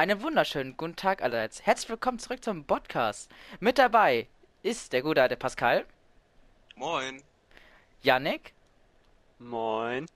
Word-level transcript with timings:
Einen 0.00 0.22
wunderschönen 0.22 0.78
guten 0.78 0.96
Tag 0.96 1.20
allerseits. 1.20 1.60
Herzlich 1.66 1.90
willkommen 1.90 2.18
zurück 2.18 2.42
zum 2.42 2.64
Podcast. 2.64 3.30
Mit 3.58 3.76
dabei 3.76 4.28
ist 4.62 4.94
der 4.94 5.02
gute 5.02 5.20
alte 5.20 5.36
Pascal, 5.36 5.84
Moin. 6.74 7.22
Yannick 8.00 8.54
Moin. 9.38 10.06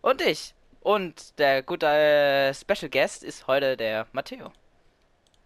und 0.00 0.22
ich. 0.22 0.54
Und 0.80 1.38
der 1.38 1.62
gute 1.62 1.86
äh, 1.86 2.54
Special 2.54 2.88
Guest 2.88 3.22
ist 3.22 3.46
heute 3.46 3.76
der 3.76 4.06
Matteo. 4.12 4.54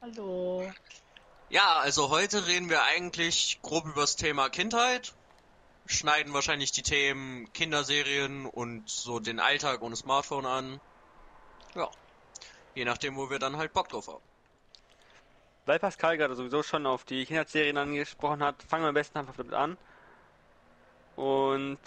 Hallo. 0.00 0.72
Ja, 1.48 1.80
also 1.80 2.10
heute 2.10 2.46
reden 2.46 2.70
wir 2.70 2.84
eigentlich 2.84 3.59
grob 3.60 3.86
über 3.86 4.02
das 4.02 4.14
Thema 4.14 4.50
Kindheit. 4.50 5.14
Schneiden 5.86 6.32
wahrscheinlich 6.32 6.70
die 6.70 6.84
Themen 6.84 7.52
Kinderserien 7.54 8.46
und 8.46 8.88
so 8.88 9.18
den 9.18 9.40
Alltag 9.40 9.82
ohne 9.82 9.96
Smartphone 9.96 10.46
an. 10.46 10.80
Ja. 11.74 11.90
Je 12.74 12.84
nachdem, 12.84 13.16
wo 13.16 13.30
wir 13.30 13.38
dann 13.38 13.56
halt 13.56 13.73
Bock 13.73 13.88
drauf 13.88 14.09
haben. 14.09 14.23
Weil 15.66 15.79
Pascal 15.79 16.16
gerade 16.16 16.34
sowieso 16.34 16.62
schon 16.62 16.87
auf 16.87 17.05
die 17.05 17.24
Kinderserien 17.27 17.77
angesprochen 17.77 18.43
hat, 18.43 18.62
fangen 18.62 18.84
wir 18.84 18.88
am 18.88 18.95
besten 18.95 19.19
einfach 19.19 19.37
damit 19.37 19.55
an. 19.55 19.77
Und 21.16 21.79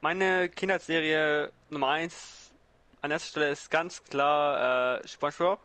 meine 0.00 0.48
Kinderserie 0.48 1.52
Nummer 1.70 1.88
1 1.88 2.52
an 3.00 3.10
erster 3.10 3.28
Stelle 3.28 3.50
ist 3.50 3.70
ganz 3.70 4.02
klar 4.04 5.00
äh, 5.00 5.08
SpongeBob. 5.08 5.60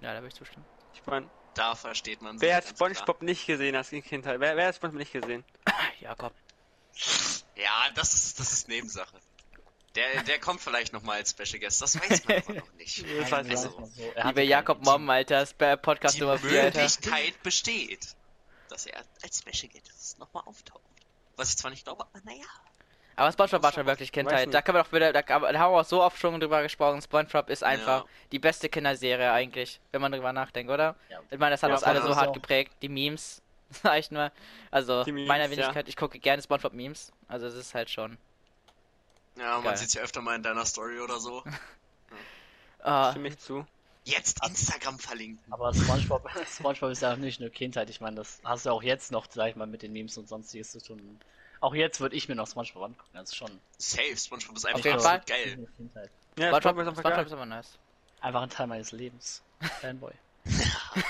Ja, 0.00 0.12
da 0.12 0.16
würde 0.16 0.28
ich 0.28 0.34
zustimmen. 0.34 0.64
Ich 0.92 1.04
meine, 1.06 1.28
Da 1.54 1.74
versteht 1.74 2.22
man 2.22 2.40
wer 2.40 2.56
hat 2.56 2.64
ganz 2.64 2.78
klar. 2.78 2.94
SpongeBob 2.94 3.22
nicht 3.22 3.46
gesehen 3.46 3.74
als 3.74 3.90
Kindheit? 3.90 4.38
Wer, 4.40 4.56
wer 4.56 4.68
hat 4.68 4.76
SpongeBob 4.76 4.98
nicht 5.00 5.12
gesehen? 5.12 5.44
Jakob. 6.00 6.32
Ja, 7.56 7.90
das 7.94 8.14
ist, 8.14 8.38
das 8.38 8.52
ist 8.52 8.68
Nebensache. 8.68 9.16
Der, 9.94 10.22
der 10.24 10.40
kommt 10.40 10.60
vielleicht 10.60 10.92
nochmal 10.92 11.18
als 11.18 11.30
Special 11.30 11.60
Guest, 11.60 11.80
das 11.80 11.94
weiß 12.00 12.24
man 12.26 12.38
aber 12.38 12.52
noch 12.54 12.72
nicht. 12.74 13.04
Also, 13.32 13.36
nicht. 13.42 13.78
mal 13.78 13.86
so. 13.86 13.90
Er 14.14 14.24
hatte 14.24 14.28
Liebe 14.28 14.34
keine 14.34 14.42
Jakob. 14.44 14.84
Mom, 14.84 15.08
Alter, 15.08 15.46
Podcast 15.76 16.16
Die 16.16 16.20
Nummer 16.22 16.38
4, 16.38 16.62
Alter. 16.64 16.80
Möglichkeit 16.82 17.42
besteht, 17.44 18.08
dass 18.68 18.86
er 18.86 19.02
als 19.22 19.38
Special 19.38 19.72
Guest 19.72 20.18
nochmal 20.18 20.42
auftaucht. 20.46 20.82
Was 21.36 21.50
ich 21.50 21.56
zwar 21.56 21.70
nicht 21.70 21.84
glaube, 21.84 22.04
aber 22.12 22.20
naja. 22.24 22.44
Aber 23.16 23.30
SpongeBob 23.30 23.62
war 23.62 23.72
schon 23.72 23.86
wirklich 23.86 24.10
Kindheit. 24.10 24.52
Da 24.52 24.60
können 24.62 24.78
wir 24.78 24.82
doch 24.82 24.92
wieder, 24.92 25.12
da, 25.12 25.22
da 25.22 25.34
haben 25.34 25.42
wir 25.72 25.80
auch 25.80 25.84
so 25.84 26.02
oft 26.02 26.18
schon 26.18 26.40
drüber 26.40 26.62
gesprochen. 26.64 27.00
SpongeBob 27.00 27.48
ist 27.48 27.62
einfach 27.62 28.00
Ja. 28.00 28.08
die 28.32 28.40
beste 28.40 28.68
Kinderserie 28.68 29.30
eigentlich, 29.30 29.80
wenn 29.92 30.00
man 30.00 30.10
drüber 30.10 30.32
nachdenkt, 30.32 30.72
oder? 30.72 30.96
Ja. 31.08 31.20
Ich 31.30 31.38
meine, 31.38 31.52
das 31.52 31.62
hat 31.62 31.70
Ja, 31.70 31.76
uns 31.76 31.84
alle 31.84 32.02
so 32.02 32.16
hart 32.16 32.30
auch- 32.30 32.32
geprägt. 32.32 32.72
Die 32.82 32.88
Memes, 32.88 33.40
sag 33.70 33.98
ich 34.00 34.10
nur. 34.10 34.32
Also, 34.72 35.04
Die 35.04 35.12
Memes, 35.12 35.28
meiner 35.28 35.44
ja. 35.44 35.50
Wenigkeit, 35.50 35.88
ich 35.88 35.96
gucke 35.96 36.18
gerne 36.18 36.42
SpongeBob-Memes. 36.42 37.12
Also, 37.28 37.46
es 37.46 37.54
ist 37.54 37.74
halt 37.74 37.88
schon. 37.90 38.18
Ja, 39.36 39.56
man 39.56 39.64
Geil. 39.64 39.76
sieht's 39.76 39.94
ja 39.94 40.02
öfter 40.02 40.20
mal 40.20 40.36
in 40.36 40.42
deiner 40.42 40.64
Story 40.66 41.00
oder 41.00 41.20
so. 41.20 41.42
Ah, 42.86 43.12
Stimme 43.12 43.28
ich 43.28 43.38
zu. 43.38 43.66
Jetzt 44.04 44.44
Instagram 44.46 44.98
verlinken. 44.98 45.42
Aber 45.50 45.72
SpongeBob, 45.72 46.28
SpongeBob 46.54 46.90
ist 46.90 47.00
ja 47.00 47.16
nicht 47.16 47.40
nur 47.40 47.48
Kindheit. 47.48 47.88
Ich 47.88 48.02
meine, 48.02 48.16
das 48.16 48.40
hast 48.44 48.66
du 48.66 48.70
auch 48.70 48.82
jetzt 48.82 49.10
noch, 49.10 49.26
sag 49.30 49.48
ich 49.48 49.56
mal, 49.56 49.66
mit 49.66 49.80
den 49.80 49.94
Memes 49.94 50.18
und 50.18 50.28
sonstiges 50.28 50.72
zu 50.72 50.82
tun. 50.82 51.18
Auch 51.60 51.74
jetzt 51.74 52.00
würde 52.00 52.14
ich 52.14 52.28
mir 52.28 52.34
noch 52.34 52.46
SpongeBob 52.46 52.82
angucken. 52.82 53.08
Das 53.14 53.30
ist 53.30 53.36
schon 53.36 53.58
Safe, 53.78 54.14
SpongeBob 54.14 54.56
ist 54.56 54.66
einfach 54.66 54.84
absolut 54.92 55.26
geil. 55.26 55.66
Ja, 56.36 56.48
SpongeBob, 56.48 56.60
SpongeBob 56.60 56.82
ist 56.82 56.88
einfach 56.88 57.00
SpongeBob 57.00 57.26
ist 57.26 57.32
immer 57.32 57.46
nice. 57.46 57.78
Einfach 58.20 58.42
ein 58.42 58.50
Teil 58.50 58.66
meines 58.66 58.92
Lebens. 58.92 59.42
Fanboy. 59.80 60.12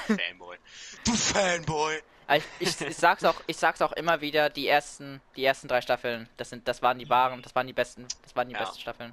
Fanboy. 0.06 0.56
Du 1.04 1.12
Fanboy! 1.12 2.00
Ich, 2.30 2.80
ich, 2.80 2.96
sag's 2.96 3.24
auch, 3.24 3.40
ich 3.46 3.56
sag's 3.56 3.82
auch 3.82 3.92
immer 3.92 4.20
wieder, 4.20 4.48
die 4.48 4.66
ersten, 4.66 5.20
die 5.36 5.44
ersten 5.44 5.68
drei 5.68 5.80
Staffeln, 5.80 6.28
das 6.36 6.50
sind, 6.50 6.66
das 6.66 6.80
waren 6.80 6.98
die 6.98 7.08
wahren, 7.08 7.42
das 7.42 7.54
waren 7.54 7.66
die 7.66 7.72
besten, 7.72 8.06
das 8.22 8.34
waren 8.34 8.48
die 8.48 8.54
Ja. 8.54 8.60
besten 8.60 8.80
Staffeln. 8.80 9.12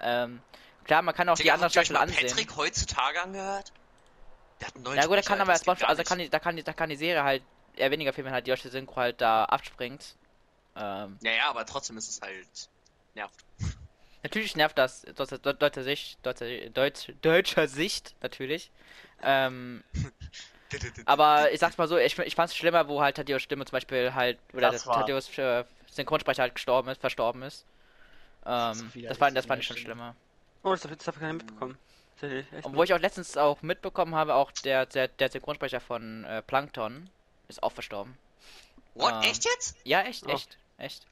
Ähm, 0.00 0.40
klar, 0.84 1.02
man 1.02 1.14
kann 1.14 1.28
auch 1.28 1.36
die 1.36 1.42
Digga, 1.42 1.54
anderen 1.54 1.72
ihr 1.74 1.80
euch 1.80 1.86
Staffeln 1.86 2.10
ansehen. 2.10 2.28
Patrick 2.28 2.56
heutzutage 2.56 3.22
angehört? 3.22 3.72
Der 4.60 4.68
hat 4.68 4.74
einen 4.74 4.84
neuen 4.84 4.96
Ja 4.96 5.06
gut, 5.06 5.16
da 5.18 5.22
kann 5.22 5.40
aber 5.40 5.52
das 5.52 5.60
geht 5.60 5.64
SpongeBob, 5.64 5.88
gar 5.88 5.88
also 5.90 6.02
kann 6.04 6.18
die, 6.18 6.30
da 6.30 6.38
kann 6.38 6.56
die, 6.56 6.62
da 6.62 6.72
kann 6.72 6.88
die 6.88 6.96
Serie 6.96 7.22
halt 7.22 7.42
eher 7.76 7.90
weniger 7.90 8.12
filmen, 8.12 8.26
wenn 8.26 8.34
halt 8.34 8.46
die 8.46 8.50
deutsche 8.50 8.70
Synchro 8.70 8.96
halt 8.96 9.20
da 9.20 9.44
abspringt. 9.44 10.16
Ähm, 10.76 11.18
Ja, 11.22 11.32
ja, 11.32 11.50
aber 11.50 11.66
trotzdem 11.66 11.98
ist 11.98 12.08
es 12.08 12.20
halt 12.22 12.70
nervt. 13.14 13.44
natürlich 14.22 14.56
nervt 14.56 14.78
das 14.78 15.02
deutscher 15.02 15.82
Sicht, 15.82 16.18
deutscher, 16.24 16.70
Deutsch, 16.70 17.12
deutscher 17.20 17.68
Sicht 17.68 18.14
natürlich. 18.22 18.70
Ähm, 19.22 19.84
aber 21.04 21.52
ich 21.52 21.60
sag's 21.60 21.78
mal 21.78 21.88
so, 21.88 21.96
ich, 21.98 22.18
ich 22.18 22.34
fand's 22.34 22.54
schlimmer, 22.56 22.88
wo 22.88 23.00
halt 23.00 23.16
Tadeus 23.16 23.42
Stimme 23.42 23.64
zum 23.64 23.72
Beispiel 23.72 24.14
halt, 24.14 24.38
oder 24.52 24.70
Das 24.70 24.84
Tadeus 24.84 25.36
äh, 25.38 25.64
Synchronsprecher 25.90 26.42
halt 26.42 26.54
gestorben 26.54 26.88
ist, 26.88 27.00
verstorben 27.00 27.42
ist. 27.42 27.64
Das 28.42 28.78
Ähm, 28.80 28.86
ist 28.88 28.94
wieder 28.94 29.08
das 29.10 29.20
war, 29.20 29.30
das 29.30 29.46
fand 29.46 29.60
ich 29.62 29.66
schon 29.66 29.76
schlimmer. 29.76 30.14
Oh, 30.62 30.70
das, 30.70 30.80
das 30.82 30.90
habe 31.06 31.16
ich 31.16 31.20
gar 31.20 31.32
nicht 31.32 31.44
mitbekommen. 31.44 31.78
Obwohl 32.62 32.84
ich 32.84 32.94
auch 32.94 32.98
letztens 32.98 33.36
auch 33.36 33.60
mitbekommen 33.62 34.14
habe, 34.14 34.34
auch 34.34 34.50
der, 34.50 34.86
der, 34.86 35.08
der 35.08 35.30
Synchronsprecher 35.30 35.80
von 35.80 36.24
äh, 36.24 36.42
Plankton 36.42 37.10
ist 37.48 37.62
auch 37.62 37.72
verstorben. 37.72 38.16
What? 38.94 39.12
Ähm, 39.14 39.30
Echt 39.30 39.44
jetzt? 39.44 39.76
Ja, 39.84 40.02
echt, 40.02 40.26
Oh. 40.26 40.30
echt, 40.30 40.56
echt. 40.78 41.06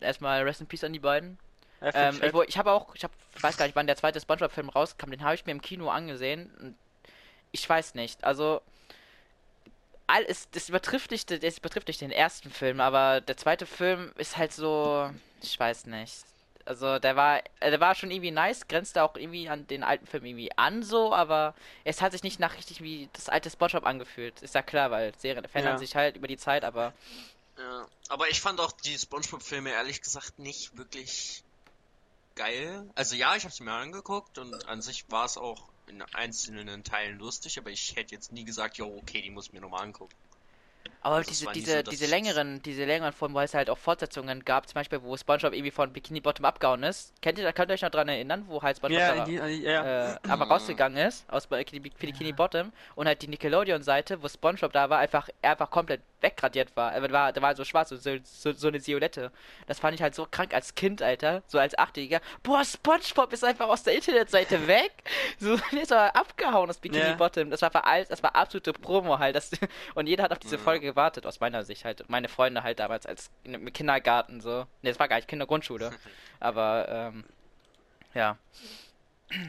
Erstmal 0.00 0.42
Rest 0.42 0.60
in 0.60 0.66
Peace 0.68 0.84
an 0.84 0.92
die 0.92 0.98
beiden. 1.00 1.38
Ähm, 1.82 2.20
ich 2.22 2.32
wo- 2.32 2.42
ich 2.42 2.56
habe 2.58 2.70
auch, 2.72 2.94
ich 2.94 3.02
hab, 3.04 3.10
ich 3.34 3.42
weiß 3.42 3.56
gar 3.56 3.64
nicht, 3.66 3.74
wann 3.74 3.86
der 3.86 3.96
zweite 3.96 4.20
SpongeBob-Film 4.20 4.68
rauskam, 4.68 5.10
den 5.10 5.22
habe 5.24 5.34
ich 5.34 5.44
mir 5.46 5.52
im 5.52 5.60
Kino 5.62 5.90
angesehen. 5.90 6.76
Ich 7.52 7.68
weiß 7.68 7.94
nicht, 7.94 8.22
also 8.24 8.60
all 10.06 10.22
ist, 10.22 10.54
das 10.56 10.68
übertrifft 10.68 11.10
nicht, 11.10 11.30
das 11.30 11.58
übertrifft 11.58 11.88
nicht 11.88 12.00
den 12.00 12.10
ersten 12.12 12.50
Film, 12.50 12.80
aber 12.80 13.20
der 13.20 13.36
zweite 13.36 13.66
Film 13.66 14.12
ist 14.16 14.36
halt 14.36 14.52
so, 14.52 15.10
ich 15.42 15.58
weiß 15.58 15.86
nicht. 15.86 16.24
Also 16.66 16.98
der 16.98 17.16
war, 17.16 17.38
äh, 17.60 17.70
der 17.70 17.80
war 17.80 17.94
schon 17.94 18.10
irgendwie 18.10 18.30
nice, 18.30 18.68
grenzte 18.68 19.02
auch 19.02 19.16
irgendwie 19.16 19.48
an 19.48 19.66
den 19.66 19.82
alten 19.82 20.06
Film 20.06 20.24
irgendwie 20.26 20.52
an 20.56 20.82
so, 20.82 21.12
aber 21.14 21.54
es 21.84 22.02
hat 22.02 22.12
sich 22.12 22.22
nicht 22.22 22.38
nach 22.38 22.56
richtig 22.56 22.82
wie 22.82 23.08
das 23.14 23.28
alte 23.28 23.50
SpongeBob 23.50 23.86
angefühlt. 23.86 24.42
Ist 24.42 24.54
ja 24.54 24.62
klar, 24.62 24.90
weil 24.90 25.12
Serien 25.18 25.48
verändern 25.48 25.74
Ja. 25.74 25.78
sich 25.78 25.96
halt 25.96 26.16
über 26.16 26.28
die 26.28 26.36
Zeit, 26.36 26.64
aber 26.64 26.92
Ja. 27.58 27.86
Aber 28.08 28.28
ich 28.28 28.40
fand 28.40 28.60
auch 28.60 28.72
die 28.72 28.98
Spongebob-Filme 28.98 29.70
ehrlich 29.70 30.02
gesagt 30.02 30.38
nicht 30.38 30.76
wirklich 30.76 31.42
geil. 32.34 32.88
Also 32.94 33.16
ja, 33.16 33.36
ich 33.36 33.44
habe 33.44 33.54
sie 33.54 33.62
mir 33.64 33.72
angeguckt 33.72 34.38
und 34.38 34.66
an 34.68 34.82
sich 34.82 35.10
war 35.10 35.24
es 35.24 35.36
auch 35.38 35.69
in 35.90 36.02
einzelnen 36.14 36.82
Teilen 36.84 37.18
lustig, 37.18 37.58
aber 37.58 37.70
ich 37.70 37.96
hätte 37.96 38.14
jetzt 38.14 38.32
nie 38.32 38.44
gesagt, 38.44 38.78
jo, 38.78 38.96
okay, 38.96 39.20
die 39.22 39.30
muss 39.30 39.48
ich 39.48 39.52
mir 39.52 39.60
nochmal 39.60 39.82
angucken. 39.82 40.14
Aber 41.02 41.16
Also 41.16 41.30
es 41.30 41.38
diese, 41.38 41.52
diese, 41.52 41.76
so, 41.84 41.90
diese 41.90 42.06
längeren, 42.06 42.62
diese 42.62 42.84
längeren 42.84 43.12
Folgen, 43.12 43.34
wo 43.34 43.40
es 43.40 43.54
halt 43.54 43.70
auch 43.70 43.78
Fortsetzungen 43.78 44.44
gab, 44.44 44.68
zum 44.68 44.74
Beispiel, 44.74 45.02
wo 45.02 45.16
SpongeBob 45.16 45.54
irgendwie 45.54 45.70
von 45.70 45.92
Bikini 45.92 46.20
Bottom 46.20 46.44
abgehauen 46.44 46.82
ist. 46.82 47.14
Kennt 47.22 47.38
ihr, 47.38 47.44
da 47.44 47.52
könnt 47.52 47.70
ihr 47.70 47.74
euch 47.74 47.82
noch 47.82 47.90
dran 47.90 48.08
erinnern, 48.08 48.44
wo 48.48 48.62
halt 48.62 48.76
SpongeBob 48.76 49.00
Ja, 49.00 49.14
da, 49.16 49.24
die, 49.24 49.40
die, 49.40 49.62
ja. 49.62 50.14
äh, 50.14 50.18
aber 50.28 50.46
rausgegangen 50.46 50.98
ist 50.98 51.24
aus 51.30 51.46
Bikini, 51.46 51.80
Bikini 51.80 52.32
Bottom 52.32 52.72
und 52.96 53.06
halt 53.06 53.22
die 53.22 53.28
Nickelodeon-Seite, 53.28 54.22
wo 54.22 54.28
SpongeBob 54.28 54.72
da 54.72 54.90
war, 54.90 54.98
einfach, 54.98 55.28
er 55.40 55.52
einfach 55.52 55.70
komplett 55.70 56.02
weggradiert 56.22 56.76
war. 56.76 56.92
Er 56.92 57.10
war, 57.12 57.32
da 57.32 57.42
war 57.42 57.54
so 57.56 57.64
schwarz, 57.64 57.88
so, 57.90 57.96
so, 57.96 58.52
so 58.52 58.68
eine 58.68 58.84
Violette. 58.86 59.30
Das 59.66 59.78
fand 59.80 59.94
ich 59.94 60.02
halt 60.02 60.14
so 60.14 60.26
krank 60.30 60.54
als 60.54 60.74
Kind, 60.74 61.02
Alter. 61.02 61.42
So 61.46 61.58
als 61.58 61.78
Achtjähriger. 61.78 62.20
Boah, 62.42 62.64
SpongeBob 62.64 63.32
ist 63.32 63.44
einfach 63.44 63.68
aus 63.68 63.82
der 63.82 63.94
Internetseite 63.94 64.66
weg. 64.66 64.92
So, 65.38 65.56
der 65.72 65.82
ist 65.82 65.92
aber 65.92 66.14
abgehauen 66.16 66.68
aus 66.68 66.78
Bikini 66.78 67.02
Ja. 67.02 67.14
Bottom. 67.14 67.50
Das 67.50 67.62
war 67.62 67.86
alles, 67.86 68.08
das 68.08 68.22
war 68.22 68.34
absolute 68.36 68.72
Promo 68.72 69.18
halt. 69.18 69.36
Das, 69.36 69.50
und 69.94 70.06
jeder 70.06 70.24
hat 70.24 70.32
auf 70.32 70.38
diese 70.38 70.58
Mhm. 70.58 70.62
Folge 70.62 70.86
gewartet, 70.86 71.26
aus 71.26 71.40
meiner 71.40 71.64
Sicht 71.64 71.84
halt. 71.84 72.08
Meine 72.08 72.28
Freunde 72.28 72.62
halt 72.62 72.78
damals 72.80 73.06
als 73.06 73.30
im 73.44 73.72
Kindergarten 73.72 74.40
so. 74.40 74.66
Ne, 74.82 74.90
das 74.90 74.98
war 74.98 75.08
gar 75.08 75.16
nicht 75.16 75.28
Kindergrundschule. 75.28 75.92
Aber, 76.40 76.86
ähm, 76.88 77.24
ja. 78.14 78.36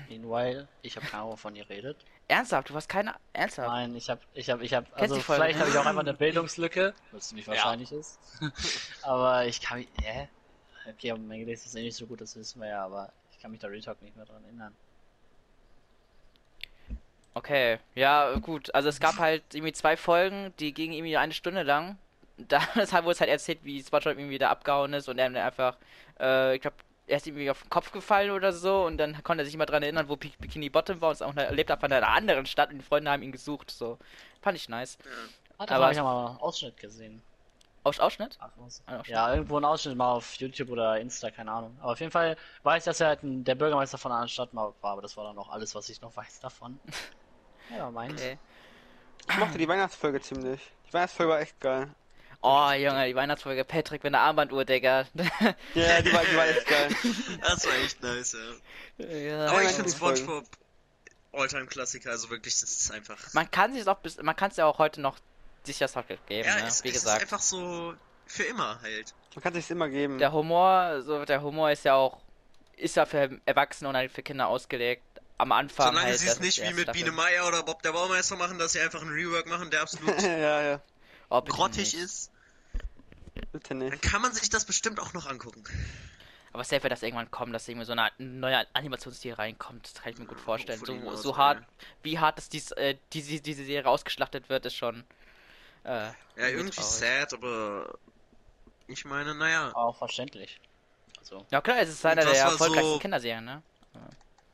Meanwhile, 0.09 0.67
ich 0.83 0.95
habe 0.95 1.06
keine 1.07 1.24
Ahnung, 1.24 1.33
wovon 1.33 1.56
ihr 1.56 1.67
redet. 1.69 1.97
Ernsthaft, 2.31 2.69
du 2.69 2.75
hast 2.75 2.88
keine. 2.88 3.13
Ernsthaft? 3.33 3.68
Nein, 3.68 3.94
ich 3.94 4.10
habe, 4.10 4.22
ich 4.33 4.50
habe, 4.50 4.63
ich 4.63 4.74
habe, 4.74 4.88
also 4.95 5.19
vielleicht 5.19 5.60
habe 5.60 5.69
ich 5.69 5.78
auch 5.78 5.86
einfach 5.86 6.01
eine 6.01 6.13
Bildungslücke, 6.13 6.94
was 7.12 7.28
ziemlich 7.28 7.45
Ja. 7.45 7.54
wahrscheinlich 7.54 7.92
ist. 7.92 8.19
aber 9.01 9.45
ich 9.48 9.60
kann 9.60 9.80
mich, 9.80 9.89
hä? 10.01 10.30
Okay, 10.89 11.12
aber 11.12 11.19
mein 11.19 11.39
Gedächtnis 11.39 11.74
ist 11.74 11.75
eh 11.75 11.83
nicht 11.83 11.98
so 11.98 12.07
gut, 12.07 12.22
das 12.22 12.36
wissen 12.38 12.62
wir 12.62 12.69
ja, 12.69 12.86
aber 12.86 13.12
ich 13.31 13.39
kann 13.39 13.51
mich 13.51 13.60
da 13.60 13.68
Retalk 13.68 14.01
nicht 14.01 14.16
mehr 14.16 14.25
dran 14.25 14.44
erinnern. 14.45 14.74
Okay, 17.33 17.80
ja, 17.95 18.34
gut. 18.39 18.74
Also 18.74 18.88
es 18.88 19.01
gab 19.01 19.18
halt 19.18 19.44
irgendwie 19.54 19.74
zwei 19.74 19.98
Folgen, 19.98 20.54
die 20.60 20.74
gingen 20.74 20.94
irgendwie 20.94 21.18
eine 21.18 21.34
Stunde 21.34 21.63
lang. 21.63 21.98
Da 22.48 22.60
deshalb 22.75 23.04
wurde 23.04 23.12
es 23.13 23.19
halt 23.19 23.30
erzählt, 23.30 23.60
wie 23.63 23.84
SpongeBob 23.84 24.13
irgendwie 24.18 24.31
wieder 24.36 24.50
abgehauen 24.50 24.94
ist 24.94 25.07
und 25.07 25.19
er 25.19 25.30
dann 25.30 25.36
einfach, 25.36 25.77
äh, 26.19 26.56
ich 26.56 26.62
glaube, 26.62 26.77
er 27.12 27.18
ist 27.18 27.28
irgendwie 27.28 27.50
auf 27.52 27.62
den 27.62 27.69
Kopf 27.69 27.92
gefallen 27.92 28.31
oder 28.31 28.54
so 28.54 28.86
und 28.86 28.98
dann 28.98 29.22
konnte 29.24 29.44
er 29.44 29.46
sich 29.46 29.54
immer 29.54 29.66
dran 29.66 29.84
erinnern, 29.84 30.08
wo 30.10 30.16
Bi- 30.16 30.34
Bikini 30.40 30.69
Bottom 30.69 31.02
war 31.02 31.10
und 31.12 31.22
auch 31.24 31.36
er 31.36 31.52
lebt 31.52 31.72
auf 31.72 31.84
einer 31.84 32.08
anderen 32.08 32.46
Stadt 32.46 32.72
und 32.72 32.80
die 32.80 32.86
Freunde 32.86 33.12
haben 33.12 33.22
ihn 33.24 33.31
gesucht. 33.31 33.69
So, 33.72 33.98
fand 34.42 34.58
ich 34.58 34.69
nice. 34.69 34.98
Ah, 35.58 35.63
Aber 35.63 35.66
da 35.68 35.75
habe 35.75 35.86
es- 35.86 35.92
ich 35.92 35.98
ja 35.98 36.04
mal 36.04 36.28
einen 36.30 36.38
Ausschnitt 36.40 36.78
gesehen. 36.78 37.22
Aus 37.84 38.00
Ausschnitt? 38.00 38.38
Ach? 38.40 38.50
Ein 38.58 38.63
Ausschnitt. 38.63 39.08
Ja, 39.08 39.34
irgendwo 39.34 39.58
ein 39.58 39.66
Ausschnitt 39.66 39.98
mal 39.98 40.12
auf 40.12 40.36
YouTube 40.36 40.69
oder 40.69 41.00
Insta, 41.00 41.31
keine 41.31 41.52
Ahnung. 41.52 41.75
Aber 41.81 41.94
auf 41.94 42.00
jeden 42.00 42.12
Fall 42.12 42.38
weiß 42.63 42.84
ich, 42.84 42.86
dass 42.86 43.00
er 43.02 43.08
halt 43.08 43.24
ein, 43.24 43.44
der 43.44 43.56
Bürgermeister 43.56 43.98
von 43.98 44.12
einer 44.12 44.28
Stadt 44.28 44.54
mal 44.54 44.74
war, 44.81 44.92
aber 44.92 45.02
das 45.02 45.18
war 45.18 45.24
dann 45.24 45.36
noch 45.36 45.50
alles, 45.50 45.74
was 45.75 45.90
ich 45.90 46.00
noch 46.02 46.16
weiß 46.16 46.40
davon. 46.40 46.80
Ja, 47.75 47.90
meins. 47.90 48.22
Okay. 48.22 48.38
Ich 49.30 49.38
mochte 49.38 49.58
die 49.58 49.68
Weihnachtsfolge 49.68 50.19
ziemlich. 50.19 50.60
Die 50.88 50.94
Weihnachtsfolge 50.94 51.31
war 51.31 51.40
echt 51.40 51.58
geil. 51.62 51.88
Oh, 52.43 52.71
Junge, 52.71 53.07
die 53.07 53.15
Weihnachtsfolge 53.15 53.63
Patrick 53.63 54.03
mit 54.03 54.13
einer 54.15 54.23
Armbanduhr, 54.23 54.65
Digga. 54.65 55.05
Ja, 55.75 56.01
die 56.01 56.11
war, 56.11 56.23
die 56.25 56.35
war 56.35 56.47
echt 56.47 56.65
geil. 56.67 56.89
Das 57.41 57.65
war 57.65 57.73
echt 57.75 58.01
nice, 58.01 58.35
ja. 58.97 59.05
ja, 59.05 59.47
Aber 59.47 59.61
ich 59.61 59.65
meine 59.65 59.75
finde. 59.75 59.91
SpongeBob 59.91 60.45
Alltime-Klassiker, 61.33 62.09
also 62.09 62.29
wirklich, 62.29 62.59
das 62.59 62.71
ist 62.71 62.91
einfach. 62.91 63.17
Man 63.33 63.49
kann 63.49 63.73
sich 63.73 63.88
auch 63.88 63.99
bis, 63.99 64.21
man 64.21 64.35
kann 64.35 64.51
es 64.51 64.57
ja 64.57 64.65
auch 64.65 64.79
heute 64.79 65.01
noch 65.01 65.17
sich 65.63 65.77
das 65.77 65.95
noch 65.95 66.05
geben, 66.07 66.21
ja, 66.29 66.55
ne? 66.55 66.67
es, 66.67 66.83
wie 66.83 66.89
es 66.89 66.95
gesagt. 66.95 67.17
ist 67.17 67.23
einfach 67.23 67.41
so 67.41 67.93
für 68.25 68.43
immer 68.43 68.81
halt. 68.81 69.13
Man 69.35 69.43
kann 69.43 69.53
sich's 69.53 69.69
immer 69.69 69.88
geben. 69.88 70.17
Der 70.17 70.33
Humor, 70.33 71.01
so 71.03 71.23
der 71.23 71.41
Humor 71.41 71.71
ist 71.71 71.85
ja 71.85 71.93
auch, 71.93 72.19
ist 72.75 72.95
ja 72.95 73.05
für 73.05 73.39
Erwachsene 73.45 73.89
und 73.89 73.95
halt 73.95 74.11
für 74.11 74.23
Kinder 74.23 74.47
ausgelegt. 74.47 75.03
Am 75.38 75.51
Anfang 75.51 75.88
Solange 75.88 76.07
halt. 76.07 76.19
sie 76.19 76.27
es 76.27 76.33
ist 76.33 76.41
nicht 76.41 76.57
die 76.57 76.69
wie 76.69 76.73
mit. 76.73 76.91
Biene 76.91 77.11
Meier 77.11 77.47
oder 77.47 77.63
Bob 77.63 77.81
der 77.81 77.93
Baumeister 77.93 78.35
machen, 78.35 78.59
dass 78.59 78.73
sie 78.73 78.79
einfach 78.79 79.01
einen 79.01 79.11
Rework 79.11 79.47
machen, 79.47 79.71
der 79.71 79.81
absolut 79.81 80.21
ja, 80.21 80.61
ja. 80.61 80.81
Oh, 81.31 81.42
grottig 81.42 81.78
nicht. 81.78 81.94
ist, 81.95 82.31
Bitte 83.51 83.69
dann 83.69 83.80
nicht. 83.80 84.01
kann 84.01 84.22
man 84.22 84.33
sich 84.33 84.50
das 84.50 84.66
bestimmt 84.66 85.00
auch 85.00 85.13
noch 85.13 85.28
angucken. 85.28 85.63
Aber 86.54 86.63
safe 86.66 86.83
wird 86.83 86.92
das 86.92 87.01
irgendwann 87.01 87.31
kommen, 87.31 87.54
dass 87.54 87.68
irgendwie 87.68 87.86
so 87.86 87.94
eine 87.94 88.12
neue 88.18 88.66
Animationsstil 88.75 89.33
reinkommt. 89.33 89.86
Das 89.86 89.94
kann 90.04 90.12
ich 90.12 90.19
mir 90.19 90.25
gut 90.25 90.39
vorstellen. 90.39 90.80
hopefully 90.81 91.00
So, 91.12 91.16
so 91.16 91.38
hart, 91.38 91.63
wie 92.04 92.19
hart 92.19 92.38
dass 92.38 92.50
dies, 92.50 92.72
äh, 92.72 92.98
diese, 93.13 93.39
diese 93.39 93.63
Serie 93.63 93.89
ausgeschlachtet 93.89 94.50
wird, 94.50 94.66
ist 94.66 94.75
schon. 94.75 95.06
Äh, 95.86 95.89
Ja, 95.89 96.13
irgendwie 96.36 96.72
traurig. 96.75 96.92
sad, 96.92 97.34
aber 97.34 97.98
ich 98.88 99.06
meine, 99.06 99.34
naja. 99.34 99.74
Auch 99.74 99.98
verständlich. 99.98 100.60
Also, 101.19 101.45
Ja 101.51 101.62
klar, 101.62 101.77
es 101.80 101.89
ist 101.89 102.06
einer 102.06 102.25
der 102.25 102.38
erfolgreichsten 102.38 102.94
so- 102.94 103.00
Kinderserien, 103.00 103.45
ne? 103.45 103.63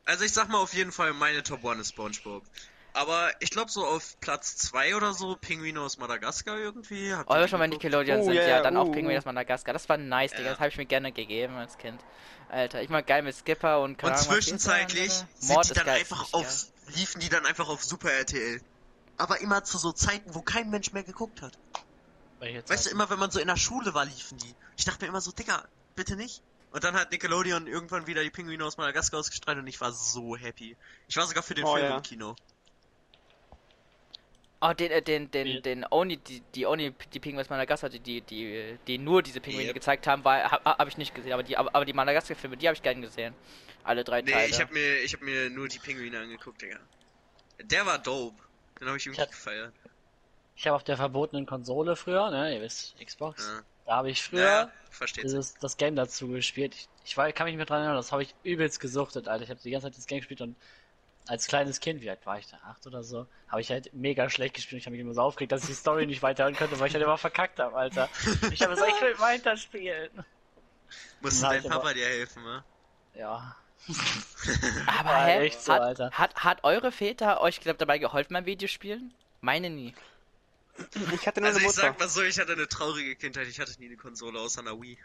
Also 0.05 0.23
ich 0.23 0.31
sag 0.31 0.47
mal 0.49 0.59
auf 0.59 0.73
jeden 0.73 0.91
Fall, 0.91 1.13
meine 1.13 1.41
Top 1.43 1.65
1 1.65 1.81
ist 1.81 1.89
SpongeBob. 1.89 2.43
Aber 2.93 3.29
ich 3.39 3.51
glaube 3.51 3.69
so 3.69 3.85
auf 3.85 4.19
Platz 4.21 4.57
2 4.57 4.95
oder 4.95 5.13
so, 5.13 5.35
Pinguine 5.35 5.79
aus 5.81 5.97
Madagaskar 5.97 6.57
irgendwie. 6.57 7.13
Habt 7.13 7.29
Oh, 7.29 7.35
wir 7.35 7.47
schon 7.47 7.59
geguckt? 7.59 7.83
Nickelodeon 7.83 8.21
Oh, 8.21 8.23
sind, 8.25 8.33
ja, 8.33 8.47
ja, 8.47 8.61
dann 8.61 8.75
auch 8.75 8.87
uh, 8.87 8.91
Pinguin 8.91 9.15
uh. 9.15 9.19
aus 9.19 9.25
Madagaskar. 9.25 9.73
Das 9.73 9.87
war 9.87 9.97
nice, 9.97 10.31
Digga. 10.31 10.43
Ja. 10.43 10.49
Das 10.51 10.59
habe 10.59 10.69
ich 10.69 10.77
mir 10.77 10.85
gerne 10.85 11.11
gegeben 11.11 11.55
als 11.55 11.77
Kind. 11.77 12.01
Alter, 12.49 12.81
ich 12.81 12.89
mag 12.89 13.05
geil 13.05 13.21
mit 13.21 13.35
Skipper 13.35 13.81
und 13.81 13.97
keine 13.97 14.13
Und 14.13 14.19
zwischenzeitlich 14.19 15.11
sind 15.11 15.53
Mord 15.53 15.69
die 15.69 15.73
dann 15.73 15.89
einfach 15.89 16.33
auf, 16.33 16.65
liefen 16.95 17.19
die 17.19 17.29
dann 17.29 17.45
einfach 17.45 17.69
auf 17.69 17.83
Super 17.83 18.11
RTL. 18.11 18.61
Aber 19.17 19.41
immer 19.41 19.63
zu 19.63 19.77
so 19.77 19.91
Zeiten, 19.91 20.33
wo 20.33 20.41
kein 20.41 20.69
Mensch 20.69 20.93
mehr 20.93 21.03
geguckt 21.03 21.41
hat. 21.41 21.57
Weißt 22.39 22.85
du, 22.85 22.89
immer 22.91 23.09
wenn 23.09 23.19
man 23.19 23.31
so 23.31 23.39
in 23.39 23.47
der 23.47 23.57
Schule 23.57 23.93
war, 23.93 24.05
liefen 24.05 24.37
die. 24.37 24.53
Ich 24.77 24.85
dachte 24.85 25.03
mir 25.03 25.09
immer 25.09 25.21
so, 25.21 25.31
Digga, 25.31 25.63
bitte 25.95 26.15
nicht. 26.15 26.41
Und 26.71 26.83
dann 26.83 26.93
hat 26.95 27.11
Nickelodeon 27.11 27.65
irgendwann 27.67 28.07
wieder 28.07 28.21
die 28.23 28.29
Pinguine 28.29 28.63
aus 28.63 28.77
Madagaskar 28.77 29.19
ausgestrahlt 29.19 29.57
und 29.57 29.67
ich 29.67 29.81
war 29.81 29.91
so 29.91 30.35
happy. 30.35 30.75
Ich 31.07 31.17
war 31.17 31.25
sogar 31.25 31.41
für 31.41 31.55
den 31.55 31.65
Oh, 31.65 31.73
Film 31.73 31.85
ja. 31.85 31.95
im 31.97 32.03
Kino. 32.03 32.35
Oh, 34.59 34.73
den, 34.73 34.89
äh, 34.91 35.01
den, 35.03 35.29
den, 35.29 35.45
Wie- 35.47 35.61
den 35.61 35.85
Oni, 35.91 36.17
die, 36.17 36.41
die 36.55 36.65
Oni, 36.65 36.91
die 37.13 37.19
Pinguine 37.19 37.41
aus 37.41 37.49
Madagaskar, 37.49 37.89
die, 37.91 37.99
die, 37.99 38.21
die, 38.21 38.77
die 38.87 38.97
nur 38.97 39.21
diese 39.21 39.39
Pinguine 39.39 39.67
Yep. 39.67 39.73
gezeigt 39.75 40.07
haben, 40.07 40.23
war, 40.23 40.51
hab, 40.51 40.65
hab 40.65 40.87
ich 40.87 40.97
nicht 40.97 41.13
gesehen, 41.13 41.33
aber 41.33 41.43
die, 41.43 41.55
aber, 41.57 41.73
aber 41.75 41.85
die 41.85 41.93
Madagaskar-Filme, 41.93 42.57
die 42.57 42.67
habe 42.67 42.75
ich 42.75 42.81
gern 42.81 43.01
gesehen. 43.01 43.35
Alle 43.83 44.03
drei 44.03 44.21
Nee, 44.23 44.31
Teile. 44.31 44.47
ich 44.49 44.59
hab 44.59 44.71
mir, 44.71 44.97
ich 45.03 45.13
hab 45.13 45.21
mir 45.21 45.49
nur 45.51 45.67
die 45.67 45.77
Pinguine 45.79 46.19
angeguckt, 46.19 46.61
Digga. 46.61 46.79
Der 47.63 47.85
war 47.85 47.99
dope. 47.99 48.35
Den 48.79 48.87
habe 48.87 48.97
ich 48.97 49.05
irgendwie 49.05 49.21
hab- 49.21 49.29
gefeiert. 49.29 49.73
Ich 50.55 50.65
habe 50.65 50.75
auf 50.75 50.83
der 50.83 50.97
verbotenen 50.97 51.45
Konsole 51.45 51.95
früher, 51.95 52.31
ne, 52.31 52.55
ihr 52.55 52.61
wisst, 52.61 52.95
Xbox, 52.99 53.45
Ja. 53.45 53.61
da 53.85 53.95
habe 53.97 54.09
ich 54.09 54.23
früher 54.23 54.41
Ja, 54.41 54.71
dieses, 55.21 55.53
das 55.53 55.77
Game 55.77 55.95
dazu 55.95 56.27
gespielt. 56.29 56.73
Ich, 56.73 56.89
ich 57.05 57.15
war, 57.15 57.31
kann 57.31 57.45
mich 57.45 57.51
nicht 57.53 57.57
mehr 57.57 57.67
dran 57.67 57.81
erinnern, 57.81 57.95
das 57.97 58.11
habe 58.11 58.23
ich 58.23 58.33
übelst 58.43 58.79
gesuchtet, 58.79 59.27
Alter. 59.27 59.43
Ich 59.43 59.51
habe 59.51 59.59
die 59.63 59.69
ganze 59.69 59.85
Zeit 59.87 59.97
das 59.97 60.07
Game 60.07 60.17
gespielt 60.17 60.41
und 60.41 60.55
als 61.29 61.47
kleines 61.47 61.79
Kind, 61.79 62.01
wie 62.01 62.09
alt 62.09 62.25
war 62.25 62.39
ich 62.39 62.47
da? 62.47 62.57
Acht 62.65 62.85
oder 62.87 63.03
so, 63.03 63.27
habe 63.47 63.61
ich 63.61 63.69
halt 63.71 63.93
mega 63.93 64.29
schlecht 64.29 64.55
gespielt. 64.55 64.81
Ich 64.81 64.85
habe 64.85 64.91
mich 64.95 65.01
immer 65.01 65.13
so 65.13 65.21
aufgeregt, 65.21 65.51
dass 65.51 65.61
ich 65.63 65.67
die 65.69 65.73
Story 65.75 66.05
nicht 66.05 66.21
weiterhören 66.21 66.55
könnte, 66.55 66.79
weil 66.79 66.87
ich 66.87 66.93
halt 66.93 67.03
immer 67.03 67.17
verkackt 67.17 67.59
habe, 67.59 67.75
Alter. 67.75 68.09
Ich 68.51 68.61
habe 68.61 68.73
gesagt, 68.73 68.91
ich 68.95 69.01
will 69.01 69.19
weiterspielen. 69.19 70.09
Musste 71.21 71.41
dein 71.47 71.59
ich 71.59 71.65
aber- 71.71 71.81
Papa 71.81 71.93
dir 71.93 72.05
helfen, 72.05 72.43
ne? 72.43 72.63
Ja. 73.15 73.55
aber 74.87 75.15
hä? 75.25 75.45
echt 75.45 75.61
so, 75.61 75.73
hat, 75.73 75.81
Alter. 75.81 76.11
Hat, 76.11 76.35
hat 76.43 76.63
eure 76.63 76.91
Väter 76.91 77.41
euch 77.41 77.59
glaub, 77.61 77.77
dabei 77.77 77.97
geholfen 77.97 78.33
beim 78.33 78.45
Videospielen? 78.45 79.13
Meine 79.41 79.69
nie. 79.69 79.93
Ich 81.13 81.25
hatte 81.27 81.41
nur 81.41 81.47
Also 81.47 81.59
eine 81.59 81.67
ich 81.67 81.75
Mutter. 81.75 81.87
sag 81.87 81.99
mal 81.99 82.07
so, 82.09 82.21
ich 82.21 82.37
hatte 82.39 82.51
eine 82.53 82.67
traurige 82.67 83.15
Kindheit. 83.15 83.47
Ich 83.47 83.59
hatte 83.59 83.71
nie 83.79 83.87
eine 83.87 83.97
Konsole 83.97 84.39
außer 84.39 84.61
einer 84.61 84.79
Wii. 84.79 84.97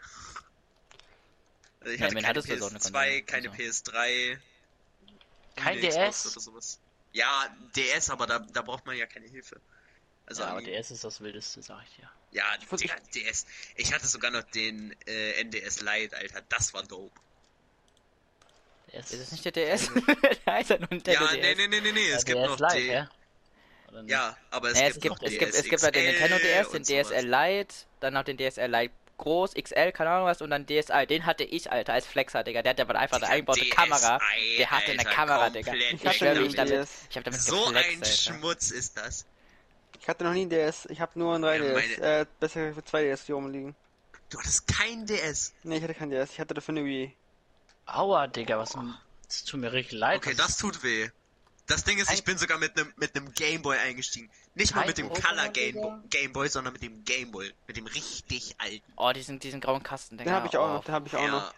Also 1.79 1.93
ich 1.93 1.99
Ja, 1.99 2.05
hatte 2.05 2.15
keine 2.15 2.27
hattest 2.27 2.49
du 2.49 2.57
so 2.57 2.67
eine 2.67 2.77
PS2, 2.79 2.91
Konsole? 2.91 3.23
keine 3.23 3.49
Also. 3.49 3.61
PS3. 3.63 4.37
Kein 5.63 5.79
Xbox 5.79 6.23
DS? 6.23 6.31
Oder 6.31 6.41
sowas. 6.41 6.79
Ja, 7.13 7.55
DS, 7.75 8.09
aber 8.09 8.25
da, 8.27 8.39
da 8.39 8.61
braucht 8.61 8.85
man 8.85 8.97
ja 8.97 9.05
keine 9.05 9.27
Hilfe. 9.27 9.59
Also 10.25 10.41
ja, 10.43 10.49
aber. 10.49 10.61
DS 10.61 10.91
ist 10.91 11.03
das 11.03 11.21
Wildeste, 11.21 11.61
sag 11.61 11.83
ich 11.83 11.95
dir. 11.97 12.09
Ja, 12.31 12.45
Digga, 12.57 12.95
DS. 13.13 13.45
Ich 13.75 13.93
hatte 13.93 14.07
sogar 14.07 14.31
noch 14.31 14.43
den 14.43 14.95
äh, 15.05 15.41
NDS 15.43 15.81
Lite, 15.81 16.17
Alter. 16.17 16.41
Das 16.49 16.73
war 16.73 16.83
dope. 16.83 17.19
DS 18.91 19.11
Ist 19.11 19.19
es 19.21 19.31
nicht 19.31 19.45
der 19.45 19.51
DS? 19.51 19.89
der 20.45 20.53
heißt 20.53 20.69
ja 20.71 20.77
nur 20.79 20.87
Nintendo 20.89 21.25
ja, 21.25 21.31
DS. 21.35 21.41
nee, 21.41 21.55
nee, 21.55 21.67
nee, 21.67 21.81
nee, 21.81 21.91
nee. 21.91 22.09
Ja, 22.09 22.17
Es 22.17 22.25
gibt 22.25 22.37
DS 22.39 22.47
noch 22.47 22.59
Lite, 22.59 22.75
den. 22.81 23.07
nicht? 24.01 24.09
Ja, 24.09 24.35
aber 24.49 24.71
es 24.71 24.79
Ja, 24.79 24.85
gibt 24.89 24.95
es 24.97 25.01
gibt, 25.01 25.15
noch 25.15 25.21
es 25.21 25.37
gibt, 25.37 25.53
es 25.53 25.63
gibt 25.65 25.81
ja 25.83 25.91
den 25.91 26.05
Nintendo 26.05 26.37
DS, 26.39 26.69
den. 26.71 26.83
DSL 26.83 27.27
Lite, 27.27 27.75
dann 27.99 28.13
noch 28.15 28.23
den 28.23 28.37
DSL 28.37 28.71
Lite 28.71 28.93
groß, 29.17 29.53
XL, 29.53 29.91
keine 29.91 30.09
Ahnung 30.11 30.25
was, 30.27 30.41
und 30.41 30.49
dann 30.49 30.65
DSi. 30.65 31.05
Den 31.07 31.25
hatte 31.25 31.43
ich, 31.43 31.71
Alter, 31.71 31.93
als 31.93 32.05
Flexer, 32.07 32.43
Digga. 32.43 32.61
Der 32.61 32.71
hatte 32.71 32.81
aber 32.81 32.95
einfach 32.95 33.17
eine 33.17 33.27
eingebaute 33.29 33.61
DSi, 33.61 33.69
Kamera. 33.69 34.19
Der 34.57 34.71
hatte 34.71 34.91
eine 34.91 34.99
Alter, 34.99 35.11
Kamera, 35.11 35.49
Digga. 35.49 35.73
Ich 35.73 36.05
hatte 36.05 36.17
schwöre, 36.17 36.41
ich 36.43 36.55
damit, 36.55 36.73
DS. 36.73 36.89
ich 37.09 37.17
hab 37.17 37.23
damit 37.23 37.41
So 37.41 37.65
ein 37.67 37.73
geflext, 37.73 38.29
Alter. 38.29 38.39
Schmutz 38.39 38.71
ist 38.71 38.97
das. 38.97 39.25
Ich 40.01 40.07
hatte 40.09 40.23
noch 40.25 40.33
nie 40.33 40.41
einen 40.41 40.49
DS. 40.49 40.85
Ich 40.89 40.99
habe 40.99 41.17
nur 41.17 41.35
einen 41.35 41.43
3DS. 41.45 41.73
meine- 41.97 42.19
Äh, 42.21 42.25
besser 42.39 42.73
für 42.73 42.81
2DS 42.83 43.25
hier 43.25 43.35
rumliegen. 43.35 43.75
Du 44.29 44.39
hattest 44.39 44.67
kein 44.67 45.05
DS. 45.05 45.53
Nee, 45.63 45.77
ich 45.77 45.83
hatte 45.83 45.93
keinen 45.93 46.09
DS. 46.11 46.31
Ich 46.31 46.39
hatte 46.39 46.53
dafür 46.53 46.73
eine 46.75 46.83
Wii. 46.85 47.15
Aua, 47.85 48.27
Digga, 48.27 48.57
was? 48.57 48.75
Das 49.27 49.43
tut 49.45 49.59
mir 49.59 49.71
richtig 49.71 49.99
leid. 49.99 50.17
Okay, 50.17 50.33
das 50.35 50.57
tut 50.57 50.83
weh. 50.83 51.09
Das 51.67 51.83
Ding 51.85 51.97
ist, 51.97 52.11
ich 52.11 52.23
bin 52.25 52.37
sogar 52.37 52.57
mit 52.57 52.77
einem 52.77 52.91
mit 52.97 53.15
einem 53.15 53.31
Gameboy 53.33 53.77
eingestiegen. 53.77 54.29
Nicht 54.55 54.75
mal 54.75 54.85
mit 54.85 54.97
dem 54.97 55.09
Color 55.09 55.49
Digga? 55.49 55.71
Gameboy, 55.71 55.99
Gameboy, 56.09 56.47
sondern 56.47 56.73
mit 56.73 56.83
dem 56.83 57.03
Gameboy. 57.03 57.51
Mit 57.67 57.77
dem 57.77 57.87
richtig 57.87 58.55
alten. 58.59 58.93
Oh, 58.95 59.11
diesen, 59.11 59.39
diesen 59.39 59.61
grauen 59.61 59.81
Kasten. 59.81 60.17
Den 60.17 60.29
habe 60.29 60.47
ich 60.47 60.57
auch 60.57 60.69
oh. 60.69 60.73
noch. 60.73 60.85
Den 60.85 60.93
habe 60.93 61.07
ich 61.07 61.15
auch 61.15 61.27
noch. 61.27 61.53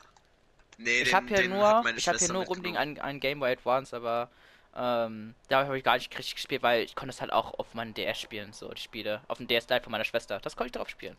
Nee, 0.77 1.01
Ich 1.01 1.13
habe 1.13 1.27
hier 1.27 1.47
nur, 1.47 1.85
ich 1.95 2.07
habe 2.07 2.17
hier 2.17 2.33
nur 2.33 2.45
rumliegen 2.45 2.77
ein, 2.77 2.99
ein 2.99 3.19
Game 3.19 3.39
Boy 3.39 3.51
Advance, 3.51 3.95
aber 3.95 4.29
ähm, 4.75 5.35
da 5.47 5.65
habe 5.65 5.77
ich 5.77 5.83
gar 5.85 5.95
nicht 5.95 6.17
richtig 6.17 6.35
gespielt, 6.35 6.61
weil 6.61 6.83
ich 6.83 6.95
konnte 6.95 7.13
es 7.13 7.21
halt 7.21 7.31
auch 7.31 7.57
auf 7.59 7.73
meinem 7.73 7.93
DS 7.93 8.19
spielen, 8.19 8.51
so 8.51 8.69
die 8.73 8.81
Spiele, 8.81 9.21
auf 9.27 9.37
dem 9.37 9.47
DS 9.47 9.69
Lite 9.69 9.83
von 9.83 9.91
meiner 9.91 10.03
Schwester. 10.03 10.39
Das 10.41 10.57
konnte 10.57 10.67
ich 10.67 10.71
drauf 10.73 10.89
spielen. 10.89 11.15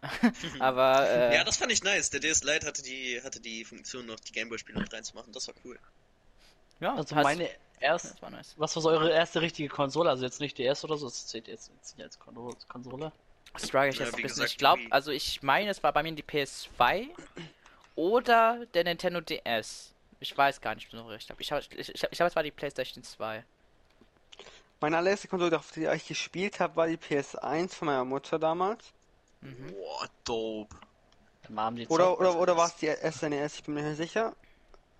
aber 0.60 1.08
äh, 1.08 1.34
Ja, 1.34 1.44
das 1.44 1.56
fand 1.56 1.72
ich 1.72 1.82
nice. 1.82 2.10
Der 2.10 2.20
DS 2.20 2.44
Lite 2.44 2.66
hatte 2.66 2.82
die, 2.82 3.20
hatte 3.22 3.40
die 3.40 3.64
Funktion 3.64 4.06
noch, 4.06 4.20
die 4.20 4.32
Gameboy-Spiele 4.32 4.78
mit 4.80 4.92
reinzumachen. 4.92 5.32
Das 5.32 5.48
war 5.48 5.54
cool. 5.64 5.78
ja, 6.78 6.94
Also 6.94 7.16
hast- 7.16 7.24
meine 7.24 7.50
erste, 7.80 8.08
das 8.10 8.22
war 8.22 8.30
nice. 8.30 8.54
was 8.56 8.74
war 8.76 8.82
so 8.82 8.90
eure 8.90 9.10
erste 9.10 9.40
richtige 9.40 9.68
Konsole? 9.68 10.10
Also 10.10 10.24
jetzt 10.24 10.40
nicht 10.40 10.56
DS 10.58 10.84
oder 10.84 10.96
so, 10.96 11.06
das 11.06 11.26
zählt 11.26 11.48
jetzt, 11.48 11.70
jetzt 11.74 11.96
nicht 11.96 12.04
als 12.04 12.18
Kon- 12.18 12.54
Konsole. 12.68 13.12
Struggle 13.56 13.88
ich 13.90 13.98
Ja, 13.98 14.04
jetzt 14.06 14.16
wie 14.16 14.20
ein 14.20 14.22
bisschen. 14.22 14.34
gesagt, 14.36 14.50
Ich 14.52 14.58
glaube, 14.58 14.82
also 14.90 15.10
ich 15.10 15.42
meine, 15.42 15.70
es 15.70 15.82
war 15.82 15.92
bei 15.92 16.02
mir 16.02 16.12
die 16.12 16.22
PS2 16.22 17.08
oder 17.96 18.64
der 18.74 18.84
Nintendo 18.84 19.20
DS. 19.20 19.92
Ich 20.20 20.36
weiß 20.36 20.60
gar 20.60 20.74
nicht 20.74 20.90
so 20.90 21.02
recht. 21.06 21.32
Ich 21.38 21.50
habe, 21.52 21.62
ich, 21.62 21.78
ich, 21.78 21.88
ich 21.94 22.10
glaube, 22.10 22.28
es 22.28 22.36
war 22.36 22.42
die 22.42 22.50
PlayStation 22.50 23.02
2. 23.02 23.44
Meine 24.80 24.96
allererste 24.98 25.28
Konsole, 25.28 25.56
auf 25.58 25.72
die 25.72 25.84
ich 25.86 26.06
gespielt 26.08 26.60
habe, 26.60 26.76
war 26.76 26.86
die 26.86 26.96
PS1 26.96 27.74
von 27.74 27.86
meiner 27.86 28.04
Mutter 28.04 28.38
damals. 28.38 28.92
Mhm. 29.40 29.72
Boah, 29.72 30.06
dope. 30.24 30.76
Oder, 31.88 32.18
oder, 32.20 32.36
oder 32.38 32.56
war 32.56 32.66
es 32.68 32.76
die 32.76 32.86
SNES? 32.88 33.56
Ich 33.56 33.64
bin 33.64 33.74
mir 33.74 33.82
nicht 33.82 33.96
sicher. 33.96 34.34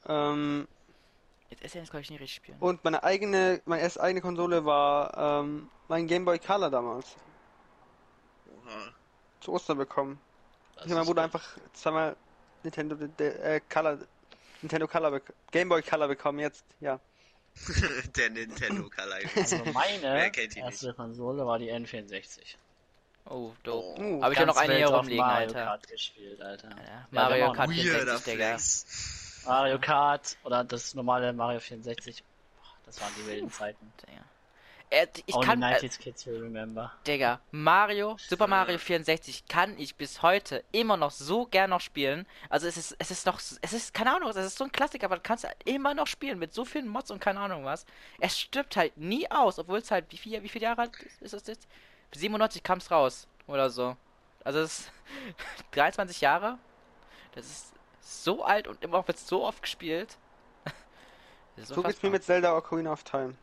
Ähm, 0.08 0.66
Jetzt 1.50 1.74
ja 1.74 1.80
jetzt, 1.80 1.90
glaube 1.90 2.02
ich, 2.02 2.10
nicht 2.10 2.20
richtig 2.20 2.36
spielen. 2.36 2.58
und 2.60 2.82
meine 2.84 3.02
eigene, 3.02 3.60
meine 3.64 3.82
erste 3.82 4.00
eigene 4.00 4.20
Konsole 4.20 4.64
war 4.64 5.40
ähm, 5.42 5.68
mein 5.88 6.06
Game 6.06 6.24
Boy 6.24 6.38
Color 6.38 6.70
damals. 6.70 7.16
Oha. 8.46 8.92
Zu 9.40 9.52
Ostern 9.52 9.78
bekommen. 9.78 10.20
Das 10.76 10.86
Ich 10.86 10.90
habe 10.92 11.00
mein 11.00 11.06
Bruder 11.06 11.22
einfach 11.22 11.58
zweimal 11.72 12.16
Nintendo 12.62 12.96
äh, 13.18 13.60
Color, 13.68 13.98
Nintendo 14.62 14.86
Color, 14.86 15.20
Game 15.50 15.68
Boy 15.68 15.82
Color 15.82 16.08
bekommen 16.08 16.38
jetzt. 16.38 16.64
Ja. 16.80 17.00
Der 18.16 18.30
Nintendo 18.30 18.88
Color. 18.88 19.18
Also 19.34 19.56
meine 19.72 20.30
erste 20.56 20.94
Konsole 20.94 21.44
war 21.44 21.58
die 21.58 21.72
N64. 21.72 22.56
Oh, 23.26 23.52
dope. 23.62 24.00
Uh, 24.00 24.22
Habe 24.22 24.32
ich 24.32 24.40
ja 24.40 24.46
noch 24.46 24.56
eine 24.56 24.76
hier 24.76 24.88
rumliegen, 24.88 25.18
Mario 25.18 25.48
Alter. 25.48 25.64
Kart 25.64 25.88
gespielt, 25.88 26.40
Alter. 26.40 26.70
Ja, 26.70 26.76
Ja, 26.76 27.06
Mario 27.10 27.44
genau. 27.46 27.52
Kart 27.52 27.70
Weirder 27.70 28.18
64, 28.18 28.32
Digga. 28.32 28.56
Mario 29.46 29.78
Kart 29.78 30.36
oder 30.44 30.64
das 30.64 30.94
normale 30.94 31.32
Mario 31.32 31.60
64. 31.60 32.22
Boah, 32.22 32.64
Das 32.86 33.00
waren 33.00 33.12
die 33.18 33.26
wilden 33.26 33.50
Zeiten. 33.50 33.92
Digga. 34.06 34.22
Äh, 34.92 35.06
ich 35.26 35.34
Only 35.36 35.46
kann, 35.46 35.62
äh, 35.62 35.76
90s 35.76 35.98
Kids 36.00 36.26
will 36.26 36.40
remember. 36.42 36.92
Digga, 37.06 37.40
Mario, 37.52 38.16
Super 38.18 38.48
Mario 38.48 38.76
64 38.76 39.46
kann 39.46 39.78
ich 39.78 39.94
bis 39.94 40.20
heute 40.22 40.64
immer 40.72 40.96
noch 40.96 41.12
so 41.12 41.46
gern 41.46 41.70
noch 41.70 41.80
spielen. 41.80 42.26
Also 42.48 42.66
es 42.66 42.76
ist, 42.76 42.96
es 42.98 43.12
ist 43.12 43.24
noch, 43.24 43.38
es 43.38 43.72
ist, 43.72 43.94
keine 43.94 44.16
Ahnung, 44.16 44.28
es 44.30 44.36
ist 44.36 44.58
so 44.58 44.64
ein 44.64 44.72
Klassiker, 44.72 45.06
aber 45.06 45.16
du 45.16 45.22
kannst 45.22 45.44
halt 45.44 45.56
immer 45.64 45.94
noch 45.94 46.08
spielen 46.08 46.40
mit 46.40 46.52
so 46.52 46.64
vielen 46.64 46.88
Mods 46.88 47.12
und 47.12 47.20
keine 47.20 47.38
Ahnung 47.38 47.64
was. 47.64 47.86
Es 48.18 48.36
stirbt 48.38 48.76
halt 48.76 48.96
nie 48.96 49.30
aus, 49.30 49.60
obwohl 49.60 49.78
es 49.78 49.90
halt, 49.92 50.06
wie 50.10 50.16
viel, 50.16 50.42
wie 50.42 50.48
viele 50.48 50.64
Jahre 50.64 50.82
alt 50.82 50.96
ist, 51.00 51.22
ist 51.22 51.34
es 51.34 51.46
jetzt? 51.46 51.68
97 52.12 52.64
kam 52.64 52.78
es 52.78 52.90
raus, 52.90 53.28
oder 53.46 53.70
so. 53.70 53.96
Also 54.42 54.58
es 54.60 54.80
ist 54.80 54.92
23 55.72 56.20
Jahre. 56.20 56.58
Das 57.36 57.46
ist 57.46 57.72
so 58.00 58.42
alt 58.44 58.66
und 58.68 58.82
immer 58.82 59.06
wird 59.06 59.18
so 59.18 59.44
oft 59.44 59.62
gespielt. 59.62 60.16
Das 61.56 61.68
ist 61.68 61.74
So 61.74 61.82
geht's 61.82 62.02
mir 62.02 62.10
mit 62.10 62.24
Zelda 62.24 62.56
Ocarina 62.56 62.92
of 62.92 63.02
Time. 63.04 63.34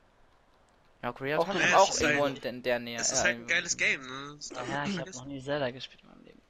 Ja, 1.03 1.09
Ocarina 1.11 1.37
of 1.37 1.43
Auch 1.43 1.51
Time 1.51 1.59
ein- 1.63 1.67
ist 1.69 1.75
auch 1.75 1.99
irgendwo 2.01 2.23
ein- 2.23 2.35
in 2.37 2.63
der 2.63 2.79
Nähe. 2.79 2.99
Es 2.99 3.11
ist 3.11 3.19
halt 3.19 3.25
ein 3.27 3.35
irgendwo. 3.37 3.53
geiles 3.53 3.77
Game, 3.77 4.01
ne? 4.01 4.35
Das 4.37 4.49
Ja, 4.49 4.61
man 4.63 4.89
ich 4.91 4.99
habe 4.99 5.11
noch 5.11 5.25
nie 5.25 5.41
Zelda 5.43 5.69
gespielt 5.71 6.01
in 6.03 6.09
meinem 6.09 6.23
Leben. 6.23 6.41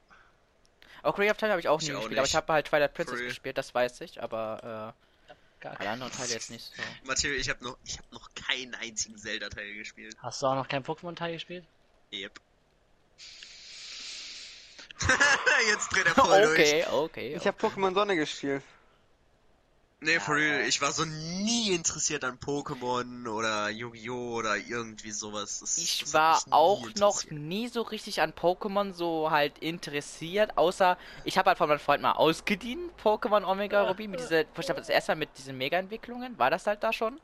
Ocarina 1.03 1.31
of 1.31 1.37
Time 1.37 1.51
habe 1.51 1.59
ich 1.59 1.67
auch 1.67 1.81
Ich 1.81 1.87
nie 1.89 1.95
auch 1.95 1.99
gespielt, 1.99 2.19
aber 2.19 2.27
ich 2.27 2.35
habe 2.35 2.53
halt 2.53 2.67
Twilight 2.67 2.93
Princess 2.93 3.19
gespielt, 3.19 3.57
das 3.57 3.73
weiß 3.73 4.01
ich, 4.01 4.21
aber 4.23 4.93
Gar 5.59 5.73
äh, 5.73 5.77
alle 5.77 5.89
anderen 5.89 6.11
Teile 6.13 6.29
jetzt 6.33 6.49
nicht 6.51 6.63
so. 6.75 6.81
Matteo, 7.05 7.31
ich 7.33 7.49
habe 7.49 7.63
noch, 7.63 7.77
ich 7.83 7.97
hab 7.97 8.11
noch 8.11 8.29
keinen 8.35 8.75
einzigen 8.75 9.17
Zelda-Teil 9.17 9.73
gespielt. 9.75 10.15
Hast 10.21 10.41
du 10.41 10.47
auch 10.47 10.55
noch 10.55 10.67
keinen 10.67 10.83
Pokémon-Teil 10.85 11.33
gespielt? 11.33 11.65
Yep. 12.13 12.39
Jetzt 15.69 15.89
dreht 15.89 16.05
er 16.05 16.15
voll 16.15 16.41
durch. 16.41 16.59
Okay, 16.59 16.85
okay. 16.91 17.35
Ich 17.35 17.47
habe 17.47 17.57
Pokémon 17.57 17.93
Sonne 17.93 18.15
gespielt. 18.15 18.63
Nee, 19.99 20.19
for 20.19 20.35
real, 20.35 20.61
ich 20.67 20.79
war 20.79 20.91
so 20.91 21.05
nie 21.05 21.73
interessiert 21.73 22.23
an 22.23 22.37
Pokémon 22.37 23.27
oder 23.27 23.69
Yu-Gi-Oh! 23.69 24.35
oder 24.35 24.55
irgendwie 24.55 25.09
sowas. 25.09 25.59
Das, 25.59 25.79
Ich 25.79 26.01
das 26.01 26.13
war 26.13 26.39
auch 26.51 26.87
noch 26.99 27.23
nie 27.31 27.67
so 27.67 27.81
richtig 27.81 28.21
an 28.21 28.31
Pokémon 28.33 28.93
so 28.93 29.31
halt 29.31 29.57
interessiert, 29.57 30.55
außer 30.55 30.99
ich 31.23 31.39
habe 31.39 31.49
halt 31.49 31.57
von 31.57 31.67
meinem 31.67 31.79
Freund 31.79 32.03
mal 32.03 32.11
ausgedient, 32.11 32.91
Pokémon 33.03 33.43
Omega 33.43 33.81
Ruby, 33.87 34.07
mit 34.07 34.19
diese, 34.19 34.41
ich 34.41 34.53
glaube 34.53 34.81
das 34.81 34.89
erste 34.89 35.13
Mal 35.13 35.19
mit 35.19 35.35
diesen 35.35 35.57
Mega-Entwicklungen, 35.57 36.37
war 36.37 36.51
das 36.51 36.67
halt 36.67 36.83
da 36.83 36.93
schon? 36.93 37.19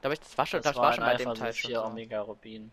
Glaube 0.00 0.14
ich, 0.14 0.20
das 0.20 0.38
war 0.38 0.46
schon, 0.46 0.62
das, 0.62 0.76
war, 0.76 0.92
schon 0.92 1.04
bei 1.04 1.16
dem 1.16 1.34
Teil 1.34 1.52
schon. 1.52 1.74
Omega 1.76 2.20
Rubin. 2.20 2.70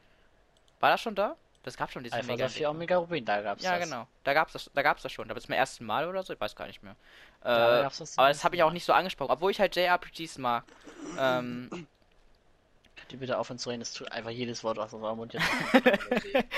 War 0.79 0.91
das 0.91 1.01
schon 1.01 1.15
da? 1.15 1.36
Das 1.69 1.77
gab 1.77 1.91
schon 1.91 2.03
diese 2.03 2.15
Alpha 2.15 2.31
Mega. 2.31 2.49
Saphir 2.49 2.69
Omega 2.71 2.97
Rubin, 2.97 3.23
da 3.25 3.41
gab's 3.41 3.63
Ja, 3.63 3.77
das. 3.77 3.88
genau. 3.88 4.07
Da 4.23 4.33
gab's 4.33 4.53
das, 4.53 4.69
da 4.73 4.81
gab's 4.81 5.03
das 5.03 5.11
schon. 5.11 5.27
Da 5.27 5.35
war 5.35 5.38
es 5.38 5.45
zum 5.45 5.53
ersten 5.53 5.85
Mal 5.85 6.07
oder 6.07 6.23
so, 6.23 6.33
ich 6.33 6.39
weiß 6.41 6.55
gar 6.55 6.65
nicht 6.67 6.81
mehr. 6.81 6.95
Äh, 7.43 7.49
Ja, 7.49 7.83
das 7.83 8.17
aber 8.17 8.27
das 8.27 8.38
ersten 8.38 8.43
habe 8.45 8.55
ich 8.55 8.63
auch 8.63 8.71
nicht 8.71 8.85
so 8.85 8.93
angesprochen, 8.93 9.31
obwohl 9.31 9.51
ich 9.51 9.59
halt 9.59 9.75
JRPGs 9.75 10.38
mag. 10.39 10.63
Ähm, 11.17 11.69
Könnt 12.97 13.13
ihr 13.13 13.19
bitte 13.19 13.38
aufhören 13.38 13.57
zu 13.59 13.69
reden, 13.69 13.79
das 13.79 13.93
tut 13.93 14.11
einfach 14.11 14.29
jedes 14.29 14.63
Wort 14.63 14.77
aus 14.77 14.91
unserem 14.93 15.17
Mund 15.17 15.33
jetzt. 15.33 15.45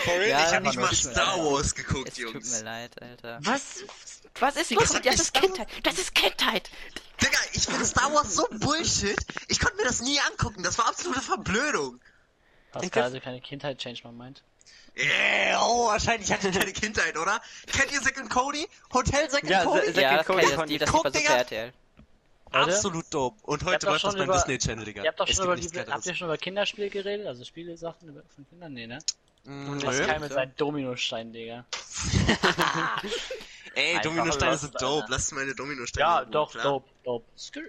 Real, 0.08 0.28
Ja, 0.28 0.48
ich 0.48 0.56
hab 0.56 0.64
nicht 0.64 0.76
mal 0.80 0.88
das 0.90 1.00
Star 1.04 1.38
leid. 1.38 1.46
Wars 1.46 1.76
geguckt, 1.76 2.08
es 2.10 2.16
tut 2.16 2.26
mir 2.26 2.32
Jungs. 2.32 2.62
leid, 2.64 3.02
Alter. 3.02 3.40
Was? 3.44 3.84
Was 4.40 4.56
ist 4.56 4.72
Was 4.72 4.72
los 4.72 4.88
hat 4.90 4.96
mit 4.96 5.06
dir? 5.06 5.12
Das 5.12 5.20
ist 5.22 5.34
Kindheit. 5.34 5.68
Das 5.84 5.98
ist 6.00 6.16
Kindheit. 6.16 6.70
Digga, 7.22 7.38
ich 7.54 7.64
finde 7.64 7.86
Star 7.86 8.12
Wars 8.14 8.36
so 8.36 8.48
Bullshit. 8.60 9.18
Ich 9.50 9.60
konnte 9.60 9.76
mir 9.78 9.84
das 9.84 10.02
nie 10.02 10.20
angucken. 10.32 10.64
Das 10.64 10.78
war 10.78 10.88
absolute 10.88 11.22
Verblödung. 11.22 12.00
Pascal 12.72 13.04
also 13.04 13.20
keine 13.20 13.42
Kindheit 13.42 13.78
Change 13.78 14.02
man 14.06 14.16
meint. 14.18 14.44
Yeah, 14.98 15.60
oh, 15.64 15.88
wahrscheinlich 15.88 16.32
hatte 16.32 16.50
ich 16.50 16.56
keine 16.60 16.74
Kindheit, 16.74 17.18
oder? 17.18 17.40
Kennt 17.68 17.92
ihr 17.94 18.02
Zack 18.02 18.18
und 18.18 18.30
Cody? 18.30 18.68
Hotel 18.94 19.30
Zack 19.30 19.44
und 19.44 19.50
Ja, 19.50 19.64
Cody? 19.64 19.94
Zack 19.94 19.96
Ja, 20.04 20.18
das 20.18 20.26
Cody 20.28 20.42
das, 20.56 20.66
die, 20.66 20.78
das 20.78 20.92
Guck, 20.92 21.12
Digga. 21.14 21.34
RTL. 21.36 21.74
Absolut 22.52 23.06
dope. 23.14 23.40
Und 23.44 23.64
heute 23.64 23.86
läuft 23.86 24.04
das 24.04 24.12
schon 24.12 24.20
beim 24.20 24.28
über- 24.28 24.34
Disney 24.36 24.58
Channel, 24.58 24.84
Digga. 24.84 25.04
Ihr 25.04 25.08
habt 25.10 25.20
doch 25.22 25.28
Es 25.30 25.38
schon 25.38 25.46
über, 25.46 25.56
die, 25.56 25.70
habt 25.92 26.06
ihr 26.06 26.14
schon 26.16 26.28
über 26.28 26.38
Kinderspiele 26.38 26.90
geredet? 26.90 27.26
Also 27.26 27.46
Spiele-Sachen 27.46 28.10
über- 28.10 28.24
von 28.36 28.46
Kindern? 28.50 28.74
Nee, 28.74 28.88
ne? 28.88 29.00
Mm, 29.46 29.80
Pascal 29.80 30.16
nö. 30.16 30.20
mit 30.20 30.34
seinen 30.34 30.56
Dominosteinen, 30.58 31.32
Digga. 31.32 31.66
Ey, 33.74 33.92
Einfach 33.92 34.02
Dominosteine 34.04 34.58
sind 34.58 34.82
dope. 34.82 35.08
Lasst 35.10 35.32
meine 35.32 35.56
Dominosteine 35.56 36.02
Ja, 36.06 36.18
Ruhe, 36.20 36.28
doch, 36.32 36.52
klar? 36.52 36.64
dope, 36.64 36.90
dope. 37.06 37.26
Skr. 37.38 37.62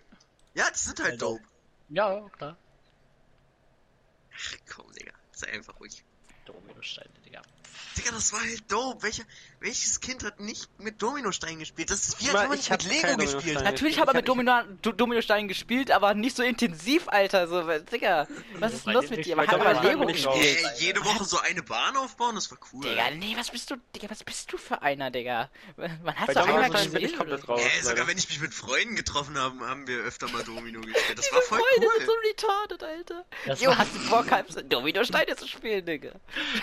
Ja, 0.54 0.68
die 0.70 0.78
sind 0.78 1.00
halt 1.00 1.12
Ja, 1.12 1.16
dope. 1.18 1.38
dope. 1.40 1.48
Ja, 1.90 2.28
klar. 2.36 2.56
Ach, 4.34 4.54
komm, 4.74 4.92
Digga. 4.92 5.12
Sei 5.30 5.52
einfach 5.52 5.78
ruhig. 5.78 6.02
Dominosteine, 6.44 7.12
Digga. 7.24 7.42
Digga, 7.96 8.10
das 8.12 8.32
war 8.32 8.40
halt 8.40 8.70
dope. 8.70 9.02
Welcher, 9.02 9.24
welches 9.62 10.00
Kind 10.00 10.24
hat 10.24 10.40
nicht 10.40 10.68
mit 10.78 11.00
Dominosteinen 11.02 11.58
gespielt? 11.60 11.90
Das 11.90 12.08
ist 12.08 12.20
wie, 12.20 12.30
als 12.30 12.48
man 12.48 12.58
ich 12.58 12.68
mit 12.70 12.82
Lego 12.84 13.16
gespielt. 13.16 13.62
Natürlich 13.62 13.94
ich- 13.94 14.00
habe 14.00 14.10
er 14.10 14.14
ich- 14.14 14.16
mit 14.20 14.28
Domino 14.28 14.62
Do- 14.82 14.92
Dominosteinen 14.92 15.48
gespielt, 15.48 15.90
aber 15.90 16.14
nicht 16.14 16.36
so 16.36 16.42
intensiv, 16.42 17.08
Alter. 17.08 17.46
So, 17.48 17.62
Digga, 17.92 18.26
was 18.58 18.72
ist 18.74 18.86
denn 18.86 18.92
los 18.94 19.08
mit 19.10 19.24
dir? 19.24 19.36
Man 19.36 19.46
hat 19.46 19.54
aber 19.60 19.82
Lego 19.82 20.06
gespielt. 20.06 20.58
jede 20.78 21.04
Woche 21.04 21.24
so 21.24 21.38
eine 21.40 21.62
Bahn 21.62 21.96
aufbauen, 21.96 22.34
das 22.34 22.50
war 22.50 22.58
cool. 22.72 22.82
Digga, 22.84 23.10
nee, 23.12 23.34
was 23.38 23.50
bist 23.50 23.70
du, 23.70 23.76
Digga, 23.94 24.10
was 24.10 24.22
bist 24.24 24.52
du 24.52 24.58
für 24.58 24.82
einer, 24.82 25.10
Digga? 25.10 25.50
Man 25.76 26.14
hat 26.16 26.26
Bei 26.28 26.34
so 26.34 26.40
einmal 26.40 26.70
gespielt. 26.70 27.16
komplett 27.16 27.44
oder? 27.44 27.54
raus. 27.54 27.60
Ey, 27.76 27.82
sogar 27.82 28.06
wenn 28.06 28.18
ich 28.18 28.28
mich 28.28 28.40
mit 28.40 28.52
Freunden 28.54 28.96
getroffen 28.96 29.38
habe, 29.38 29.58
haben 29.68 29.86
wir 29.86 29.98
öfter 30.00 30.28
mal 30.30 30.42
Domino 30.44 30.80
gespielt. 30.82 31.18
Das 31.18 31.32
war 31.32 31.40
voll 31.42 31.58
Freunde 31.58 31.88
sind 31.96 32.06
so 32.06 32.12
cool. 32.12 32.18
retarded, 32.28 32.82
Alter. 32.82 33.24
Jo, 33.62 33.76
hast 33.76 33.94
du 33.94 34.10
Bock, 34.10 34.26
Dominosteine 34.68 35.36
zu 35.36 35.46
spielen, 35.46 35.84
Digga? 35.84 36.12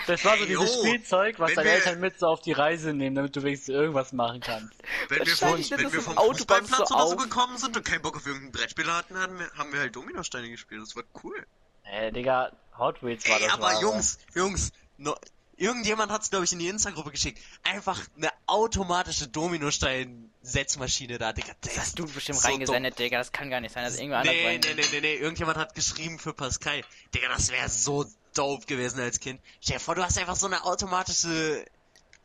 Das 0.06 0.24
war 0.24 0.36
so 0.38 0.44
dieses 0.44 0.74
Spielzeug, 0.74 1.38
was 1.38 1.54
deine 1.54 1.70
Eltern 1.70 2.00
mit 2.00 2.18
so 2.18 2.26
auf 2.26 2.40
die 2.40 2.52
Reise 2.52 2.89
nehmen, 2.94 3.16
damit 3.16 3.36
du 3.36 3.42
wenigstens 3.42 3.68
irgendwas 3.74 4.12
machen 4.12 4.40
kannst. 4.40 4.74
Wenn 5.08 5.26
wir, 5.26 5.36
von, 5.36 5.52
wenn 5.52 5.58
das 5.58 5.70
wir 5.70 5.90
das 5.90 6.04
vom 6.04 6.18
Autobahn 6.18 6.64
Fußballplatz 6.64 6.88
so 6.88 6.94
oder 6.94 7.08
so 7.08 7.16
gekommen 7.16 7.58
sind 7.58 7.76
und 7.76 7.84
keinen 7.84 8.02
Bock 8.02 8.16
auf 8.16 8.26
irgendein 8.26 8.52
Brettspiel 8.52 8.92
hatten, 8.92 9.16
haben 9.18 9.38
wir, 9.38 9.50
haben 9.56 9.72
wir 9.72 9.80
halt 9.80 9.94
Dominosteine 9.96 10.50
gespielt. 10.50 10.82
Das 10.82 10.96
war 10.96 11.04
cool. 11.24 11.46
Ey, 11.84 12.12
Digga, 12.12 12.52
Hot 12.78 13.02
Wheels 13.02 13.28
war 13.28 13.36
Ey, 13.38 13.44
das 13.44 13.52
aber 13.54 13.62
wahre. 13.64 13.82
Jungs, 13.82 14.18
Jungs, 14.34 14.72
no, 14.98 15.14
irgendjemand 15.56 16.10
hat's 16.10 16.30
glaube 16.30 16.44
ich 16.44 16.52
in 16.52 16.58
die 16.58 16.68
Insta-Gruppe 16.68 17.10
geschickt. 17.10 17.38
Einfach 17.64 18.00
eine 18.16 18.30
automatische 18.46 19.28
Dominostein-Setzmaschine 19.28 21.18
da, 21.18 21.32
Digga. 21.32 21.52
Das 21.60 21.78
hast 21.78 21.98
du 21.98 22.06
bestimmt 22.06 22.38
so 22.38 22.48
reingesendet, 22.48 22.98
Digga. 22.98 23.18
Das 23.18 23.32
kann 23.32 23.50
gar 23.50 23.60
nicht 23.60 23.72
sein, 23.72 23.84
dass 23.84 23.96
irgendwer 23.96 24.18
anders 24.18 24.34
Nee, 24.34 24.46
rein. 24.46 24.60
nee, 24.60 24.74
nee, 24.74 24.84
nee, 24.92 25.00
nee, 25.00 25.14
irgendjemand 25.16 25.58
hat 25.58 25.74
geschrieben 25.74 26.18
für 26.18 26.32
Pascal. 26.32 26.82
Digga, 27.14 27.28
das 27.28 27.50
wäre 27.50 27.68
so 27.68 28.06
dope 28.34 28.66
gewesen 28.66 29.00
als 29.00 29.20
Kind. 29.20 29.40
Stell 29.60 29.76
dir 29.76 29.80
vor, 29.80 29.94
du 29.94 30.02
hast 30.04 30.18
einfach 30.18 30.36
so 30.36 30.46
eine 30.46 30.64
automatische 30.64 31.64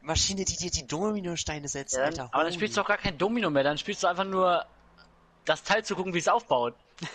Maschine, 0.06 0.46
die 0.46 0.56
dir 0.56 0.72
die 0.72 0.86
Dominosteine 0.88 1.68
setzt, 1.68 1.96
Ja, 1.96 2.04
Alter. 2.04 2.30
aber 2.32 2.44
dann 2.46 2.54
spielst 2.54 2.78
du 2.78 2.82
auch 2.82 2.88
gar 2.88 2.98
kein 2.98 3.18
Domino 3.18 3.50
mehr, 3.50 3.64
dann 3.64 3.78
spielst 3.78 4.04
du 4.04 4.08
einfach 4.08 4.24
nur 4.24 4.66
das 5.46 5.64
Teil 5.64 5.84
zu 5.84 5.96
gucken, 5.96 6.14
wie 6.14 6.20
es 6.20 6.28
aufbaut. 6.28 6.76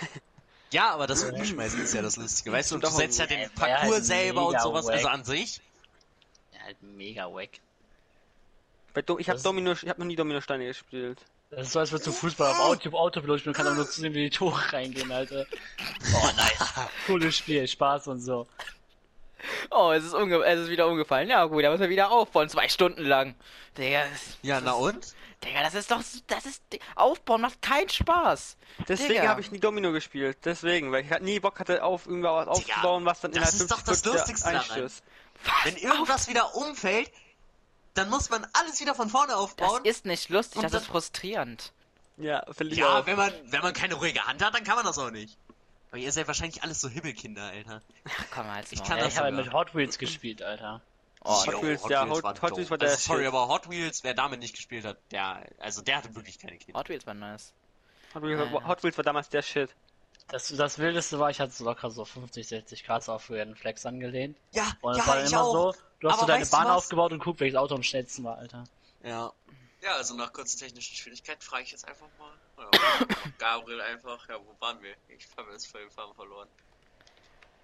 Ja, 0.72 0.92
aber 0.92 1.08
das 1.08 1.24
Umschmeißen 1.24 1.82
ist 1.82 1.94
ja 1.94 2.00
das 2.00 2.16
Lustige, 2.16 2.52
weißt 2.52 2.70
du? 2.70 2.74
Und 2.76 2.84
du 2.84 2.86
Doch, 2.86 2.94
setzt 2.94 3.18
ja 3.18 3.26
den 3.26 3.40
wär 3.40 3.46
halt 3.48 3.54
Parcours 3.56 4.06
selber 4.06 4.46
und 4.46 4.60
sowas, 4.60 4.86
wack. 4.86 4.92
also 4.94 5.08
an 5.08 5.24
sich. 5.24 5.60
Ja, 6.52 6.60
halt 6.64 6.80
mega 6.80 7.24
wack. 7.26 7.48
Bei 8.94 9.02
Do 9.02 9.18
ich 9.18 9.28
habe 9.28 9.34
Das- 9.34 9.42
Domino, 9.42 9.72
ich 9.72 9.88
habe 9.88 9.98
noch 9.98 10.06
nie 10.06 10.14
Dominosteine 10.14 10.66
gespielt. 10.66 11.18
Das 11.50 11.66
ist 11.66 11.72
so, 11.72 11.80
als 11.80 11.90
würdest 11.90 12.06
du 12.06 12.12
Fußball 12.12 12.52
auf 12.52 12.60
Auto, 12.60 12.96
Autopilot 12.96 13.40
spielen 13.40 13.50
und 13.50 13.56
kannst 13.56 13.66
aber 13.68 13.78
nur 13.78 13.90
zusehen, 13.90 14.14
wie 14.14 14.30
die 14.30 14.30
Tore 14.30 14.72
reingehen, 14.72 15.10
Alter. 15.10 15.44
Oh, 16.14 16.30
nice. 16.36 16.72
Cooles 17.06 17.36
Spiel, 17.36 17.66
Spaß 17.66 18.06
und 18.06 18.20
so. 18.20 18.46
Oh, 19.70 19.90
es 19.92 20.04
ist, 20.04 20.14
es 20.14 20.60
ist 20.60 20.68
wieder 20.68 20.86
umgefallen. 20.88 21.28
Ja, 21.28 21.44
gut, 21.46 21.64
da 21.64 21.70
muss 21.70 21.80
er 21.80 21.88
wieder 21.88 22.10
aufbauen, 22.10 22.48
zwei 22.48 22.68
Stunden 22.68 23.04
lang. 23.04 23.34
Digga, 23.78 24.02
das, 24.10 24.38
Ja, 24.42 24.60
na 24.60 24.72
und? 24.72 25.14
Digga, 25.44 25.62
das 25.62 25.74
ist 25.74 25.90
doch, 25.90 26.02
das 26.26 26.44
ist, 26.46 26.62
Aufbauen 26.96 27.40
macht 27.40 27.62
keinen 27.62 27.88
Spaß. 27.88 28.56
Deswegen 28.88 29.08
Digga. 29.14 29.28
habe 29.28 29.40
ich 29.40 29.50
nie 29.50 29.58
Domino 29.60 29.90
gespielt. 29.92 30.38
Deswegen, 30.44 30.92
weil 30.92 31.04
ich 31.04 31.10
halt 31.10 31.22
nie 31.22 31.40
Bock 31.40 31.58
hatte, 31.58 31.82
auf 31.82 32.06
irgendwas 32.06 32.46
aufzubauen, 32.48 33.04
was 33.06 33.20
dann 33.20 33.32
das 33.32 33.54
innerhalb 33.54 33.54
ist 33.54 33.68
50 33.68 33.76
doch 33.76 33.82
das 33.84 34.04
Lustigste 34.04 34.52
daran. 34.52 34.90
Wenn 35.64 35.76
irgendwas 35.76 36.28
wieder 36.28 36.54
umfällt, 36.54 37.10
dann 37.94 38.10
muss 38.10 38.28
man 38.30 38.46
alles 38.52 38.80
wieder 38.80 38.94
von 38.94 39.08
vorne 39.08 39.28
Das 39.32 39.36
aufbauen. 39.40 39.84
ist 39.84 40.04
nicht 40.04 40.28
lustig, 40.28 40.60
das 40.62 40.72
das- 40.72 40.82
ist 40.82 40.88
frustrierend. 40.88 41.72
Ja, 42.18 42.44
finde 42.52 42.74
ich 42.74 42.78
ja, 42.80 42.98
auch. 42.98 43.06
wenn 43.06 43.16
man, 43.16 43.32
wenn 43.46 43.62
man 43.62 43.72
keine 43.72 43.94
ruhige 43.94 44.22
Hand 44.26 44.44
hat, 44.44 44.54
dann 44.54 44.62
kann 44.62 44.76
man 44.76 44.84
das 44.84 44.98
auch 44.98 45.10
nicht. 45.10 45.38
Aber 45.90 45.98
ihr 45.98 46.12
seid 46.12 46.26
wahrscheinlich 46.28 46.62
alles 46.62 46.80
so 46.80 46.88
Hibbelkinder, 46.88 47.42
Alter. 47.44 47.82
Ach, 48.04 48.24
komm 48.32 48.46
mal, 48.46 48.62
Ich 48.70 48.82
kann 48.82 48.98
Ja, 48.98 49.04
das 49.04 49.14
ich 49.14 49.18
habe 49.18 49.32
mit 49.32 49.52
Hot 49.52 49.74
Wheels 49.74 49.98
gespielt, 49.98 50.42
Alter. 50.42 50.80
Oh, 51.22 51.42
Yo, 51.46 51.52
Hot 51.52 51.62
Wheels, 51.62 51.82
ja, 51.88 52.08
Hot- 52.08 52.24
Hot 52.24 52.42
dope. 52.42 52.56
Wheels 52.56 52.70
war 52.70 52.78
der 52.78 52.90
also, 52.90 53.12
Sorry, 53.12 53.26
aber 53.26 53.48
Hot 53.48 53.68
Wheels, 53.68 54.04
wer 54.04 54.14
damit 54.14 54.40
nicht 54.40 54.54
gespielt 54.54 54.84
hat, 54.84 54.98
der, 55.10 55.44
also 55.58 55.82
der 55.82 55.96
hatte 55.98 56.14
wirklich 56.14 56.38
keine 56.38 56.56
Kinder. 56.56 56.78
Hot 56.78 56.88
Wheels 56.88 57.06
war 57.06 57.14
nice. 57.14 57.52
Hot 58.14 58.22
Wheels, 58.22 58.40
Ja. 58.52 58.66
Hot 58.66 58.82
Wheels 58.84 58.96
war 58.96 59.04
damals 59.04 59.28
der 59.28 59.42
Shit. 59.42 59.70
Das, 60.28 60.48
das 60.48 60.78
Wildeste 60.78 61.18
war, 61.18 61.28
ich 61.30 61.40
hatte 61.40 61.52
so 61.52 61.64
locker 61.64 61.90
so 61.90 62.04
50, 62.04 62.46
60 62.46 62.84
Grad 62.84 63.02
so 63.02 63.12
auf 63.12 63.28
Red 63.30 63.58
Flex 63.58 63.84
angelehnt. 63.84 64.38
Ja, 64.52 64.72
Und 64.80 64.92
es 64.92 64.98
ja, 64.98 65.06
war 65.08 65.20
immer 65.24 65.42
auch. 65.42 65.72
so, 65.74 65.80
du 65.98 66.08
hast 66.08 66.14
Aber 66.14 66.20
so 66.22 66.26
deine 66.28 66.46
Bahn 66.46 66.66
was? 66.68 66.76
aufgebaut 66.84 67.12
und 67.12 67.18
guck, 67.18 67.40
welches 67.40 67.56
Auto 67.58 67.74
am 67.74 67.82
schnellsten 67.82 68.22
war, 68.22 68.38
Alter. 68.38 68.62
Ja. 69.02 69.32
Ja, 69.82 69.94
also 69.96 70.14
nach 70.14 70.32
kurzer 70.32 70.58
technischen 70.58 70.94
Schwierigkeit 70.94 71.42
frage 71.42 71.64
ich 71.64 71.72
jetzt 71.72 71.88
einfach 71.88 72.06
mal. 72.18 72.32
Ja, 72.60 73.06
Gabriel 73.38 73.80
einfach, 73.80 74.28
ja, 74.28 74.36
wo 74.38 74.54
waren 74.64 74.80
wir? 74.82 74.94
Ich 75.08 75.26
habe 75.36 75.50
jetzt 75.52 75.66
voll 75.70 75.80
den 75.82 75.90
Faden 75.90 76.14
verloren. 76.14 76.48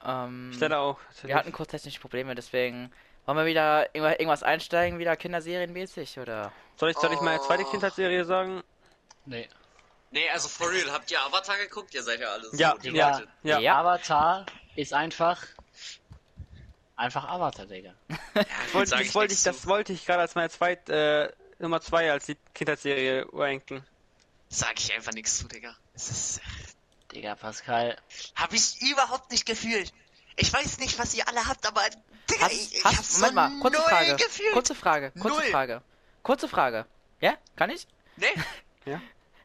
Ähm, 0.05 0.51
Ich 0.53 0.61
leider 0.61 0.81
auch. 0.81 0.99
wir 1.23 1.35
hatten 1.35 1.53
kurz 1.53 1.71
technische 1.71 2.01
Probleme, 2.01 2.35
deswegen 2.35 2.93
wollen 3.25 3.39
wir 3.39 3.47
wieder 3.47 3.87
irgendwa- 3.95 4.13
irgendwas 4.13 4.43
einsteigen, 4.43 4.99
wieder 4.99 5.17
Kinderserienmäßig, 5.17 6.19
oder? 6.19 6.53
Soll 6.77 6.91
ich, 6.91 6.99
soll 6.99 7.13
ich 7.13 7.21
meine 7.21 7.41
zweite 7.41 7.65
Oh. 7.65 7.71
Kindheitsserie 7.71 8.25
sagen? 8.25 8.63
Nee. 9.25 9.49
Nee, 10.13 10.29
also 10.31 10.49
for 10.49 10.71
real, 10.71 10.91
habt 10.93 11.11
ihr 11.11 11.21
Avatar 11.21 11.57
geguckt? 11.59 11.93
Ihr 11.95 12.03
seid 12.03 12.21
ja 12.21 12.29
alle 12.29 12.45
so 12.49 12.57
Ja, 12.57 12.75
die 12.77 12.91
ja. 12.91 13.11
Leute. 13.19 13.29
Ja. 13.43 13.59
Ja. 13.59 13.81
Avatar 13.81 14.47
ist 14.77 14.93
einfach. 14.95 15.43
Einfach 16.95 17.29
Avatar, 17.29 17.67
Digga. 17.67 17.93
Ja, 18.35 18.43
Das 18.45 18.75
wollte, 18.75 18.91
das, 18.97 19.15
wollte 19.15 19.35
ich, 19.35 19.43
das 19.43 19.67
wollte 19.67 19.93
ich 19.93 20.07
gerade 20.07 20.21
als 20.21 20.35
meine 20.35 20.51
zweite, 20.51 21.35
äh, 21.59 21.63
Nummer 21.63 21.81
zwei 21.81 22.11
als 22.13 22.27
die 22.27 22.37
Kindheitsserie 22.55 23.27
ranken. 23.33 23.83
Sag 24.49 24.79
ich 24.79 24.93
einfach 24.95 25.13
nichts 25.13 25.39
zu, 25.39 25.49
Digga. 25.49 25.75
Es 25.95 26.09
ist, 26.09 26.41
Digga, 27.13 27.35
Pascal. 27.35 27.97
hab 28.35 28.53
ich 28.53 28.81
überhaupt 28.83 29.31
nicht 29.31 29.47
gefühlt. 29.47 29.93
Ich 30.37 30.53
weiß 30.53 30.79
nicht, 30.79 30.99
was 30.99 31.15
ihr 31.15 31.27
alle 31.29 31.47
habt, 31.47 31.67
aber 31.67 31.81
Digga, 32.31 32.45
Hast, 32.47 32.53
ich, 32.53 32.77
ich 32.77 32.85
hast, 32.85 32.97
hab's 32.99 33.19
Moment 33.19 33.31
so 33.31 33.35
mal, 33.35 33.61
kurze 33.61 33.77
null 33.79 33.89
Frage. 33.89 34.17
gefühlt. 34.17 34.53
Kurze 34.53 34.75
Frage, 34.75 35.11
kurze 35.13 35.41
Null. 35.41 35.51
Frage. 35.51 35.83
Kurze 36.23 36.49
Frage. 36.49 36.87
Ja? 37.21 37.35
Kann 37.57 37.71
ich? 37.71 37.87
Nee, 38.17 38.27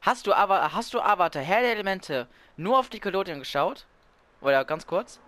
Hast 0.01 0.25
du 0.25 0.33
aber, 0.33 0.73
hast 0.73 0.93
du 0.95 0.99
Avatar, 1.01 1.43
Herr 1.43 1.61
der 1.61 1.71
Elemente, 1.73 2.27
nur 2.57 2.79
auf 2.79 2.89
Nickelodeon 2.89 3.39
geschaut? 3.39 3.85
Oder 4.41 4.65
ganz 4.65 4.87
kurz? 4.87 5.19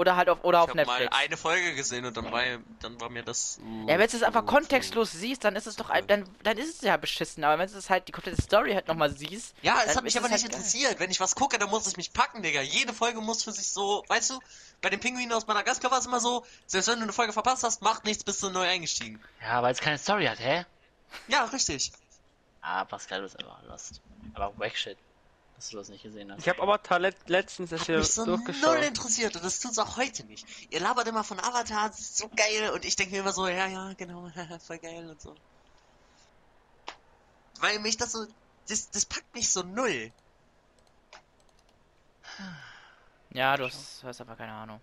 Oder 0.00 0.16
halt 0.16 0.30
auf, 0.30 0.42
oder 0.44 0.60
Ich 0.60 0.62
auf 0.64 0.68
habe 0.70 0.84
mal 0.86 0.98
Netflix. 0.98 1.14
eine 1.14 1.36
Folge 1.36 1.74
gesehen 1.74 2.06
und 2.06 2.16
dann 2.16 2.32
war, 2.32 2.42
dann 2.80 2.98
war 3.02 3.10
mir 3.10 3.22
das. 3.22 3.58
Ja, 3.86 3.98
wenn 3.98 4.08
du 4.08 4.16
es 4.16 4.22
einfach 4.22 4.46
kontextlos 4.46 5.12
siehst, 5.12 5.44
dann 5.44 5.54
ist 5.56 5.66
es 5.66 5.76
doch, 5.76 5.90
ein- 5.90 6.06
dann, 6.06 6.26
dann 6.42 6.56
ist 6.56 6.76
es 6.76 6.80
ja 6.80 6.96
beschissen. 6.96 7.44
Aber 7.44 7.58
wenn 7.58 7.70
du 7.70 7.76
es 7.76 7.90
halt 7.90 8.08
die 8.08 8.12
komplette 8.12 8.40
Story 8.40 8.72
halt 8.72 8.88
nochmal 8.88 9.10
siehst, 9.10 9.54
Ja, 9.60 9.82
es 9.84 9.94
hat 9.94 10.02
mich 10.02 10.14
ist 10.14 10.18
aber 10.18 10.30
nicht 10.32 10.40
halt 10.42 10.52
geil. 10.52 10.58
interessiert. 10.60 10.98
Wenn 11.00 11.10
ich 11.10 11.20
was 11.20 11.34
gucke, 11.34 11.58
dann 11.58 11.68
muss 11.68 11.86
es 11.86 11.98
mich 11.98 12.14
packen, 12.14 12.42
Digga. 12.42 12.62
Jede 12.62 12.94
Folge 12.94 13.20
muss 13.20 13.44
für 13.44 13.52
sich 13.52 13.70
so, 13.70 14.02
weißt 14.08 14.30
du, 14.30 14.40
bei 14.80 14.88
den 14.88 15.00
Pinguinen 15.00 15.32
aus 15.32 15.46
Madagaskar 15.46 15.90
war 15.90 15.98
es 15.98 16.06
immer 16.06 16.20
so, 16.20 16.46
selbst 16.66 16.88
wenn 16.88 16.96
du 16.96 17.02
eine 17.02 17.12
Folge 17.12 17.34
verpasst 17.34 17.62
hast, 17.62 17.82
macht 17.82 18.06
nichts, 18.06 18.24
bist 18.24 18.42
du 18.42 18.48
neu 18.48 18.66
eingestiegen. 18.66 19.22
Ja, 19.42 19.62
weil 19.62 19.72
es 19.72 19.80
keine 19.80 19.98
Story 19.98 20.24
hat, 20.24 20.38
hä? 20.40 20.64
Ja, 21.28 21.44
richtig. 21.44 21.92
Ah, 22.62 22.86
Pascal, 22.86 23.18
du 23.18 23.24
bist 23.24 23.38
einfach 23.38 23.62
lost. 23.64 24.00
Aber 24.32 24.58
wack 24.58 24.74
shit, 24.78 24.96
dass 25.60 25.68
du 25.68 25.76
das 25.76 25.90
nicht 25.90 26.02
gesehen 26.02 26.32
hast. 26.32 26.40
Ich 26.40 26.48
habe 26.48 26.62
Avatar 26.62 26.98
let 26.98 27.28
letztens 27.28 27.68
das 27.68 27.80
Hat 27.80 27.86
hier 27.86 27.98
mich 27.98 28.10
so 28.14 28.24
null 28.24 28.36
durchgeschaut. 28.38 28.82
interessiert 28.82 29.36
und 29.36 29.44
das 29.44 29.60
tut's 29.60 29.78
auch 29.78 29.98
heute 29.98 30.24
nicht. 30.24 30.46
Ihr 30.72 30.80
labert 30.80 31.06
immer 31.06 31.22
von 31.22 31.38
Avatar, 31.38 31.90
das 31.90 32.00
ist 32.00 32.16
so 32.16 32.30
geil 32.30 32.70
und 32.70 32.82
ich 32.86 32.96
denke 32.96 33.12
mir 33.12 33.20
immer 33.20 33.32
so, 33.34 33.46
ja, 33.46 33.66
ja, 33.66 33.92
genau, 33.92 34.30
voll 34.66 34.78
geil 34.78 35.06
und 35.10 35.20
so. 35.20 35.34
Weil 37.58 37.78
mich 37.80 37.98
das 37.98 38.12
so, 38.12 38.26
das, 38.68 38.90
das 38.90 39.04
packt 39.04 39.34
mich 39.34 39.50
so 39.50 39.62
null. 39.62 40.10
Ja, 43.28 43.54
du 43.58 43.66
hast, 43.66 44.02
hast 44.02 44.22
einfach 44.22 44.38
keine 44.38 44.52
Ahnung. 44.52 44.80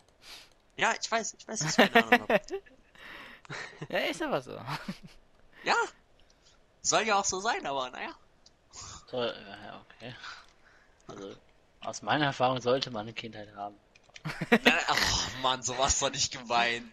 Ja, 0.76 0.94
ich 1.02 1.10
weiß, 1.10 1.34
ich 1.40 1.48
weiß, 1.48 1.60
dass 1.60 1.72
ich 1.72 1.92
keine 1.92 2.06
Ahnung 2.06 2.28
hab. 2.30 2.42
Ja, 3.90 4.00
ist 4.00 4.22
aber 4.22 4.42
so. 4.42 4.60
Ja, 5.64 5.76
soll 6.82 7.04
ja 7.04 7.16
auch 7.16 7.24
so 7.26 7.40
sein, 7.40 7.66
aber 7.66 7.90
naja. 7.90 8.14
So, 9.10 9.24
ja, 9.24 9.86
okay. 9.96 10.14
Also, 11.08 11.36
aus 11.82 12.02
meiner 12.02 12.26
Erfahrung 12.26 12.60
sollte 12.62 12.92
man 12.92 13.02
eine 13.02 13.14
Kindheit 13.14 13.54
haben. 13.56 13.76
Ach 14.88 15.30
man, 15.42 15.62
sowas 15.64 16.00
soll 16.00 16.12
nicht 16.12 16.32
gemein. 16.34 16.92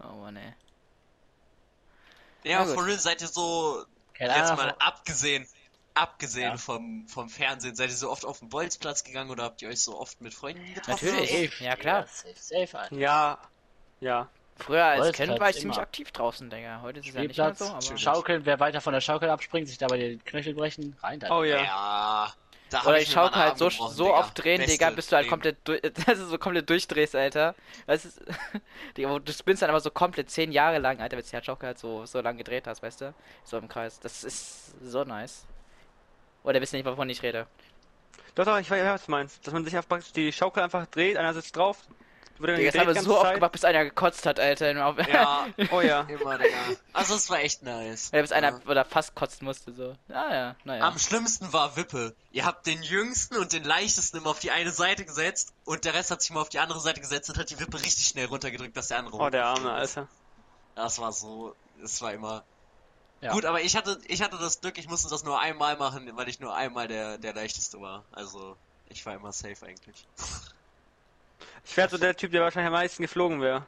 Oh 0.00 0.12
Mann, 0.14 0.36
ey. 0.36 0.52
Ja, 2.44 2.64
Na 2.64 2.74
for 2.74 2.86
real, 2.86 2.98
seid 2.98 3.20
ihr 3.20 3.28
so, 3.28 3.84
Keine 4.14 4.36
jetzt 4.36 4.50
Ahnung, 4.52 4.66
mal 4.66 4.76
abgesehen, 4.78 5.46
abgesehen 5.94 6.52
Ja. 6.52 6.56
vom, 6.56 7.06
vom 7.08 7.28
Fernsehen, 7.28 7.74
seid 7.74 7.90
ihr 7.90 7.96
so 7.96 8.10
oft 8.10 8.24
auf 8.24 8.38
den 8.38 8.48
Bolzplatz 8.48 9.04
gegangen 9.04 9.30
oder 9.30 9.44
habt 9.44 9.60
ihr 9.62 9.68
euch 9.68 9.80
so 9.82 9.98
oft 9.98 10.20
mit 10.20 10.34
Freunden 10.34 10.74
getroffen? 10.74 11.06
Natürlich. 11.08 11.50
Safe, 11.52 11.64
Ja, 11.64 11.76
klar. 11.76 12.06
Safe, 12.06 12.34
safe, 12.36 12.78
Alter. 12.78 12.96
Ja, 12.96 13.38
ja. 14.00 14.28
Früher 14.58 14.84
als 14.84 15.12
Kind 15.12 15.38
war 15.38 15.50
ich 15.50 15.56
ziemlich 15.56 15.78
aktiv 15.78 16.10
draußen, 16.10 16.50
Digga. 16.50 16.80
Heute 16.82 17.00
ist 17.00 17.08
es 17.08 17.14
ja 17.14 17.20
nicht 17.20 17.36
mehr 17.36 17.54
so, 17.54 17.66
aber... 17.66 17.96
Schaukeln, 17.96 18.44
wer 18.44 18.58
weiter 18.60 18.80
von 18.80 18.92
der 18.92 19.00
Schaukel 19.00 19.30
abspringt, 19.30 19.68
sich 19.68 19.78
dabei 19.78 19.98
den 19.98 20.24
Knöchel 20.24 20.54
brechen, 20.54 20.96
rein 21.02 21.20
da. 21.20 21.36
Oh 21.36 21.44
ja. 21.44 21.62
Ja. 21.62 22.32
Da 22.70 22.82
Oder 22.82 23.00
ich 23.00 23.10
Schaukel 23.10 23.40
halt 23.40 23.56
so, 23.56 23.68
gebrochen, 23.68 23.94
so 23.94 24.04
Digga. 24.04 24.18
oft 24.18 24.44
drehen, 24.44 24.58
Beste 24.58 24.72
Digga, 24.72 24.90
bis 24.90 25.06
du 25.06 25.16
halt 25.16 25.28
komplett, 25.28 25.56
durch, 25.64 25.80
dass 26.06 26.18
du 26.18 26.26
so 26.26 26.38
komplett 26.38 26.68
durchdrehst, 26.68 27.14
Alter. 27.14 27.54
Weißt 27.86 28.04
du, 28.04 28.10
Digga, 28.96 29.10
wo 29.10 29.18
du 29.18 29.32
spinnst 29.32 29.62
dann 29.62 29.70
aber 29.70 29.80
so 29.80 29.90
komplett 29.90 30.30
zehn 30.30 30.52
Jahre 30.52 30.78
lang, 30.78 31.00
Alter, 31.00 31.16
wenn 31.16 31.24
du 31.24 31.30
die 31.30 31.44
Schaukel 31.44 31.68
halt 31.68 31.78
so, 31.78 32.04
so 32.04 32.20
lang 32.20 32.36
gedreht 32.36 32.66
hast, 32.66 32.82
weißt 32.82 33.00
du? 33.00 33.14
So 33.44 33.56
im 33.56 33.68
Kreis. 33.68 34.00
Das 34.00 34.22
ist 34.24 34.74
so 34.82 35.04
nice. 35.04 35.46
Oder 36.44 36.60
wisst 36.60 36.74
ihr 36.74 36.78
nicht, 36.78 36.86
wovon 36.86 37.08
ich 37.08 37.22
rede? 37.22 37.46
Doch, 38.34 38.44
doch, 38.44 38.58
ich 38.58 38.70
weiß, 38.70 38.84
was 38.84 39.06
du 39.06 39.10
meinst. 39.10 39.46
Dass 39.46 39.54
man 39.54 39.64
sich 39.64 39.74
einfach 39.74 39.88
praktisch 39.88 40.12
die 40.12 40.32
Schaukel 40.32 40.62
einfach 40.62 40.86
dreht, 40.86 41.16
einer 41.16 41.32
sitzt 41.32 41.56
drauf, 41.56 41.78
dann 41.86 41.96
Digga, 42.40 42.70
das 42.70 42.78
haben 42.80 42.94
wir 42.94 43.02
so 43.02 43.14
oft 43.16 43.22
Zeit. 43.26 43.34
gemacht, 43.36 43.52
bis 43.52 43.64
einer 43.64 43.84
gekotzt 43.84 44.24
hat, 44.26 44.38
Alter. 44.40 44.72
Ja, 44.72 45.46
Oh 45.72 45.80
ja. 45.80 46.02
immer, 46.02 46.38
Digga. 46.38 46.56
Also 46.92 47.14
es 47.14 47.28
war 47.30 47.40
echt 47.40 47.62
nice. 47.62 48.10
Oder 48.12 48.22
bis 48.22 48.32
einer 48.32 48.50
Ja. 48.50 48.60
oder 48.66 48.84
fast 48.84 49.14
kotzen 49.14 49.44
musste, 49.44 49.72
so. 49.72 49.94
Ah 50.08 50.32
ja, 50.34 50.56
naja. 50.64 50.86
Am 50.86 50.98
schlimmsten 50.98 51.52
war 51.52 51.76
Wippe. 51.76 52.14
Ihr 52.30 52.44
habt 52.46 52.66
den 52.66 52.82
jüngsten 52.82 53.36
und 53.36 53.52
den 53.52 53.64
leichtesten 53.64 54.18
immer 54.18 54.30
auf 54.30 54.38
die 54.38 54.50
eine 54.50 54.70
Seite 54.70 55.04
gesetzt 55.04 55.52
und 55.64 55.84
der 55.84 55.94
Rest 55.94 56.10
hat 56.10 56.22
sich 56.22 56.30
mal 56.30 56.40
auf 56.40 56.48
die 56.48 56.58
andere 56.60 56.80
Seite 56.80 57.00
gesetzt 57.00 57.28
und 57.30 57.38
hat 57.38 57.50
die 57.50 57.58
Wippe 57.58 57.80
richtig 57.82 58.06
schnell 58.06 58.26
runtergedrückt, 58.26 58.76
dass 58.76 58.88
der 58.88 58.98
andere 58.98 59.16
Oh, 59.16 59.30
der 59.30 59.44
Arme, 59.46 59.82
ist. 59.82 59.96
Alter. 59.98 60.08
Das 60.74 60.98
war 61.00 61.12
so, 61.12 61.54
es 61.82 62.00
war 62.02 62.12
immer. 62.12 62.44
Ja. 63.20 63.32
Gut, 63.32 63.44
aber 63.46 63.60
ich 63.62 63.74
hatte, 63.76 63.98
ich 64.06 64.22
hatte 64.22 64.38
das 64.38 64.60
Glück, 64.60 64.78
ich 64.78 64.88
musste 64.88 65.08
das 65.08 65.24
nur 65.24 65.40
einmal 65.40 65.76
machen, 65.76 66.08
weil 66.14 66.28
ich 66.28 66.38
nur 66.38 66.54
einmal 66.54 66.86
der, 66.86 67.18
der 67.18 67.34
leichteste 67.34 67.80
war. 67.80 68.04
Also, 68.12 68.56
ich 68.88 69.04
war 69.06 69.14
immer 69.14 69.32
safe 69.32 69.66
eigentlich. 69.66 70.06
Ich 71.64 71.76
wäre 71.76 71.88
so 71.88 71.98
der 71.98 72.16
Typ, 72.16 72.32
der 72.32 72.42
wahrscheinlich 72.42 72.66
am 72.68 72.72
meisten 72.72 73.02
geflogen 73.02 73.40
wäre. 73.40 73.66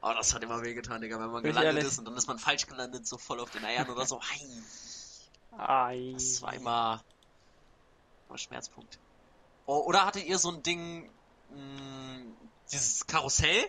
Aber 0.00 0.14
das 0.14 0.32
hat 0.34 0.42
immer 0.42 0.62
wehgetan, 0.62 1.00
Digga, 1.00 1.18
wenn 1.18 1.30
man 1.30 1.42
Bin 1.42 1.52
gelandet 1.52 1.74
ehrlich? 1.74 1.84
ist 1.84 1.98
und 1.98 2.04
dann 2.04 2.16
ist 2.16 2.26
man 2.28 2.38
falsch 2.38 2.66
gelandet, 2.66 3.06
so 3.06 3.18
voll 3.18 3.40
auf 3.40 3.50
den 3.50 3.64
Eiern 3.64 3.88
oder 3.90 4.06
so. 4.06 4.20
Ei, 4.20 5.58
Ai. 5.58 6.10
das 6.14 6.42
war 6.42 6.52
immer, 6.54 7.02
immer 8.28 8.38
Schmerzpunkt. 8.38 8.98
Oh, 9.66 9.78
oder 9.86 10.04
hattet 10.06 10.24
ihr 10.26 10.38
so 10.38 10.50
ein 10.52 10.62
Ding, 10.62 11.10
mh, 11.50 12.36
dieses 12.70 13.06
Karussell, 13.06 13.64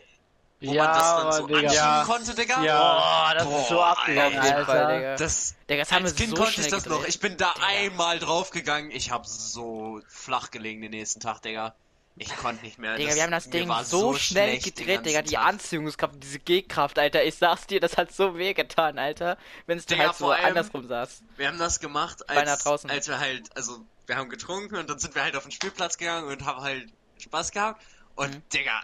wo 0.61 0.71
ja, 0.73 0.83
man 0.83 0.93
das 0.93 1.15
dann 1.15 1.31
so 1.33 1.47
Digga. 1.47 1.59
anschieben 1.59 1.73
Ja. 1.75 2.03
konnte, 2.05 2.35
Digga? 2.35 2.63
Ja. 2.63 3.29
Oh, 3.31 3.33
das 3.33 3.43
ist 3.61 3.67
so 3.69 3.75
Boah, 3.75 3.87
abgegangen, 3.97 4.37
Auf 4.37 4.43
jeden 4.43 4.55
Alter. 4.55 4.65
Fall, 4.65 4.95
Digga. 4.97 5.15
Das, 5.15 5.55
Digga, 5.69 5.79
das 5.81 5.91
haben 5.91 6.03
wir 6.03 6.09
als 6.09 6.15
Kind 6.17 6.29
so 6.29 6.35
konnte 6.43 6.61
ich 6.61 6.67
das 6.67 6.83
gedreht. 6.83 6.99
noch. 7.01 7.07
Ich 7.07 7.19
bin 7.19 7.37
da 7.37 7.53
Digga. 7.53 7.65
einmal 7.67 8.19
draufgegangen. 8.19 8.91
Ich 8.91 9.11
hab 9.11 9.25
so 9.25 10.01
flach 10.07 10.51
gelegen 10.51 10.81
den 10.81 10.91
nächsten 10.91 11.19
Tag, 11.19 11.41
Digga. 11.41 11.75
Ich 12.19 12.35
konnte 12.35 12.63
nicht 12.65 12.79
mehr. 12.79 12.95
Digga, 12.97 13.13
wir 13.15 13.23
haben 13.23 13.31
das 13.31 13.49
Ding 13.49 13.67
war 13.69 13.83
so, 13.85 14.13
schnell 14.15 14.57
gedreht, 14.57 15.05
Digga, 15.05 15.21
die 15.21 15.35
Tag. 15.35 15.45
Anziehungskraft, 15.45 16.15
diese 16.21 16.39
G-Kraft, 16.39 16.97
Alter, 16.97 17.23
ich 17.23 17.35
sag's 17.35 17.67
dir, 17.67 17.79
das 17.79 17.95
hat 17.97 18.11
so 18.11 18.37
weh 18.37 18.53
getan, 18.53 18.97
Alter, 18.97 19.37
wenn 19.67 19.77
es 19.77 19.85
Digga, 19.85 20.05
halt 20.07 20.15
so 20.17 20.25
vor 20.25 20.35
allem- 20.35 20.45
andersrum 20.47 20.87
saß. 20.87 21.21
Wir 21.35 21.47
haben 21.47 21.59
das 21.59 21.79
gemacht, 21.79 22.27
als, 22.29 22.63
draußen. 22.63 22.89
als 22.89 23.07
wir 23.07 23.19
halt, 23.19 23.55
also 23.55 23.85
wir 24.07 24.15
haben 24.15 24.29
getrunken 24.29 24.77
und 24.77 24.89
dann 24.89 24.97
sind 24.99 25.13
wir 25.15 25.23
halt 25.23 25.35
auf 25.35 25.43
den 25.43 25.51
Spielplatz 25.51 25.97
gegangen 25.97 26.27
und 26.27 26.43
haben 26.45 26.61
halt 26.61 26.91
Spaß 27.21 27.51
gehabt. 27.51 27.83
Und 28.15 28.33
Mhm. 28.33 28.49
Digga, 28.51 28.81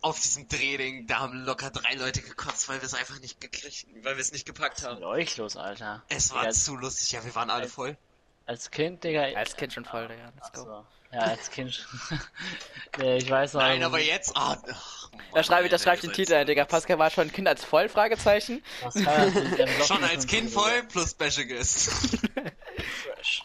auf 0.00 0.20
diesem 0.20 0.46
Drehding, 0.46 1.08
da 1.08 1.18
haben 1.18 1.32
locker 1.44 1.70
drei 1.70 1.94
Leute 1.94 2.22
gekotzt, 2.22 2.68
weil 2.68 2.80
wir 2.80 2.86
es 2.86 2.94
einfach 2.94 3.18
nicht 3.18 3.40
gekriegt, 3.40 3.86
weil 4.04 4.16
wir 4.16 4.20
es 4.20 4.30
nicht 4.30 4.46
gepackt 4.46 4.84
haben. 4.84 4.96
mit 4.96 5.04
euch 5.04 5.36
los, 5.36 5.56
Alter? 5.56 6.04
Es 6.08 6.32
war 6.32 6.42
Digga, 6.42 6.52
zu 6.54 6.76
lustig, 6.76 7.10
ja, 7.10 7.24
wir 7.24 7.34
waren 7.34 7.50
alle 7.50 7.68
voll. 7.68 7.96
Als 8.48 8.70
Kind, 8.70 9.04
Digga. 9.04 9.24
Als 9.36 9.56
Kind 9.56 9.74
schon 9.74 9.84
voll, 9.84 10.08
Digga, 10.08 10.32
let's 10.34 10.50
go. 10.52 10.60
Achso. 10.62 10.84
Ja, 11.12 11.20
als 11.20 11.50
Kind. 11.50 11.86
nee, 12.98 13.18
ich 13.18 13.30
weiß 13.30 13.52
noch. 13.52 13.60
Nein, 13.60 13.82
aber 13.82 14.00
jetzt, 14.00 14.34
ah, 14.34 14.56
ach, 14.72 15.10
Da 15.34 15.42
schreibe 15.42 15.66
ich, 15.66 15.70
da 15.70 15.78
schreibe 15.78 15.96
ich 15.96 16.00
den 16.00 16.14
Titel 16.14 16.32
ein, 16.32 16.46
so 16.46 16.46
Digga. 16.46 16.64
Pascal 16.64 16.98
war 16.98 17.10
schon 17.10 17.24
ein 17.28 17.32
Kind 17.32 17.46
als 17.46 17.62
voll, 17.62 17.90
Fragezeichen. 17.90 18.62
Pascal 18.80 19.32
Schon 19.86 20.02
als 20.02 20.26
Kind 20.26 20.50
so, 20.50 20.60
voll 20.60 20.82
plus 20.84 21.10
Special 21.10 21.46
Guest. 21.46 21.90
Fresh. 23.04 23.44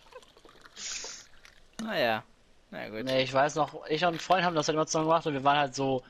Naja, 1.82 2.24
na 2.72 2.88
gut. 2.88 3.04
Nee, 3.04 3.24
ich 3.24 3.34
weiß 3.34 3.56
noch, 3.56 3.86
ich 3.90 4.06
und 4.06 4.14
ein 4.14 4.20
Freund 4.20 4.46
haben 4.46 4.56
das 4.56 4.70
halt 4.70 4.76
immer 4.76 4.88
zusammen 4.88 5.08
gemacht 5.08 5.28
und 5.28 5.34
wir 5.34 5.44
waren 5.44 5.58
halt 5.58 5.76
so, 5.76 6.02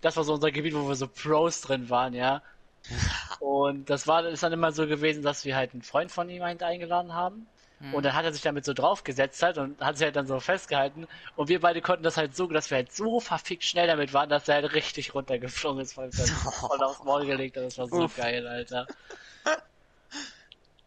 das 0.00 0.16
war 0.16 0.22
so 0.22 0.34
unser 0.34 0.52
Gebiet, 0.52 0.74
wo 0.74 0.86
wir 0.86 0.94
so 0.94 1.08
Pros 1.08 1.60
drin 1.60 1.90
waren, 1.90 2.14
ja. 2.14 2.40
Und 3.40 3.90
das 3.90 4.08
war, 4.08 4.26
ist 4.26 4.42
dann 4.42 4.52
immer 4.52 4.72
so 4.72 4.88
gewesen, 4.88 5.22
dass 5.22 5.44
wir 5.44 5.54
halt 5.54 5.72
einen 5.72 5.82
Freund 5.82 6.10
von 6.10 6.28
ihm 6.28 6.42
halt 6.42 6.64
eingeladen 6.64 7.14
haben. 7.14 7.46
Hm. 7.82 7.94
Und 7.94 8.04
dann 8.04 8.14
hat 8.14 8.24
er 8.24 8.32
sich 8.32 8.42
damit 8.42 8.64
so 8.64 8.72
draufgesetzt 8.72 9.42
halt 9.42 9.58
und 9.58 9.78
hat 9.80 9.98
sich 9.98 10.04
halt 10.04 10.16
dann 10.16 10.26
so 10.26 10.38
festgehalten. 10.40 11.06
Und 11.36 11.48
wir 11.48 11.60
beide 11.60 11.82
konnten 11.82 12.04
das 12.04 12.16
halt 12.16 12.34
so, 12.36 12.46
dass 12.46 12.70
wir 12.70 12.76
halt 12.78 12.92
so 12.92 13.18
verfickt 13.20 13.64
schnell 13.64 13.88
damit 13.88 14.12
waren, 14.14 14.28
dass 14.30 14.48
er 14.48 14.54
halt 14.56 14.72
richtig 14.72 15.14
runtergeflogen 15.14 15.80
ist, 15.82 15.96
weil 15.96 16.12
wir 16.12 16.24
dann 16.24 16.34
voll 16.36 16.82
aufs 16.82 17.02
Maul 17.04 17.26
gelegt 17.26 17.56
haben. 17.56 17.64
Das 17.64 17.76
war 17.78 17.88
so 17.88 18.04
Uff. 18.04 18.16
geil, 18.16 18.46
Alter. 18.46 18.86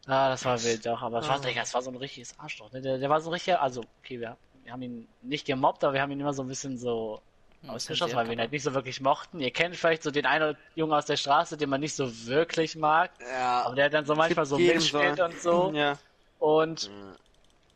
Ah, 0.07 0.29
das 0.29 0.45
war 0.45 0.61
wild, 0.63 0.85
doch. 0.85 1.01
Aber 1.01 1.19
es 1.19 1.27
war, 1.27 1.39
Ah. 1.43 1.49
Es 1.63 1.73
war 1.73 1.81
so 1.81 1.89
ein 1.89 1.95
richtiges 1.95 2.37
Arschloch. 2.39 2.71
Ne? 2.71 2.79
Der, 2.81 2.99
der 2.99 3.09
war 3.09 3.19
so 3.21 3.29
ein 3.31 3.33
richtiger, 3.33 3.59
also, 3.61 3.81
okay, 4.03 4.19
wir, 4.19 4.37
wir 4.63 4.71
haben 4.71 4.81
ihn 4.83 5.07
nicht 5.23 5.47
gemobbt, 5.47 5.83
aber 5.83 5.93
wir 5.93 6.01
haben 6.03 6.11
ihn 6.11 6.19
immer 6.19 6.33
so 6.33 6.43
ein 6.43 6.47
bisschen 6.47 6.77
so 6.77 7.21
Hm, 7.63 7.71
ausgeschossen, 7.71 8.15
weil 8.15 8.25
wir 8.27 8.33
ihn 8.33 8.37
aber- 8.39 8.43
halt 8.43 8.51
nicht 8.51 8.61
so 8.61 8.75
wirklich 8.75 9.01
mochten. 9.01 9.39
Ihr 9.39 9.49
kennt 9.49 9.75
vielleicht 9.75 10.03
so 10.03 10.11
den 10.11 10.27
einen 10.27 10.55
Jungen 10.75 10.93
aus 10.93 11.07
der 11.07 11.17
Straße, 11.17 11.57
den 11.57 11.69
man 11.69 11.81
nicht 11.81 11.95
so 11.95 12.27
wirklich 12.27 12.75
mag. 12.75 13.09
ja. 13.19 13.63
Aber 13.63 13.73
der 13.75 13.85
hat 13.85 13.93
dann 13.95 14.05
so 14.05 14.13
manchmal 14.13 14.45
so 14.45 14.59
mitspielt 14.59 15.17
so. 15.17 15.23
und 15.23 15.41
so. 15.41 15.71
Ja. 15.73 15.97
Und 16.39 16.89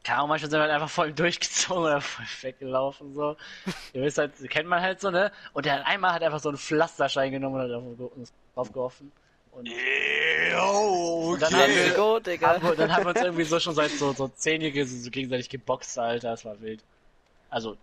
keine 0.03 0.17
Ahnung, 0.19 0.29
manchmal 0.29 0.49
sind 0.49 0.59
wir 0.59 0.63
halt 0.63 0.71
einfach 0.71 0.89
voll 0.89 1.11
durchgezogen 1.13 1.83
oder 1.83 2.01
voll 2.01 2.25
weggelaufen, 2.41 3.13
so. 3.13 3.35
Ihr 3.93 4.01
wisst 4.03 4.17
halt, 4.17 4.33
kennt 4.49 4.67
man 4.67 4.81
halt 4.81 5.01
so, 5.01 5.11
ne? 5.11 5.31
Und 5.53 5.65
der 5.65 5.79
hat 5.79 5.85
einmal 5.85 6.13
hat 6.13 6.23
einfach 6.23 6.39
so 6.39 6.49
einen 6.49 6.57
Pflasterschein 6.57 7.31
genommen 7.31 7.55
und 7.55 7.61
hat 7.69 7.71
auf 7.71 8.11
uns 8.15 8.31
draufgeworfen. 8.55 9.11
Und 9.51 9.67
Yo, 9.67 11.31
Und 11.33 11.41
dann 11.41 11.53
okay. 11.53 11.63
haben 11.63 11.73
wir- 11.75 11.93
go, 11.95 12.19
Digga. 12.19 12.47
haben 12.49 12.63
wir, 12.63 12.75
dann 12.75 12.91
haben 12.93 13.03
wir 13.05 13.09
uns 13.09 13.21
irgendwie 13.21 13.43
so 13.43 13.59
schon 13.59 13.75
seit 13.75 13.91
so, 13.91 14.13
so 14.13 14.27
zehn 14.29 14.61
Jahren 14.61 14.87
so 14.87 15.09
gegenseitig 15.09 15.49
geboxt, 15.49 15.97
Alter. 15.99 16.31
Das 16.31 16.45
war 16.45 16.59
wild. 16.61 16.81
Also, 17.49 17.75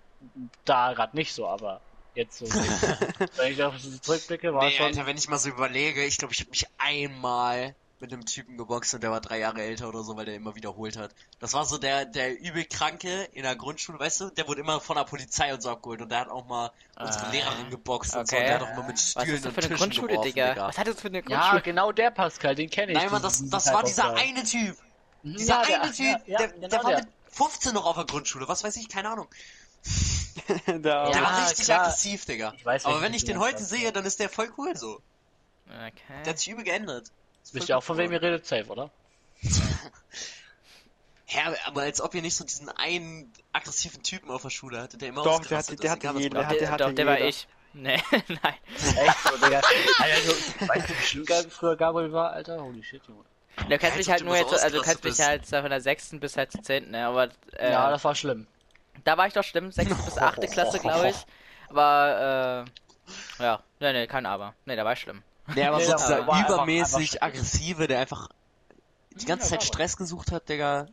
da 0.64 0.92
gerade 0.92 1.16
nicht 1.16 1.32
so, 1.34 1.46
aber 1.46 1.80
jetzt 2.14 2.38
so. 2.38 2.46
wenn 3.36 3.52
ich 3.52 3.62
auf 3.62 3.74
das 3.74 4.00
zurückblicke, 4.00 4.54
war 4.54 4.64
Nee, 4.64 4.70
schon. 4.72 4.86
Alter, 4.86 5.06
wenn 5.06 5.16
ich 5.18 5.28
mal 5.28 5.38
so 5.38 5.48
überlege, 5.50 6.04
ich 6.04 6.16
glaube, 6.18 6.32
ich 6.34 6.40
habe 6.40 6.50
mich 6.50 6.66
einmal 6.78 7.74
mit 7.98 8.12
einem 8.12 8.26
Typen 8.26 8.58
geboxt 8.58 8.92
und 8.94 9.02
der 9.02 9.10
war 9.10 9.20
drei 9.22 9.38
Jahre 9.38 9.62
älter 9.62 9.88
oder 9.88 10.02
so, 10.02 10.16
weil 10.16 10.26
der 10.26 10.34
immer 10.34 10.54
wiederholt 10.54 10.96
hat. 10.98 11.14
Das 11.38 11.54
war 11.54 11.64
so 11.64 11.78
der, 11.78 12.04
der 12.04 12.38
übelkranke 12.38 13.24
in 13.32 13.42
der 13.42 13.56
Grundschule, 13.56 13.98
weißt 13.98 14.20
du? 14.20 14.30
Der 14.30 14.46
wurde 14.48 14.60
immer 14.60 14.80
von 14.80 14.96
der 14.96 15.04
Polizei 15.04 15.52
und 15.54 15.62
so 15.62 15.70
abgeholt 15.70 16.02
und 16.02 16.10
der 16.10 16.20
hat 16.20 16.28
auch 16.28 16.46
mal 16.46 16.70
unsere 16.98 17.26
Ah. 17.26 17.30
Lehrerin 17.30 17.70
geboxt 17.70 18.14
und 18.16 18.28
so. 18.28 18.36
Okay. 18.36 18.42
Und 18.44 18.48
der 18.50 18.60
hat 18.60 18.62
auch 18.70 18.76
mal 18.76 18.86
mit 18.86 18.96
Was 18.96 19.10
Stühlen 19.10 19.28
ist 19.36 19.44
das 19.44 19.46
und 19.46 19.54
für 19.54 19.60
eine 19.60 19.68
Tischen 19.68 19.76
Grundschule, 19.78 20.08
geworfen, 20.08 20.26
Digga? 20.28 20.48
Digga. 20.50 20.68
Was 20.68 20.78
hat 20.78 20.86
das 20.88 21.00
für 21.00 21.08
eine 21.08 21.18
ja, 21.18 21.22
Grundschule? 21.24 21.62
genau 21.62 21.92
der 21.92 22.10
Pascal, 22.10 22.54
den 22.54 22.68
kenne 22.70 22.92
ich. 22.92 22.98
Nein, 22.98 23.10
Mann, 23.10 23.22
das, 23.22 23.48
das 23.48 23.72
war 23.72 23.82
dieser 23.82 24.14
eine 24.14 24.42
Typ. 24.44 24.76
Dieser 25.22 25.54
ja, 25.62 25.66
der- 25.66 25.82
eine 25.82 25.92
Typ, 25.92 26.06
ja, 26.06 26.18
ja, 26.26 26.38
der, 26.38 26.48
genau 26.48 26.68
der 26.68 26.84
war 26.84 26.90
der. 26.90 26.98
mit 27.00 27.08
15 27.32 27.72
noch 27.74 27.86
auf 27.86 27.96
der 27.96 28.04
Grundschule, 28.06 28.46
was 28.46 28.62
weiß 28.62 28.76
ich, 28.76 28.88
keine 28.88 29.08
Ahnung. 29.10 29.28
Der 30.68 31.10
Ja, 31.12 31.22
war 31.22 31.46
richtig 31.46 31.64
klar. 31.66 31.82
aggressiv, 31.86 32.24
Digga. 32.26 32.52
Ich 32.56 32.64
weiß, 32.64 32.84
Aber 32.84 33.00
wenn 33.00 33.14
ich 33.14 33.24
den 33.24 33.38
heute 33.38 33.60
ja. 33.60 33.64
sehe, 33.64 33.92
dann 33.92 34.04
ist 34.04 34.20
der 34.20 34.28
voll 34.28 34.50
cool 34.58 34.76
so. 34.76 35.00
Der 35.66 35.86
Okay. 35.88 36.28
hat 36.30 36.38
sich 36.38 36.48
übel 36.50 36.64
geändert. 36.64 37.10
Wisst 37.52 37.68
ihr 37.68 37.78
auch, 37.78 37.82
von 37.84 37.96
wem 37.98 38.12
ihr 38.12 38.20
redet? 38.22 38.46
Safe, 38.46 38.66
oder? 38.66 38.90
Ja, 41.28 41.52
aber 41.66 41.82
als 41.82 42.00
ob 42.00 42.14
ihr 42.14 42.22
nicht 42.22 42.36
so 42.36 42.44
diesen 42.44 42.68
einen 42.68 43.32
aggressiven 43.52 44.02
Typen 44.02 44.30
auf 44.30 44.42
der 44.42 44.50
Schule 44.50 44.80
hattet, 44.80 45.00
der 45.02 45.08
immer 45.08 45.24
Doch, 45.24 45.44
der 45.44 45.58
hatte- 45.58 45.74
der 45.76 45.90
hatte 45.90 46.06
man 46.06 46.22
Doch, 46.30 46.44
hat- 46.44 46.60
der, 46.60 46.70
hat 46.70 46.80
doch, 46.80 46.92
der 46.92 47.06
war 47.06 47.20
ich. 47.20 47.48
Nee, 47.72 48.00
nein. 48.12 48.54
Echt 48.74 49.18
so, 49.22 49.36
Digga. 49.44 49.60
Also, 49.98 50.32
weißt 50.66 50.88
du, 50.88 50.92
wie 50.94 51.02
schlimm 51.02 51.50
früher 51.50 51.76
Gabriel 51.76 52.10
war, 52.10 52.30
Alter? 52.32 52.62
Holy 52.62 52.82
shit, 52.82 53.02
Junge. 53.06 53.24
Du 53.68 53.78
kannst 53.78 53.98
mich 53.98 54.08
halt 54.08 54.24
nur 54.24 54.34
du 54.34 54.40
jetzt, 54.40 54.50
so 54.50 54.56
also 54.56 54.78
du 54.78 54.82
kannst 54.82 55.04
mich 55.04 55.18
halt 55.20 55.44
von 55.46 55.68
der 55.68 55.80
6. 55.82 56.10
bis 56.20 56.36
halt 56.38 56.52
zur 56.52 56.62
10. 56.62 56.90
Ne? 56.92 57.06
Aber 57.06 57.28
äh, 57.58 57.72
Ja, 57.72 57.90
das 57.90 58.02
war 58.04 58.14
schlimm. 58.14 58.46
da 59.04 59.18
war 59.18 59.26
ich 59.26 59.34
doch 59.34 59.42
schlimm, 59.44 59.72
6. 59.72 59.90
bis 60.06 60.16
8. 60.16 60.40
Klasse, 60.50 60.78
glaube 60.78 61.10
ich. 61.10 61.16
Aber, 61.68 62.66
äh, 63.38 63.42
ja, 63.42 63.62
nee, 63.80 63.92
nee, 63.92 64.06
kein 64.06 64.24
Aber. 64.24 64.54
Nee, 64.64 64.76
da 64.76 64.84
war 64.84 64.92
ich 64.94 65.00
schlimm. 65.00 65.22
Nee, 65.54 65.64
aber 65.64 65.78
Nee, 65.78 65.84
so 65.84 65.90
der 65.92 65.96
dieser 65.98 66.26
war 66.26 66.44
übermäßig 66.46 67.22
einfach- 67.22 67.38
aggressive, 67.38 67.86
der 67.86 68.00
einfach 68.00 68.28
die 69.12 69.24
ganze 69.26 69.44
Ja, 69.46 69.50
Zeit 69.50 69.60
war 69.60 69.66
Stress 69.66 69.96
gesucht 69.96 70.32
hat, 70.32 70.48
Digga. 70.48 70.86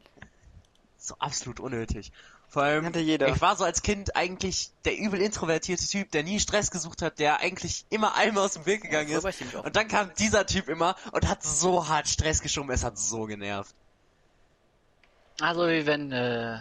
So 0.97 1.15
absolut 1.19 1.59
unnötig. 1.59 2.11
Vor 2.47 2.61
allem, 2.63 2.85
Hatte 2.85 2.99
jeder. 2.99 3.29
ich 3.29 3.41
war 3.41 3.55
so 3.55 3.63
als 3.63 3.81
Kind 3.81 4.15
eigentlich 4.15 4.69
der 4.85 4.95
übel 4.95 5.19
introvertierte 5.19 5.87
Typ, 5.87 6.11
der 6.11 6.23
nie 6.23 6.39
Stress 6.39 6.69
gesucht 6.69 7.01
hat, 7.01 7.17
der 7.17 7.39
eigentlich 7.39 7.83
immer 7.89 8.15
allem 8.15 8.37
aus 8.37 8.53
dem 8.53 8.67
Weg 8.67 8.83
gegangen 8.83 9.09
Ja, 9.09 9.17
ist. 9.17 9.53
war. 9.53 9.65
Und 9.65 9.75
dann 9.75 9.87
kam 9.87 10.11
dieser 10.19 10.45
Typ 10.45 10.69
immer 10.69 10.95
und 11.11 11.27
hat 11.27 11.41
so 11.43 11.87
hart 11.87 12.07
Stress 12.07 12.41
geschoben, 12.41 12.69
es 12.69 12.83
hat 12.83 12.97
so 12.99 13.23
genervt. 13.25 13.73
Also, 15.41 15.67
wie 15.67 15.85
wenn, 15.87 16.11
äh, 16.11 16.59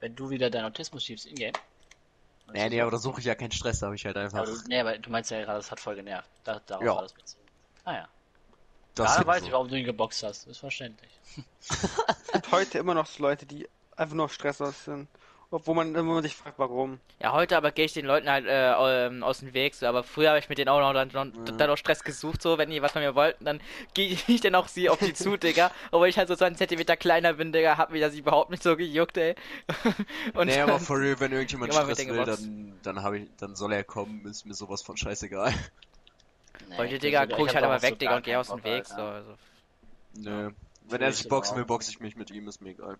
wenn 0.00 0.16
du 0.16 0.28
wieder 0.30 0.50
deinen 0.50 0.64
Autismus 0.64 1.04
schiebst 1.04 1.24
in-game. 1.26 1.52
Nee, 2.52 2.68
nee, 2.70 2.80
aber 2.80 2.90
da 2.90 2.98
suche 2.98 3.20
ich 3.20 3.26
ja 3.26 3.34
keinen 3.34 3.52
Stress, 3.52 3.80
da 3.80 3.86
habe 3.86 3.96
ich 3.96 4.04
halt 4.06 4.16
einfach. 4.16 4.38
Aber 4.38 4.46
du, 4.46 4.58
nee, 4.68 4.80
aber 4.80 4.98
du 4.98 5.10
meinst 5.10 5.30
ja 5.30 5.40
gerade, 5.40 5.58
das 5.58 5.70
hat 5.70 5.80
voll 5.80 5.96
genervt. 5.96 6.30
Da, 6.44 6.60
darauf 6.60 6.84
Ja. 6.84 6.94
war 6.94 7.02
das 7.02 7.12
bezogen. 7.12 7.44
Ah 7.84 7.94
ja. 7.94 8.08
Das 8.94 9.14
ja, 9.14 9.20
ist 9.20 9.26
weiß 9.26 9.40
so. 9.40 9.46
ich, 9.46 9.52
warum 9.52 9.68
du 9.68 9.76
ihn 9.76 9.84
geboxt 9.84 10.22
hast. 10.22 10.46
Ist 10.46 10.58
verständlich. 10.58 11.10
Es 11.60 11.68
gibt 12.32 12.50
heute 12.52 12.78
immer 12.78 12.94
noch 12.94 13.06
so 13.06 13.22
Leute, 13.22 13.46
die 13.46 13.68
einfach 13.96 14.14
nur 14.14 14.24
auf 14.26 14.32
Stress 14.32 14.60
aus 14.60 14.84
sind. 14.84 15.08
Obwohl 15.50 15.74
man, 15.74 15.94
wenn 15.94 16.04
man 16.04 16.22
sich 16.22 16.36
fragt, 16.36 16.58
warum. 16.58 17.00
Ja, 17.22 17.32
heute 17.32 17.56
aber 17.56 17.72
gehe 17.72 17.86
ich 17.86 17.94
den 17.94 18.04
Leuten 18.04 18.28
halt 18.28 18.44
äh, 18.44 19.06
ähm, 19.06 19.22
aus 19.22 19.38
dem 19.38 19.54
Weg, 19.54 19.74
so, 19.74 19.86
aber 19.86 20.02
früher 20.02 20.28
habe 20.28 20.38
ich 20.38 20.50
mit 20.50 20.58
denen 20.58 20.68
auch 20.68 20.80
noch 20.80 20.92
dann, 20.92 21.08
dann, 21.08 21.32
dann 21.56 21.70
auch 21.70 21.78
Stress 21.78 22.04
gesucht, 22.04 22.42
so, 22.42 22.58
wenn 22.58 22.68
die 22.68 22.82
was 22.82 22.92
von 22.92 23.00
mir 23.00 23.14
wollten, 23.14 23.46
dann 23.46 23.60
gehe 23.94 24.18
ich 24.26 24.42
dann 24.42 24.54
auch 24.54 24.68
sie 24.68 24.90
auf 24.90 24.98
die 24.98 25.14
zu, 25.14 25.38
Digga. 25.38 25.70
Obwohl 25.90 26.08
ich 26.08 26.18
halt 26.18 26.28
so 26.28 26.36
20 26.36 26.58
Zentimeter 26.58 26.98
kleiner 26.98 27.32
bin, 27.32 27.52
Digga, 27.52 27.78
hat 27.78 27.90
mich 27.90 28.02
das 28.02 28.14
überhaupt 28.14 28.50
nicht 28.50 28.62
so 28.62 28.76
gejuckt, 28.76 29.16
ey. 29.16 29.36
Und 30.34 30.48
Nee, 30.48 30.60
aber 30.60 30.78
for 30.80 30.98
real, 31.00 31.18
wenn 31.18 31.32
irgendjemand 31.32 31.72
Stress 31.72 31.96
den 31.96 32.10
will, 32.10 32.24
dann, 32.26 32.78
dann, 32.82 33.02
hab 33.02 33.14
ich, 33.14 33.30
dann 33.38 33.56
soll 33.56 33.72
er 33.72 33.84
kommen, 33.84 34.26
ist 34.26 34.44
mir 34.44 34.54
sowas 34.54 34.82
von 34.82 34.98
scheißegal. 34.98 35.54
Nee, 36.68 36.76
heute, 36.76 36.98
Digga, 36.98 37.26
so- 37.26 37.34
guck 37.36 37.48
ich 37.48 37.54
halt 37.54 37.64
immer 37.64 37.80
weg, 37.80 37.90
so 37.90 37.96
Digga, 37.96 38.16
und 38.16 38.22
geh 38.22 38.32
keinen 38.32 38.40
aus 38.40 38.48
dem 38.48 38.64
Weg, 38.64 38.84
so, 38.84 38.94
Alter. 38.96 39.12
also. 39.14 39.34
Nö. 40.14 40.50
Wenn 40.82 40.90
Fühl 40.90 41.02
er 41.02 41.08
ich 41.08 41.16
sich 41.16 41.28
boxen 41.28 41.56
will, 41.56 41.64
boxe 41.64 41.90
ich 41.90 42.00
mich 42.00 42.16
mit 42.16 42.30
ihm, 42.30 42.48
ist 42.48 42.60
mir 42.60 42.70
egal. 42.70 42.98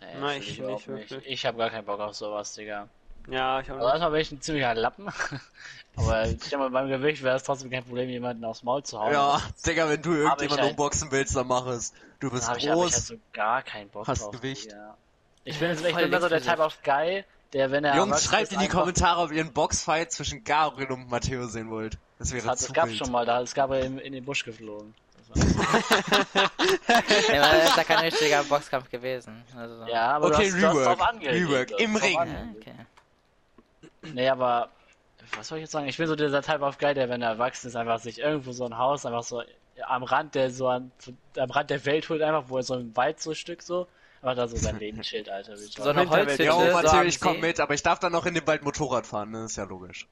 Nee, 0.00 0.06
Nein, 0.20 0.42
fühl 0.42 0.50
ich 0.52 0.60
nicht 0.60 0.88
wirklich. 0.88 1.26
Ich 1.26 1.46
habe 1.46 1.58
gar 1.58 1.70
keinen 1.70 1.84
Bock 1.84 2.00
auf 2.00 2.14
sowas, 2.14 2.54
Digga. 2.54 2.88
Ja, 3.28 3.60
ich 3.60 3.70
Also 3.70 3.80
habe 3.80 3.90
erstmal 3.90 4.10
bin 4.10 4.20
ich 4.20 4.32
ein 4.32 4.40
ziemlicher 4.42 4.74
Lappen. 4.74 5.08
Aber 5.96 6.24
ich 6.26 6.38
denke 6.38 6.58
mal, 6.58 6.70
beim 6.70 6.88
Gewicht 6.88 7.22
wäre 7.22 7.36
es 7.36 7.44
trotzdem 7.44 7.70
kein 7.70 7.84
Problem, 7.84 8.08
jemanden 8.10 8.44
aufs 8.44 8.62
Maul 8.64 8.82
zu 8.82 8.98
hauen. 9.00 9.12
Ja, 9.12 9.40
Digga, 9.66 9.88
wenn 9.88 10.02
du 10.02 10.12
irgendjemanden 10.12 10.58
halt- 10.60 10.70
umboxen 10.72 11.10
willst, 11.10 11.34
dann 11.36 11.46
mach 11.46 11.66
es. 11.66 11.92
Du 12.20 12.30
bist 12.30 12.48
habe 12.48 12.58
ich, 12.58 12.68
hab 12.68 12.74
ich 12.76 12.82
halt 12.82 12.92
groß. 12.92 13.06
so 13.08 13.14
gar 13.32 13.62
keinen 13.62 13.88
Bock 13.90 14.06
hast 14.08 14.22
drauf. 14.24 14.32
Gewicht. 14.32 14.66
Digga. 14.66 14.96
Ich 15.44 15.58
bin, 15.58 15.68
jetzt, 15.70 15.84
ich 15.84 15.92
Voll 15.92 16.08
bin 16.08 16.20
so 16.20 16.28
der. 16.28 16.42
Type 16.42 16.58
of 16.60 16.82
Guy, 16.82 17.24
der, 17.52 17.70
wenn 17.70 17.84
er 17.84 17.96
Jungs, 17.96 18.24
schreibt 18.24 18.44
ist, 18.44 18.52
in 18.54 18.60
die 18.60 18.68
Kommentare, 18.68 19.20
ob 19.22 19.30
ihr 19.30 19.42
einen 19.42 19.52
Boxfight 19.52 20.10
zwischen 20.10 20.42
Gabriel 20.42 20.90
und 20.92 21.08
Matteo 21.10 21.46
sehen 21.46 21.70
wollt. 21.70 21.96
Das 22.18 22.32
wäre 22.32 22.42
Das, 22.42 22.50
hat, 22.52 22.58
zu 22.58 22.64
das 22.66 22.72
gab's 22.74 22.88
wild. 22.90 22.98
schon 22.98 23.12
mal, 23.12 23.24
da 23.26 23.40
ist 23.40 23.54
Gabriel 23.54 23.84
in, 23.84 23.98
in 23.98 24.12
den 24.14 24.24
Busch 24.24 24.44
geflogen. 24.44 24.94
Das 25.34 27.28
Ja, 27.28 27.42
aber 27.42 27.58
das 27.58 27.70
ist 27.70 27.76
ja 27.76 27.84
kein 27.84 27.98
richtiger 27.98 28.44
Boxkampf 28.44 28.90
gewesen. 28.90 29.44
Also, 29.56 29.84
ja, 29.86 30.12
aber 30.12 30.26
Okay, 30.26 30.50
du 30.50 30.56
hast, 30.56 30.62
du 30.62 30.66
hast 30.66 31.10
Rework. 31.10 31.22
Rework, 31.22 31.68
du 31.68 31.74
hast 31.74 31.80
im 31.80 31.94
drauf 31.94 32.02
Ring. 32.02 32.56
Okay. 32.56 32.74
Nee, 34.12 34.28
aber 34.28 34.68
was 35.36 35.48
soll 35.48 35.58
ich 35.58 35.62
jetzt 35.62 35.72
sagen? 35.72 35.88
Ich 35.88 35.96
bin 35.96 36.06
so 36.06 36.16
dieser 36.16 36.42
Type 36.42 36.60
of 36.60 36.78
Guy, 36.78 36.94
der, 36.94 37.08
wenn 37.08 37.22
er 37.22 37.30
erwachsen 37.30 37.68
ist, 37.68 37.76
einfach 37.76 37.98
sich 37.98 38.18
irgendwo 38.18 38.52
so 38.52 38.66
ein 38.66 38.76
Haus 38.76 39.06
einfach 39.06 39.22
so 39.22 39.42
am 39.86 40.02
Rand 40.04 40.34
der 40.34 40.50
so 40.50 40.68
an, 40.68 40.92
am 41.36 41.50
Rand 41.50 41.70
der 41.70 41.84
Welt 41.84 42.08
holt, 42.08 42.22
einfach, 42.22 42.44
wo 42.48 42.58
er 42.58 42.62
so 42.62 42.74
im 42.76 42.96
Wald 42.96 43.20
so 43.20 43.34
Stück 43.34 43.62
so, 43.62 43.88
einfach 44.22 44.36
da 44.36 44.48
so 44.48 44.56
sein 44.56 44.78
Leben 44.78 45.00
chillt, 45.02 45.28
Alter. 45.28 45.54
wie 45.54 45.56
So 45.56 45.88
eine 45.88 46.08
Holzhütte, 46.08 46.44
Ja, 46.44 46.52
so 46.52 46.72
Matteo, 46.72 47.00
am 47.00 47.06
ich 47.06 47.20
komm 47.20 47.40
mit, 47.40 47.60
aber 47.60 47.74
ich 47.74 47.82
darf 47.82 47.98
dann 47.98 48.12
noch 48.12 48.26
in 48.26 48.34
den 48.34 48.46
Wald 48.46 48.62
Motorrad 48.62 49.06
fahren, 49.06 49.30
ne? 49.30 49.44
Ist 49.44 49.56
ja 49.56 49.64
logisch. 49.64 50.06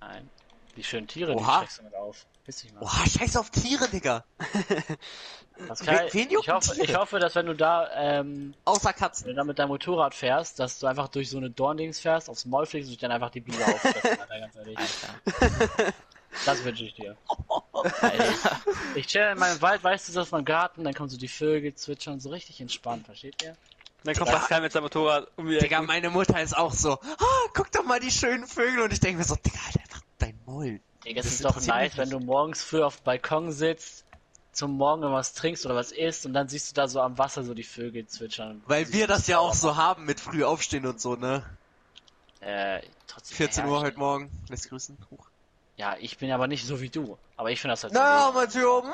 Nein. 0.00 0.28
Die 0.76 0.84
schönen 0.84 1.06
Tiere, 1.06 1.34
Oha. 1.34 1.38
die 1.38 1.58
schreckst 1.58 1.78
du 1.78 1.82
mit 1.84 1.94
auf. 1.94 2.26
Piss 2.44 2.56
dich 2.56 2.72
mal. 2.72 2.82
Oha, 2.82 3.06
scheiß 3.06 3.36
auf 3.36 3.50
Tiere, 3.50 3.88
Digga. 3.88 4.24
Pascal, 5.68 6.08
wen- 6.12 6.30
wen 6.30 6.38
ich, 6.40 6.48
hoffe, 6.48 6.72
Tiere? 6.74 6.84
ich 6.86 6.96
hoffe, 6.96 7.18
dass 7.20 7.34
wenn 7.36 7.46
du 7.46 7.54
da, 7.54 7.88
ähm, 7.94 8.54
Außer 8.64 8.88
wenn 8.88 8.94
Katzen. 8.96 9.28
du 9.28 9.34
da 9.34 9.44
mit 9.44 9.58
deinem 9.58 9.68
Motorrad 9.68 10.14
fährst, 10.14 10.58
dass 10.58 10.78
du 10.80 10.86
einfach 10.86 11.08
durch 11.08 11.30
so 11.30 11.36
eine 11.38 11.48
Dorndings 11.50 12.00
fährst, 12.00 12.28
aufs 12.28 12.44
Maul 12.44 12.66
fliegst 12.66 12.88
und 12.88 12.92
dich 12.92 13.00
dann 13.00 13.12
einfach 13.12 13.30
die 13.30 13.40
Biene 13.40 13.64
auffressen, 13.64 14.20
Alter, 14.20 14.40
ganz 14.40 14.56
ehrlich. 14.56 14.78
Alter. 14.78 15.92
Das 16.46 16.64
wünsche 16.64 16.82
ich 16.82 16.94
dir. 16.94 17.16
Alter. 18.00 18.60
Ich 18.96 19.06
chill 19.06 19.22
in 19.32 19.38
meinem 19.38 19.62
Wald, 19.62 19.84
weißt 19.84 20.08
du, 20.08 20.12
das 20.14 20.32
mein 20.32 20.44
Garten, 20.44 20.82
dann 20.82 20.92
kommen 20.92 21.08
so 21.08 21.16
die 21.16 21.28
Vögel 21.28 21.76
zwitschern, 21.76 22.18
so 22.18 22.30
richtig 22.30 22.60
entspannt, 22.60 23.06
versteht 23.06 23.40
ihr? 23.44 23.56
Dann 24.02 24.16
kommt 24.16 24.32
Pascal 24.32 24.60
mit 24.60 24.72
seinem 24.72 24.82
Motorrad 24.82 25.28
um 25.36 25.48
die 25.48 25.58
Digga, 25.58 25.80
meine 25.82 26.10
Mutter 26.10 26.42
ist 26.42 26.56
auch 26.56 26.72
so, 26.72 26.94
ah, 26.94 27.48
guck 27.54 27.70
doch 27.70 27.84
mal 27.84 28.00
die 28.00 28.10
schönen 28.10 28.48
Vögel. 28.48 28.82
Und 28.82 28.92
ich 28.92 28.98
denke 28.98 29.18
mir 29.18 29.24
so, 29.24 29.36
Digga, 29.36 29.60
einfach 29.64 29.83
dein 30.18 30.38
Maul. 30.46 30.80
Digga, 31.04 31.20
es 31.20 31.26
Das 31.26 31.34
ist 31.34 31.44
doch 31.44 31.60
nice, 31.66 31.96
wenn 31.96 32.10
du 32.10 32.20
morgens 32.20 32.62
früh 32.62 32.82
auf 32.82 32.96
dem 32.96 33.04
Balkon 33.04 33.52
sitzt, 33.52 34.04
zum 34.52 34.76
Morgen 34.76 35.02
was 35.02 35.34
trinkst 35.34 35.66
oder 35.66 35.74
was 35.74 35.92
isst 35.92 36.26
und 36.26 36.32
dann 36.32 36.48
siehst 36.48 36.70
du 36.70 36.74
da 36.74 36.88
so 36.88 37.00
am 37.00 37.18
Wasser 37.18 37.42
so 37.44 37.54
die 37.54 37.64
Vögel 37.64 38.06
zwitschern. 38.06 38.62
Weil 38.66 38.92
wir 38.92 39.06
das 39.06 39.26
ja 39.26 39.38
auch 39.38 39.54
so 39.54 39.76
haben 39.76 40.04
mit 40.04 40.20
früh 40.20 40.44
aufstehen 40.44 40.86
und 40.86 41.00
so, 41.00 41.16
ne? 41.16 41.44
Äh, 42.40 42.82
trotzdem. 43.06 43.36
14 43.36 43.64
ja, 43.64 43.70
Uhr 43.70 43.80
heute 43.80 43.98
Morgen. 43.98 44.30
Lässt 44.48 44.68
grüßen. 44.68 44.96
Huch. 45.10 45.26
Ja, 45.76 45.96
ich 45.98 46.18
bin 46.18 46.30
aber 46.30 46.46
nicht 46.46 46.64
so 46.64 46.80
wie 46.80 46.90
du. 46.90 47.18
Aber 47.36 47.50
ich 47.50 47.60
finde 47.60 47.72
das 47.72 47.82
halt 47.82 47.92
Na, 47.94 48.30
so. 48.48 48.82
Mm. 48.82 48.92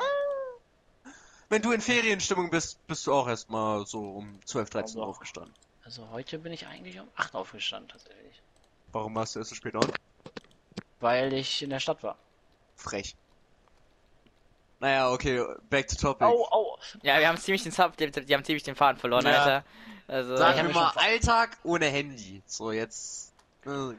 Wenn 1.49 1.61
du 1.61 1.71
in 1.73 1.81
Ferienstimmung 1.81 2.49
bist, 2.49 2.85
bist 2.87 3.05
du 3.05 3.13
auch 3.13 3.27
erstmal 3.27 3.85
so 3.85 3.99
um 3.99 4.39
12, 4.45 4.69
13 4.69 4.97
Uhr 4.97 5.03
Also- 5.03 5.09
aufgestanden. 5.11 5.53
Also 5.83 6.09
heute 6.11 6.39
bin 6.39 6.53
ich 6.53 6.67
eigentlich 6.67 6.99
um 6.99 7.07
8 7.15 7.35
aufgestanden, 7.35 7.89
tatsächlich. 7.89 8.41
Warum 8.91 9.15
warst 9.15 9.35
du 9.35 9.39
erst 9.39 9.49
so 9.49 9.55
spät 9.55 9.75
auf? 9.75 9.85
Weil 11.01 11.33
ich 11.33 11.61
in 11.61 11.69
der 11.69 11.79
Stadt 11.79 12.01
war. 12.03 12.15
Frech. 12.75 13.15
Naja, 14.79 15.11
okay, 15.11 15.43
back 15.69 15.87
to 15.87 15.95
topic. 15.95 16.25
Au, 16.25 16.47
au! 16.49 16.77
Ja, 17.03 17.19
wir 17.19 17.27
haben 17.27 17.37
ziemlich 17.37 17.61
den 17.61 17.71
Zap, 17.71 17.97
die, 17.97 18.09
die 18.09 18.33
haben 18.33 18.43
ziemlich 18.43 18.63
den 18.63 18.75
Faden 18.75 18.99
verloren, 18.99 19.25
Ja. 19.25 19.31
Alter. 19.31 19.65
Also, 20.07 20.35
Sagen 20.35 20.59
ich 20.59 20.67
wir 20.67 20.81
mal 20.81 20.91
Alltag 20.95 21.57
ohne 21.63 21.85
Handy. 21.85 22.41
So, 22.45 22.71
jetzt. 22.71 23.33
Äh, 23.65 23.93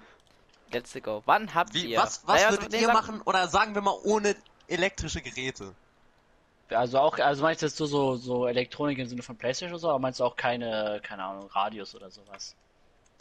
let's 0.73 0.93
go. 1.03 1.23
Wann 1.25 1.55
habt 1.55 1.73
wie, 1.75 1.87
ihr? 1.93 1.99
was 1.99 2.27
was 2.27 2.43
Naja, 2.43 2.51
würdet 2.51 2.75
ihr 2.75 2.93
machen? 2.93 3.23
Oder 3.23 3.47
sagen 3.49 3.75
wir 3.75 3.83
mal 3.83 3.97
ohne 4.03 4.35
elektrische 4.67 5.23
Geräte? 5.23 5.73
Also 6.69 6.99
auch, 6.99 7.19
also 7.19 7.43
meinst 7.43 7.63
du 7.63 7.67
jetzt 7.67 7.77
so, 7.77 7.87
so, 7.87 8.17
so 8.17 8.47
Elektronik 8.47 8.99
im 8.99 9.07
Sinne 9.07 9.23
von 9.23 9.37
Playstation 9.37 9.73
oder 9.73 9.79
so, 9.81 9.89
aber 9.89 9.99
meinst 10.01 10.21
du 10.21 10.25
auch 10.25 10.37
keine, 10.37 11.01
keine 11.03 11.25
Ahnung, 11.25 11.47
Radios 11.49 11.95
oder 11.95 12.11
sowas? 12.11 12.57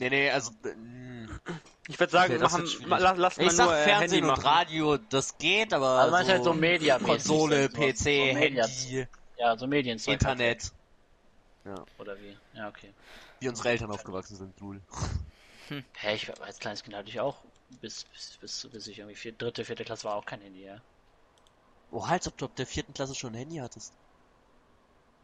Nee, 0.02 0.10
nee, 0.10 0.32
also. 0.32 0.52
äh, 0.66 0.74
mh. 0.74 1.40
Ich 1.88 2.00
würde 2.00 2.12
sagen, 2.12 2.34
Okay, 2.34 2.42
machen, 2.42 2.68
ma- 2.88 2.98
lass, 2.98 3.38
mal 3.38 3.46
Ich 3.46 3.52
sag 3.52 3.66
nur 3.68 3.76
äh, 3.78 3.84
Fernsehen 3.84 4.00
Handy 4.00 4.22
und 4.22 4.28
machen. 4.28 4.42
Radio, 4.44 4.98
das 4.98 5.38
geht, 5.38 5.74
aber. 5.74 5.88
Also 5.90 6.12
meinst 6.12 6.30
du 6.30 6.34
halt 6.34 6.44
so 6.44 6.54
Media 6.54 6.98
Konsole, 6.98 7.70
so, 7.72 7.78
PC, 7.82 7.98
so 7.98 8.10
Media- 8.34 8.66
Handy, 8.66 9.08
Ja, 9.38 9.58
so 9.58 9.68
Medien. 9.68 10.00
Internet. 10.04 10.72
Oder 12.00 12.18
wie? 12.20 12.36
Ja, 12.54 12.68
okay. 12.68 12.92
Wie 13.40 13.50
unsere 13.50 13.70
Eltern 13.70 13.92
aufgewachsen 13.92 14.36
sind, 14.36 14.60
Lul. 14.60 14.82
Hä, 15.98 16.16
ich 16.16 16.28
war 16.28 16.42
als 16.42 16.58
kleines 16.58 16.82
Kind 16.84 16.96
hatte 16.96 17.10
ich 17.10 17.20
auch, 17.20 17.38
bis, 17.80 18.04
bis, 18.06 18.38
bis, 18.42 18.68
bis 18.72 18.88
ich 18.88 18.98
irgendwie 18.98 19.16
vier, 19.16 19.32
dritte, 19.34 19.64
vierte 19.64 19.86
Klasse 19.86 20.06
war 20.06 20.16
auch 20.16 20.26
kein 20.26 20.42
Handy, 20.42 20.64
ja. 20.66 20.78
Oh, 21.92 22.02
als 22.02 22.28
ob 22.28 22.38
du 22.38 22.46
ab 22.46 22.56
der 22.56 22.66
vierten 22.66 22.94
Klasse 22.96 23.14
schon 23.14 23.34
ein 23.34 23.38
Handy 23.38 23.58
hattest. 23.58 23.94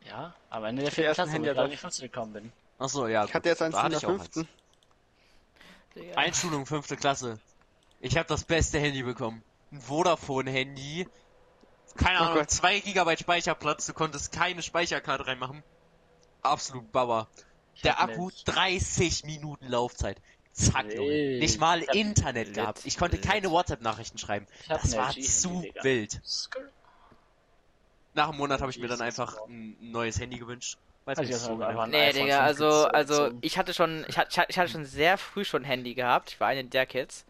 Ja, 0.06 0.36
am 0.52 0.64
Ende 0.66 0.84
der 0.84 0.92
vierten 0.92 1.08
ersten 1.08 1.24
Klasse, 1.24 1.58
wo 1.58 1.62
ich 1.62 1.66
in 1.66 1.72
die 1.72 1.78
fünfte 1.78 2.02
gekommen 2.04 2.34
bin. 2.34 2.52
Achso, 2.78 3.08
ja. 3.08 3.26
Ich 3.26 3.34
hatte 3.34 3.50
jetzt 3.50 3.62
eins 3.64 3.74
da 3.76 3.86
in 3.86 3.92
der 3.92 4.00
fünften. 4.00 4.48
Digga. 5.98 6.16
Einschulung, 6.16 6.66
fünfte 6.66 6.96
Klasse. 6.98 7.40
Ich 8.00 8.18
habe 8.18 8.28
das 8.28 8.44
beste 8.44 8.80
Handy 8.80 9.04
bekommen. 9.04 9.44
Ein 9.72 9.82
Vodafone-Handy. 9.82 11.08
Keine 11.96 12.20
Oh 12.20 12.24
Ahnung, 12.24 12.38
Gott. 12.40 12.52
2 12.52 12.80
GB 12.82 13.18
Speicherplatz, 13.18 13.88
du 13.88 13.94
konntest 13.94 14.32
keine 14.32 14.62
Speicherkarte 14.62 15.26
reinmachen. 15.28 15.64
Absolut 16.44 16.92
Bauer. 16.92 17.28
Der 17.84 18.00
Akku, 18.00 18.28
nicht- 18.28 18.48
30 18.48 19.24
Minuten 19.26 19.68
Laufzeit. 19.68 20.22
Zack, 20.52 20.94
Junge. 20.94 21.10
Wild. 21.10 21.40
Nicht 21.42 21.60
mal 21.60 21.82
Internet 21.82 22.54
gehabt. 22.54 22.82
Ich 22.86 22.98
konnte 22.98 23.20
keine 23.20 23.52
WhatsApp-Nachrichten 23.52 24.18
schreiben. 24.18 24.48
Das 24.68 24.96
war 24.96 25.12
zu 25.12 25.64
wild. 25.84 26.22
Nach 28.14 28.30
einem 28.30 28.38
Monat 28.38 28.62
habe 28.62 28.72
ich 28.72 28.80
mir 28.80 28.88
dann 28.88 29.02
einfach 29.02 29.38
ein 29.48 29.78
neues 29.80 30.20
Handy 30.20 30.40
gewünscht. 30.40 30.78
Weiß 31.08 31.20
Also, 31.20 31.22
nicht 31.30 31.34
das 31.36 31.46
so 31.46 31.56
genau. 31.56 31.86
Nee, 31.86 32.12
Digga, 32.12 32.36
5 32.36 32.62
also, 32.62 32.88
also 32.90 33.30
ich 33.40 33.58
hatte 33.58 33.74
schon, 33.74 34.06
ich 34.10 34.18
hatte, 34.18 34.46
ich 34.50 34.60
hatte 34.60 34.70
schon 34.70 34.84
sehr 34.84 35.18
früh 35.18 35.46
schon 35.46 35.62
ein 35.62 35.66
Handy 35.66 35.94
gehabt. 35.94 36.32
Ich 36.32 36.40
war 36.42 36.50
eine 36.50 36.66
der 36.66 36.86
Kids. 36.86 37.26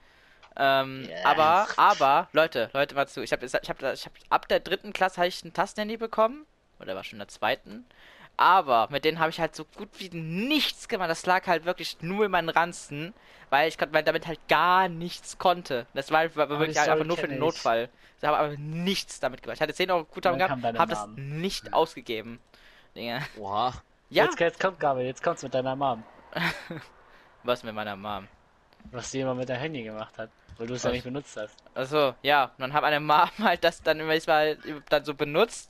Ähm, 0.55 1.07
Ja. 1.07 1.25
aber, 1.25 1.67
aber, 1.77 2.27
Leute, 2.33 2.71
Leute, 2.73 2.95
mal 2.95 3.07
zu. 3.07 3.21
Ich 3.21 3.31
habe, 3.31 3.45
ich 3.45 3.53
habe, 3.53 3.93
ich 3.93 4.05
habe, 4.05 4.15
ab 4.31 4.47
der 4.47 4.61
dritten 4.61 4.93
Klasse 4.93 5.17
habe 5.17 5.27
ich 5.27 5.43
ein 5.45 5.53
Tastenhandy 5.53 5.97
bekommen. 5.97 6.47
Oder 6.79 6.95
war 6.95 7.03
schon 7.03 7.17
in 7.17 7.19
der 7.19 7.27
zweiten. 7.27 7.85
Aber 8.35 8.87
mit 8.89 9.05
denen 9.05 9.19
habe 9.19 9.29
ich 9.29 9.39
halt 9.39 9.55
so 9.55 9.65
gut 9.75 9.89
wie 9.99 10.09
nichts 10.09 10.87
gemacht. 10.87 11.11
Das 11.11 11.27
lag 11.27 11.45
halt 11.45 11.65
wirklich 11.65 11.97
nur 12.01 12.25
in 12.25 12.31
meinen 12.31 12.49
Ranzen, 12.49 13.13
weil 13.51 13.67
ich 13.67 13.77
weil 13.91 14.03
damit 14.03 14.25
halt 14.25 14.39
gar 14.47 14.89
nichts 14.89 15.37
konnte. 15.37 15.85
Das 15.93 16.09
war, 16.09 16.35
war 16.35 16.49
wirklich 16.49 16.79
halt 16.79 16.89
einfach 16.89 17.05
nur 17.05 17.17
für 17.17 17.27
den 17.27 17.35
ich. 17.35 17.39
Notfall. 17.39 17.89
Ich 18.19 18.27
habe 18.27 18.37
aber 18.37 18.57
nichts 18.57 19.19
damit 19.19 19.43
gemacht. 19.43 19.57
Ich 19.57 19.61
hatte 19.61 19.75
10 19.75 19.91
Euro 19.91 20.05
Guthaben 20.05 20.39
gehabt, 20.39 20.63
habe 20.63 20.89
das 20.89 21.07
nicht 21.15 21.73
ausgegeben. 21.73 22.39
Digga. 22.97 23.21
Oha. 23.39 23.73
Ja, 24.09 24.23
Jetzt, 24.25 24.39
jetzt 24.39 24.59
kommt 24.59 24.79
Gabe, 24.79 25.03
jetzt 25.03 25.21
kommt's 25.21 25.43
mit 25.43 25.53
deiner 25.53 25.75
Mom. 25.75 26.03
was 27.43 27.63
mit 27.63 27.73
meiner 27.75 27.95
Mom. 27.95 28.27
Was 28.91 29.11
die 29.11 29.19
immer 29.19 29.35
mit 29.35 29.49
deinem 29.49 29.59
Handy 29.59 29.83
gemacht 29.83 30.17
hat. 30.17 30.29
Weil 30.57 30.67
du 30.67 30.73
es 30.73 30.83
ja 30.83 30.91
nicht 30.91 31.03
benutzt 31.03 31.37
hast. 31.37 31.55
Also 31.75 32.15
ja, 32.23 32.51
dann 32.57 32.73
hat 32.73 32.81
meine 32.81 32.99
Mom 32.99 33.29
halt 33.39 33.63
das 33.63 33.81
dann 33.83 33.99
immer 33.99 34.15
dann 34.89 35.05
so 35.05 35.13
benutzt, 35.13 35.69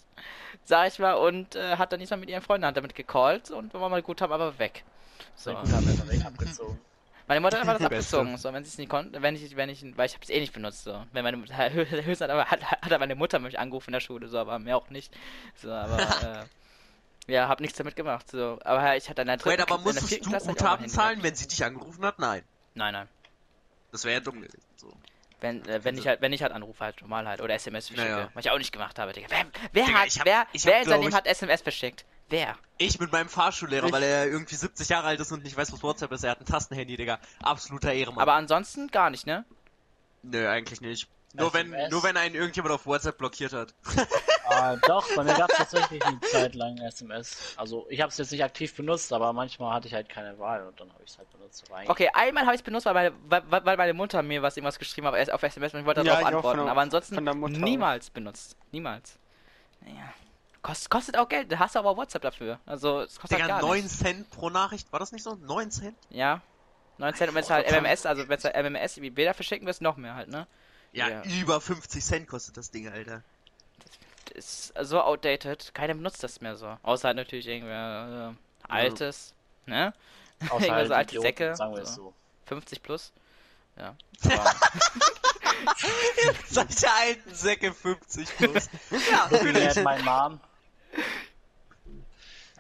sag 0.64 0.88
ich 0.88 1.00
mal, 1.00 1.14
und 1.16 1.56
äh, 1.56 1.76
hat 1.78 1.92
dann 1.92 2.00
nicht 2.00 2.10
mal 2.10 2.18
mit 2.18 2.30
ihren 2.30 2.42
Freunden 2.42 2.74
damit 2.74 2.96
gecallt 2.96 3.52
und 3.52 3.74
wenn 3.74 3.82
wir 3.82 3.90
mal 3.90 4.02
gut 4.02 4.22
haben, 4.22 4.32
aber 4.32 4.58
weg. 4.60 4.84
So. 5.36 5.52
Gut, 5.54 5.72
haben 5.72 5.88
einfach 5.88 6.08
weg 6.08 6.24
abgezogen. 6.26 6.80
Meine 7.28 7.42
Mutter 7.42 7.58
hat 7.58 7.62
einfach 7.68 7.78
das 7.80 7.86
abgezogen, 7.88 8.38
so 8.38 8.54
wenn 8.54 8.64
sie 8.64 8.70
es 8.70 8.78
nicht 8.78 8.90
konnte, 8.90 9.22
wenn 9.22 9.36
ich, 9.36 9.56
wenn 9.58 9.68
ich, 9.70 9.84
weil 9.98 10.06
ich 10.06 10.14
habe 10.14 10.24
es 10.24 10.30
eh 10.30 10.40
nicht 10.40 10.54
benutzt, 10.54 10.86
so. 10.86 11.04
Wenn 11.12 11.24
meine 11.24 11.36
Mutter, 11.36 11.70
höchstens 11.74 12.22
hat, 12.22 12.30
aber- 12.30 12.46
hat, 12.46 12.62
hat 12.64 13.00
meine 13.00 13.16
Mutter 13.16 13.40
mich 13.40 13.60
angerufen 13.60 13.90
in 13.90 13.94
der 13.94 14.00
Schule, 14.00 14.30
so, 14.30 14.38
aber 14.40 14.60
mehr 14.60 14.78
auch 14.78 14.90
nicht. 14.90 15.14
So, 15.56 15.70
aber 15.72 16.00
äh, 16.00 16.46
ja, 17.28 17.48
hab 17.48 17.60
nichts 17.60 17.78
damit 17.78 17.96
gemacht, 17.96 18.30
so. 18.32 18.60
Aber 18.64 18.96
ich 18.96 19.10
hatte 19.10 19.22
in 19.22 19.28
der 19.28 19.38
dritten, 19.38 19.50
Wait, 19.50 19.72
aber 19.72 19.78
musstest 19.82 20.26
du 20.26 20.30
Klasse 20.30 20.48
Guthaben 20.48 20.88
zahlen, 20.90 21.22
wenn 21.24 21.36
sie 21.36 21.48
dich 21.48 21.64
angerufen 21.64 22.04
hat? 22.06 22.20
Nein. 22.20 22.44
Nein, 22.74 22.94
nein. 22.94 23.08
Das 23.92 24.04
wäre 24.04 24.16
ja 24.16 24.20
dumm 24.20 24.42
gewesen. 24.42 24.62
So. 24.76 24.92
Wenn, 25.40 25.64
äh, 25.68 25.84
wenn 25.84 25.98
ich 25.98 26.08
halt, 26.08 26.22
wenn 26.22 26.34
ich 26.34 26.42
halt 26.42 26.52
anrufe, 26.52 26.84
halt 26.84 27.00
normal 27.02 27.28
halt. 27.28 27.42
Oder 27.42 27.54
SMS 27.54 27.88
verschicke. 27.88 28.12
Naja. 28.12 28.30
Was 28.34 28.46
ich 28.46 28.52
auch 28.52 28.58
nicht 28.58 28.72
gemacht 28.72 28.98
habe, 28.98 29.14
Digga. 29.14 29.28
Wer, 29.30 29.46
wer 29.72 29.86
Digga, 29.86 30.00
hat, 30.00 30.10
hab- 30.10 30.26
wer, 30.26 30.48
ich 30.52 30.66
wer 30.66 30.74
hab, 30.76 30.84
in 30.84 30.90
seinem 30.90 31.02
Leben 31.02 31.14
hat 31.16 31.28
SMS 31.28 31.62
verschickt? 31.62 32.06
Wer? 32.30 32.56
Ich 32.78 33.00
mit 33.00 33.12
meinem 33.12 33.30
Fahrschullehrer, 33.30 33.86
Ich- 33.88 33.92
weil 33.94 34.04
er 34.04 34.28
irgendwie 34.28 34.56
70 34.56 34.90
Jahre 34.90 35.08
alt 35.08 35.20
ist 35.20 35.32
und 35.32 35.44
nicht 35.44 35.56
weiß, 35.56 35.72
was 35.72 35.82
WhatsApp 35.84 36.12
ist. 36.12 36.24
Er 36.24 36.32
hat 36.32 36.42
ein 36.42 36.46
Tastenhandy, 36.46 36.98
Digga. 36.98 37.20
Absoluter 37.42 37.94
Ehrenmann. 37.94 38.22
Aber 38.22 38.34
ansonsten 38.34 38.88
gar 38.88 39.10
nicht, 39.10 39.28
ne? 39.28 39.46
Nö, 40.24 40.48
eigentlich 40.50 40.82
nicht. 40.82 41.08
Nur 41.38 41.54
wenn, 41.54 41.90
nur 41.90 42.04
wenn 42.04 42.18
einen 42.18 42.36
irgendjemand 42.36 42.74
auf 42.76 42.86
WhatsApp 42.86 43.18
blockiert 43.18 43.54
hat. 43.54 43.74
Ah, 44.50 44.76
doch, 44.88 45.08
bei 45.16 45.24
mir 45.24 45.34
gab 45.36 45.50
es 45.52 45.58
tatsächlich 45.58 46.04
eine 46.06 46.20
Zeit 46.22 46.56
lang 46.56 46.78
SMS. 46.78 47.54
Also 47.58 47.86
ich 47.90 48.02
habe 48.02 48.10
es 48.10 48.18
jetzt 48.18 48.32
nicht 48.32 48.44
aktiv 48.44 48.76
benutzt, 48.76 49.12
aber 49.14 49.34
manchmal 49.34 49.74
hatte 49.74 49.88
ich 49.88 49.94
halt 49.94 50.10
keine 50.10 50.38
Wahl 50.40 50.66
und 50.68 50.80
dann 50.80 50.92
habe 50.94 51.04
ich 51.04 51.12
es 51.12 51.18
halt 51.18 51.30
benutzt. 51.32 51.64
Okay, 51.88 52.10
einmal 52.14 52.44
habe 52.46 52.56
ich 52.56 52.62
es 52.62 52.66
benutzt, 52.66 52.86
weil 52.86 52.94
meine, 52.94 53.14
weil, 53.28 53.66
weil 53.66 53.78
meine 53.78 53.94
Mutter 53.94 54.22
mir 54.24 54.42
was 54.42 54.56
irgendwas 54.58 54.80
geschrieben 54.80 55.08
hat 55.08 55.16
erst 55.16 55.32
auf 55.32 55.44
SMS 55.44 55.74
und 55.74 55.82
ich 55.82 55.86
wollte 55.86 56.02
Ja, 56.02 56.06
darauf 56.06 56.24
auch 56.24 56.28
antworten. 56.28 56.58
von 56.58 56.66
der- 56.66 56.72
aber 56.72 56.82
ansonsten 56.82 57.16
niemals 57.62 58.10
benutzt. 58.10 58.56
Niemals. 58.72 59.18
Naja. 59.82 60.14
Kost, 60.62 60.90
kostet 60.90 61.18
auch 61.18 61.30
Geld, 61.30 61.52
da 61.52 61.60
hast 61.60 61.76
du 61.76 61.80
aber 61.80 61.96
WhatsApp 61.96 62.22
dafür. 62.24 62.60
Also 62.66 63.02
es 63.02 63.20
kostet 63.20 63.40
halt 63.40 63.50
Digga, 63.50 63.60
gar 63.60 63.68
9 63.70 63.78
nichts. 63.84 64.00
Cent 64.00 64.30
pro 64.32 64.50
Nachricht. 64.50 64.92
War 64.92 65.00
das 65.00 65.12
nicht 65.12 65.24
so? 65.24 65.36
9 65.36 65.72
Cent? 65.72 65.96
Ja. 66.10 66.42
9 66.98 67.14
Cent 67.14 67.30
und 67.30 67.36
wenn 67.36 67.44
es 67.44 67.50
halt 67.50 67.70
MMS, 67.72 68.06
also 68.08 68.28
wenn 68.28 68.38
es 68.38 68.44
halt 68.44 68.56
MMS 68.56 69.00
wie 69.02 69.12
Bilder 69.12 69.34
verschicken 69.36 69.68
wirst, 69.68 69.82
noch 69.82 69.98
mehr 69.98 70.16
halt, 70.16 70.30
ne? 70.30 70.48
Ja, 70.98 71.10
Ja. 71.10 71.24
über 71.42 71.62
50 71.62 72.04
Cent 72.04 72.28
kostet 72.28 72.58
das 72.58 72.72
Ding, 72.72 72.88
Alter. 72.90 73.24
ist 74.34 74.74
so 74.82 75.02
outdated, 75.02 75.74
keiner 75.74 75.94
benutzt 75.94 76.24
das 76.24 76.42
mehr 76.42 76.56
so. 76.58 76.78
Außer 76.84 77.08
halt 77.10 77.18
natürlich 77.18 77.48
irgendwer 77.48 78.36
äh, 78.36 78.72
altes, 78.72 79.34
ne? 79.66 79.94
Außer 80.50 80.54
irgendwas 80.66 80.70
halt 80.76 80.88
so 80.88 80.94
alte 80.94 81.10
Idioten, 81.16 81.28
Säcke, 81.28 81.56
Sagen 81.56 81.76
wir 81.76 81.86
so. 81.86 81.94
so. 81.94 82.14
50 82.48 82.84
plus. 82.84 83.12
Ja. 83.78 83.96
Solche 86.50 86.92
alten 86.92 87.36
Säcke 87.36 87.74
50 87.74 88.38
plus. 88.38 88.70
ja, 89.12 89.28
natürlich. 89.30 89.78
at 89.78 89.84
my 89.84 90.02
mom. 90.04 90.40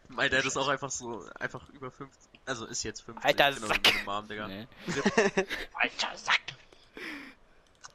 Mein 0.10 0.32
Dad 0.32 0.45
ist 0.45 0.58
auch 0.58 0.67
einfach 0.67 0.89
so, 0.91 1.26
einfach 1.39 1.67
über 1.69 1.91
50. 1.91 2.17
Also 2.45 2.65
ist 2.65 2.84
jetzt 2.84 3.02
50. 3.02 3.26
Alter 3.26 3.52
genau 3.54 3.67
Sack. 3.67 4.06
Mom, 4.06 4.28
Digga. 4.28 4.47
Nee. 4.47 4.67
Alter 5.73 6.17
Sack. 6.17 6.41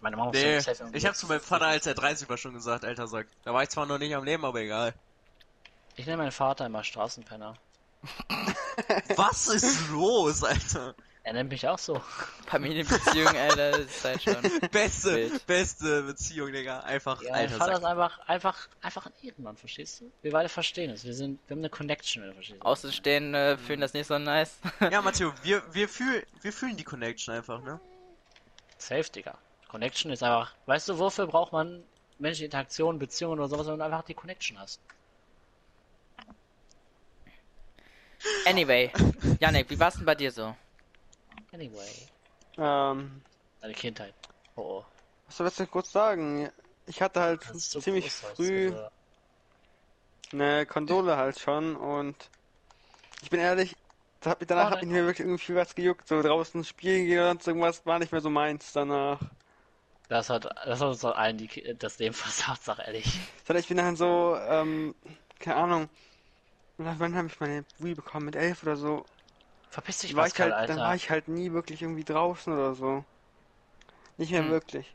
Meine 0.02 0.16
Mama 0.16 0.32
Nee, 0.32 0.58
ich 0.92 1.06
hab 1.06 1.14
zu 1.14 1.26
meinem 1.28 1.40
Vater, 1.40 1.66
als 1.66 1.86
er 1.86 1.94
30 2.02 2.28
war, 2.28 2.36
schon 2.36 2.52
gesagt, 2.54 2.84
alter 2.84 3.06
Sack. 3.06 3.28
Da 3.44 3.54
war 3.54 3.62
ich 3.62 3.68
zwar 3.68 3.86
noch 3.86 3.98
nicht 3.98 4.14
am 4.14 4.24
Leben, 4.24 4.44
aber 4.44 4.60
egal. 4.60 4.94
Ich 5.94 6.06
nenne 6.06 6.18
meinen 6.18 6.32
Vater 6.32 6.66
immer 6.66 6.82
Straßenpenner. 6.82 7.54
Was 9.16 9.46
ist 9.46 9.90
los, 9.90 10.42
Alter? 10.42 10.94
Er 11.22 11.34
nennt 11.34 11.50
mich 11.50 11.68
auch 11.68 11.78
so. 11.78 12.02
Familienbeziehung, 12.48 13.28
Alter, 13.28 13.78
ist 13.78 14.04
halt 14.04 14.22
schon. 14.24 14.42
Beste, 14.72 15.14
Wild. 15.14 15.46
beste 15.46 16.02
Beziehung, 16.02 16.50
Digga. 16.50 16.80
Einfach, 16.80 17.22
Ja, 17.22 17.30
mein 17.30 17.40
alter 17.42 17.56
Vater 17.58 17.72
ist 17.74 17.84
einfach, 17.84 18.18
einfach, 18.28 18.68
einfach 18.80 19.06
ein 19.06 19.12
Ehrenmann, 19.22 19.56
verstehst 19.56 20.00
du? 20.00 20.10
Wir 20.22 20.32
beide 20.32 20.48
verstehen 20.48 20.90
es. 20.90 21.04
Wir 21.04 21.14
sind, 21.14 21.38
wir 21.46 21.54
haben 21.54 21.60
eine 21.60 21.70
Connection, 21.70 22.22
wenn 22.22 22.30
du 22.30 22.34
verstehst. 22.34 22.62
Außenstehende 22.62 23.56
fühlen 23.56 23.80
das 23.80 23.92
nicht 23.92 24.08
so 24.08 24.18
nice. 24.18 24.56
Ja, 24.80 25.00
Matteo, 25.00 25.32
wir, 25.44 25.62
wir, 25.72 25.88
fühl, 25.88 26.26
wir 26.40 26.52
fühlen 26.52 26.76
die 26.76 26.82
Connection 26.82 27.34
einfach, 27.34 27.62
ne? 27.62 27.78
Safe, 28.78 29.08
Digga. 29.08 29.38
Connection 29.72 30.10
ist 30.12 30.22
einfach, 30.22 30.54
weißt 30.66 30.90
du, 30.90 30.98
wofür 30.98 31.26
braucht 31.26 31.54
man 31.54 31.82
menschliche 32.18 32.44
Interaktion, 32.44 32.98
Beziehungen 32.98 33.38
oder 33.38 33.48
sowas, 33.48 33.66
wenn 33.66 33.78
du 33.78 33.84
einfach 33.86 34.02
die 34.02 34.12
Connection 34.12 34.58
hast? 34.58 34.82
Anyway, 38.44 38.92
Janik, 39.40 39.70
wie 39.70 39.80
war's 39.80 39.94
denn 39.94 40.04
bei 40.04 40.14
dir 40.14 40.30
so? 40.30 40.54
Anyway. 41.54 41.88
Ähm, 42.58 43.22
Deine 43.62 43.72
Kindheit. 43.72 44.12
Oh, 44.56 44.60
oh. 44.60 44.84
was 45.26 45.38
soll 45.38 45.48
ich 45.48 45.58
jetzt 45.58 45.70
kurz 45.70 45.90
sagen? 45.90 46.50
Ich 46.84 47.00
hatte 47.00 47.22
halt 47.22 47.42
so 47.42 47.80
ziemlich 47.80 48.12
früh 48.12 48.74
eine 50.32 50.66
Konsole 50.66 51.16
halt 51.16 51.40
schon 51.40 51.76
und 51.76 52.28
ich 53.22 53.30
bin 53.30 53.40
ehrlich, 53.40 53.74
mich 54.22 54.48
danach 54.48 54.68
Oh, 54.68 54.70
hat 54.72 54.82
mich 54.82 54.90
mir 54.90 55.06
wirklich 55.06 55.26
irgendwie 55.26 55.54
was 55.54 55.74
gejuckt, 55.74 56.06
so 56.06 56.20
draußen 56.20 56.62
spielen 56.62 57.06
gehen 57.06 57.20
oder 57.20 57.28
sonst 57.28 57.46
irgendwas 57.46 57.86
war 57.86 57.98
nicht 57.98 58.12
mehr 58.12 58.20
so 58.20 58.28
meins 58.28 58.72
danach. 58.74 59.18
Das 60.12 60.28
hat, 60.28 60.44
das 60.44 60.78
hat 60.78 60.88
uns 60.88 61.02
allen 61.06 61.38
die, 61.38 61.74
das 61.78 61.98
Leben 61.98 62.14
versagt, 62.14 62.62
sag 62.62 62.78
ehrlich. 62.80 63.18
Ich 63.48 63.68
bin 63.68 63.78
dann 63.78 63.96
so, 63.96 64.36
ähm, 64.46 64.94
keine 65.38 65.56
Ahnung, 65.56 65.88
wann 66.76 67.16
habe 67.16 67.28
ich 67.28 67.40
meine 67.40 67.64
Wii 67.78 67.94
bekommen? 67.94 68.26
Mit 68.26 68.36
elf 68.36 68.62
oder 68.62 68.76
so. 68.76 69.06
Verpiss 69.70 70.00
dich, 70.00 70.14
war 70.14 70.26
ich 70.26 70.34
Pascal, 70.34 70.52
halt, 70.52 70.68
dann 70.68 70.76
Alter. 70.76 70.88
war 70.88 70.94
ich 70.94 71.08
halt 71.08 71.28
nie 71.28 71.52
wirklich 71.52 71.80
irgendwie 71.80 72.04
draußen 72.04 72.52
oder 72.52 72.74
so. 72.74 73.04
Nicht 74.18 74.32
mehr 74.32 74.42
Hm. 74.42 74.50
wirklich. 74.50 74.94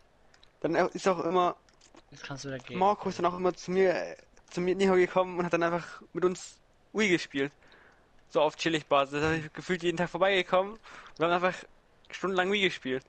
Dann 0.61 0.75
ist 0.75 1.07
auch 1.07 1.23
immer, 1.25 1.55
Jetzt 2.11 2.23
kannst 2.23 2.45
du 2.45 2.55
gehen. 2.59 2.77
Marco 2.77 3.09
ist 3.09 3.17
dann 3.17 3.25
auch 3.25 3.37
immer 3.37 3.55
zu 3.55 3.71
mir, 3.71 3.95
äh, 3.95 4.17
zu 4.51 4.61
mir 4.61 4.75
näher 4.75 4.95
gekommen 4.97 5.39
und 5.39 5.45
hat 5.45 5.53
dann 5.53 5.63
einfach 5.63 6.03
mit 6.13 6.25
uns 6.25 6.59
Wii 6.93 7.09
gespielt. 7.09 7.51
So 8.29 8.41
auf 8.41 8.55
chillig 8.55 8.85
Basis. 8.85 9.19
Da 9.19 9.33
ich 9.33 9.51
gefühlt 9.51 9.81
jeden 9.81 9.97
Tag 9.97 10.11
vorbeigekommen 10.11 10.73
und 10.73 10.79
wir 11.17 11.25
haben 11.25 11.43
einfach 11.43 11.57
stundenlang 12.11 12.51
Wii 12.51 12.61
gespielt. 12.61 13.03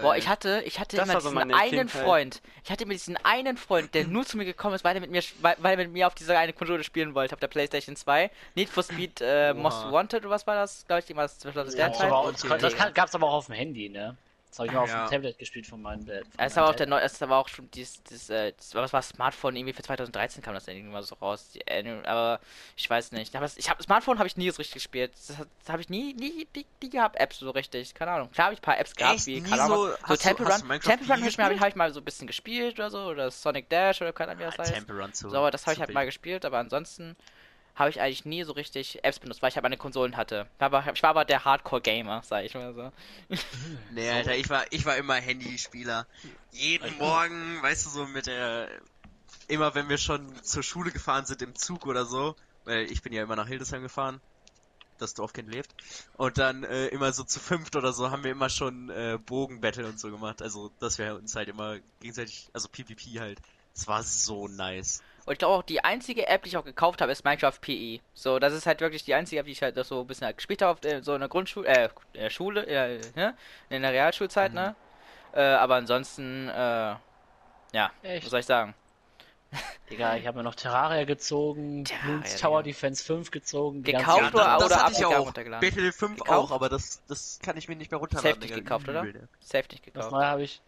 Boah, 0.00 0.16
ich 0.16 0.28
hatte, 0.28 0.62
ich 0.64 0.78
hatte 0.80 0.96
Das 0.96 1.08
immer 1.08 1.20
diesen 1.20 1.38
einen 1.54 1.70
Kindheit. 1.70 1.90
Freund. 2.04 2.42
Ich 2.64 2.70
hatte 2.70 2.84
immer 2.84 2.92
diesen 2.92 3.16
einen 3.18 3.56
Freund, 3.56 3.94
der 3.94 4.06
nur 4.06 4.24
zu 4.24 4.36
mir 4.36 4.44
gekommen 4.44 4.74
ist, 4.74 4.84
weil 4.84 4.94
er 4.96 5.00
mit 5.00 5.10
mir, 5.10 5.22
weil, 5.40 5.56
weil 5.58 5.72
er 5.72 5.84
mit 5.84 5.92
mir 5.92 6.06
auf 6.06 6.14
dieser 6.14 6.38
eine 6.38 6.52
Konsole 6.52 6.84
spielen 6.84 7.14
wollte, 7.14 7.34
auf 7.34 7.40
der 7.40 7.48
PlayStation 7.48 7.96
2. 7.96 8.30
Need 8.54 8.68
for 8.68 8.82
Speed 8.82 9.20
äh, 9.20 9.54
Most. 9.54 9.90
Wanted 9.90 10.22
oder 10.22 10.30
was 10.30 10.46
war 10.46 10.54
das? 10.54 10.84
Glaube 10.86 11.00
ich, 11.00 11.06
zwischen 11.06 11.18
Ja, 11.18 11.64
der 11.64 11.88
das, 11.88 11.98
Teil. 11.98 12.08
aber, 12.08 12.28
okay. 12.28 12.48
das, 12.48 12.60
das 12.60 12.76
kann, 12.76 12.94
gab's 12.94 13.14
aber 13.14 13.28
auch 13.28 13.34
auf 13.34 13.46
dem 13.46 13.54
Handy, 13.54 13.88
ne? 13.88 14.16
Das 14.52 14.58
habe 14.58 14.66
ich 14.68 14.74
mal 14.74 14.80
auf 14.80 14.90
Ja. 14.90 15.06
dem 15.06 15.10
Tablet 15.10 15.38
gespielt 15.38 15.66
von 15.66 15.80
meinem 15.80 16.04
Dad. 16.04 16.24
von 16.24 16.30
Ja, 16.38 16.44
Das 16.44 16.54
meinem 16.54 16.64
war 16.64 16.70
auch 16.70 16.74
der 16.76 16.86
neue, 16.86 17.00
das 17.00 17.18
war 17.22 17.38
auch 17.38 17.48
schon 17.48 17.70
dieses, 17.70 18.02
dieses 18.02 18.28
äh, 18.28 18.52
das, 18.54 18.74
was 18.74 18.92
war 18.92 19.00
Smartphone 19.00 19.56
irgendwie 19.56 19.72
für 19.72 19.82
2013 19.82 20.42
kam 20.42 20.52
das 20.52 20.66
dann 20.66 20.76
irgendwann 20.76 21.02
so 21.02 21.14
raus. 21.14 21.48
Die, 21.54 21.60
äh, 21.66 22.02
aber 22.04 22.38
ich 22.76 22.88
weiß 22.90 23.12
nicht. 23.12 23.34
Aber 23.34 23.48
ich 23.56 23.70
habe 23.70 23.82
Smartphone 23.82 24.18
habe 24.18 24.26
ich 24.26 24.36
nie 24.36 24.50
so 24.50 24.58
richtig 24.58 24.74
gespielt. 24.74 25.10
Das, 25.14 25.38
das 25.38 25.68
habe 25.72 25.80
ich 25.80 25.88
nie, 25.88 26.12
nie, 26.12 26.46
nie, 26.54 26.66
nie 26.82 26.90
gehabt 26.90 27.16
Apps 27.16 27.38
so 27.38 27.48
richtig. 27.48 27.94
Keine 27.94 28.10
Ahnung. 28.10 28.30
Klar 28.30 28.44
habe 28.48 28.54
ich 28.54 28.60
ein 28.60 28.62
paar 28.62 28.78
Apps 28.78 28.94
gehabt 28.94 29.14
Echt? 29.16 29.26
wie 29.26 29.40
Nie 29.40 29.48
keine 29.48 29.62
Ahnung, 29.62 29.76
so- 29.76 30.06
so, 30.06 30.16
Temple 30.16 30.44
du 30.44 30.52
Run. 30.52 30.80
Temple 30.80 31.06
Run 31.08 31.16
habe 31.20 31.28
ich, 31.28 31.38
mal- 31.38 31.58
hab 31.60 31.68
ich 31.68 31.74
mal 31.74 31.90
so 31.94 32.00
ein 32.00 32.04
bisschen 32.04 32.26
gespielt 32.26 32.74
oder 32.74 32.90
so 32.90 32.98
oder 33.06 33.30
Sonic 33.30 33.70
Dash 33.70 34.02
oder 34.02 34.12
keine 34.12 34.32
Ahnung 34.32 34.40
wie 34.40 34.44
das 34.50 34.58
heißt. 34.58 34.74
Temple 34.74 35.00
Run 35.00 35.14
zu. 35.14 35.30
So, 35.30 35.38
aber 35.38 35.50
das 35.50 35.64
habe 35.64 35.72
ich 35.74 35.80
halt 35.80 35.94
mal 35.94 36.04
gespielt, 36.04 36.44
aber 36.44 36.58
ansonsten 36.58 37.16
habe 37.74 37.90
ich 37.90 38.00
eigentlich 38.00 38.24
nie 38.24 38.44
so 38.44 38.52
richtig 38.52 39.02
Apps 39.02 39.18
benutzt, 39.18 39.42
weil 39.42 39.48
ich 39.48 39.56
halt 39.56 39.62
meine 39.62 39.76
Konsolen 39.76 40.16
hatte. 40.16 40.46
Ich 40.54 40.60
war 40.60 40.66
aber, 40.66 40.92
ich 40.92 41.02
war 41.02 41.10
aber 41.10 41.24
der 41.24 41.44
Hardcore-Gamer, 41.44 42.22
sag 42.24 42.44
ich 42.44 42.54
mal 42.54 42.74
so. 42.74 42.92
Nee, 43.92 44.10
Alter, 44.10 44.36
ich 44.36 44.48
war, 44.50 44.64
ich 44.70 44.84
war 44.84 44.96
immer 44.96 45.14
Handyspieler. 45.14 46.06
Jeden 46.50 46.98
Morgen, 46.98 47.62
weißt 47.62 47.86
du, 47.86 47.90
so 47.90 48.06
mit 48.06 48.26
der, 48.26 48.68
immer 49.48 49.74
wenn 49.74 49.88
wir 49.88 49.98
schon 49.98 50.42
zur 50.42 50.62
Schule 50.62 50.90
gefahren 50.90 51.24
sind 51.24 51.42
im 51.42 51.54
Zug 51.54 51.86
oder 51.86 52.04
so, 52.04 52.36
weil 52.64 52.90
ich 52.90 53.02
bin 53.02 53.12
ja 53.12 53.22
immer 53.22 53.36
nach 53.36 53.48
Hildesheim 53.48 53.82
gefahren, 53.82 54.20
das 54.98 55.14
Dorfkind 55.14 55.48
lebt, 55.48 55.74
und 56.16 56.38
dann 56.38 56.64
äh, 56.64 56.88
immer 56.88 57.12
so 57.12 57.24
zu 57.24 57.40
fünft 57.40 57.74
oder 57.74 57.92
so 57.92 58.10
haben 58.10 58.22
wir 58.22 58.30
immer 58.30 58.50
schon 58.50 58.90
äh, 58.90 59.18
Bogenbattle 59.24 59.86
und 59.86 59.98
so 59.98 60.10
gemacht, 60.10 60.42
also 60.42 60.70
dass 60.78 60.98
wir 60.98 61.14
uns 61.14 61.34
halt 61.34 61.48
immer 61.48 61.78
gegenseitig, 62.00 62.50
also 62.52 62.68
PvP 62.68 63.18
halt. 63.18 63.40
Es 63.74 63.88
war 63.88 64.02
so 64.02 64.48
nice. 64.48 65.02
Und 65.24 65.32
ich 65.34 65.38
glaube 65.38 65.54
auch, 65.54 65.62
die 65.62 65.84
einzige 65.84 66.26
App, 66.26 66.42
die 66.42 66.48
ich 66.48 66.56
auch 66.56 66.64
gekauft 66.64 67.00
habe, 67.00 67.12
ist 67.12 67.24
Minecraft 67.24 67.58
PE. 67.60 68.00
So, 68.14 68.38
das 68.40 68.52
ist 68.52 68.66
halt 68.66 68.80
wirklich 68.80 69.04
die 69.04 69.14
einzige 69.14 69.40
App, 69.40 69.46
die 69.46 69.52
ich 69.52 69.62
halt 69.62 69.76
so 69.86 70.00
ein 70.00 70.06
bisschen 70.06 70.26
halt 70.26 70.36
gespielt 70.36 70.62
habe, 70.62 70.86
äh, 70.88 71.02
so 71.02 71.14
in 71.14 71.20
der 71.20 71.28
Grundschule, 71.28 71.68
äh, 71.68 71.88
in 72.14 72.20
der 72.22 72.30
Schule, 72.30 72.66
äh, 72.66 73.00
ne? 73.14 73.34
in 73.70 73.82
der 73.82 73.92
Realschulzeit, 73.92 74.52
ne? 74.52 74.74
Äh, 75.32 75.40
aber 75.42 75.76
ansonsten, 75.76 76.48
äh, 76.48 76.52
ja, 77.72 77.90
Echt? 78.02 78.24
was 78.24 78.30
soll 78.30 78.40
ich 78.40 78.46
sagen? 78.46 78.74
Digga, 79.90 80.16
ich 80.16 80.26
habe 80.26 80.38
mir 80.38 80.42
noch 80.44 80.54
Terraria 80.54 81.04
gezogen, 81.04 81.84
Terraria, 81.84 82.36
Tower. 82.38 82.62
Defense 82.62 83.04
5 83.04 83.30
gezogen. 83.30 83.82
Gekauft 83.82 84.34
oder- 84.34 84.44
das, 84.44 84.58
das 84.58 84.66
oder 84.72 84.82
hatte 84.84 84.92
ich 84.98 85.04
auch. 85.04 85.26
runtergeladen? 85.26 85.68
Battlefield 85.68 85.94
5 85.94 86.16
Gekauft? 86.18 86.30
auch, 86.30 86.50
aber 86.54 86.68
das, 86.70 87.02
das 87.06 87.38
kann 87.42 87.56
ich 87.58 87.68
mir 87.68 87.76
nicht 87.76 87.90
mehr 87.90 88.00
runterladen. 88.00 88.30
Safe 88.30 88.40
nicht 88.40 88.50
Digga. 88.54 88.60
gekauft, 88.62 88.88
oder? 88.88 89.02
Übel, 89.02 89.28
Safe 89.40 89.64
nicht 89.70 89.86
Das 89.86 89.92
gekauft. 89.92 90.12
neue 90.12 90.26
habe 90.26 90.42
ich. 90.42 90.62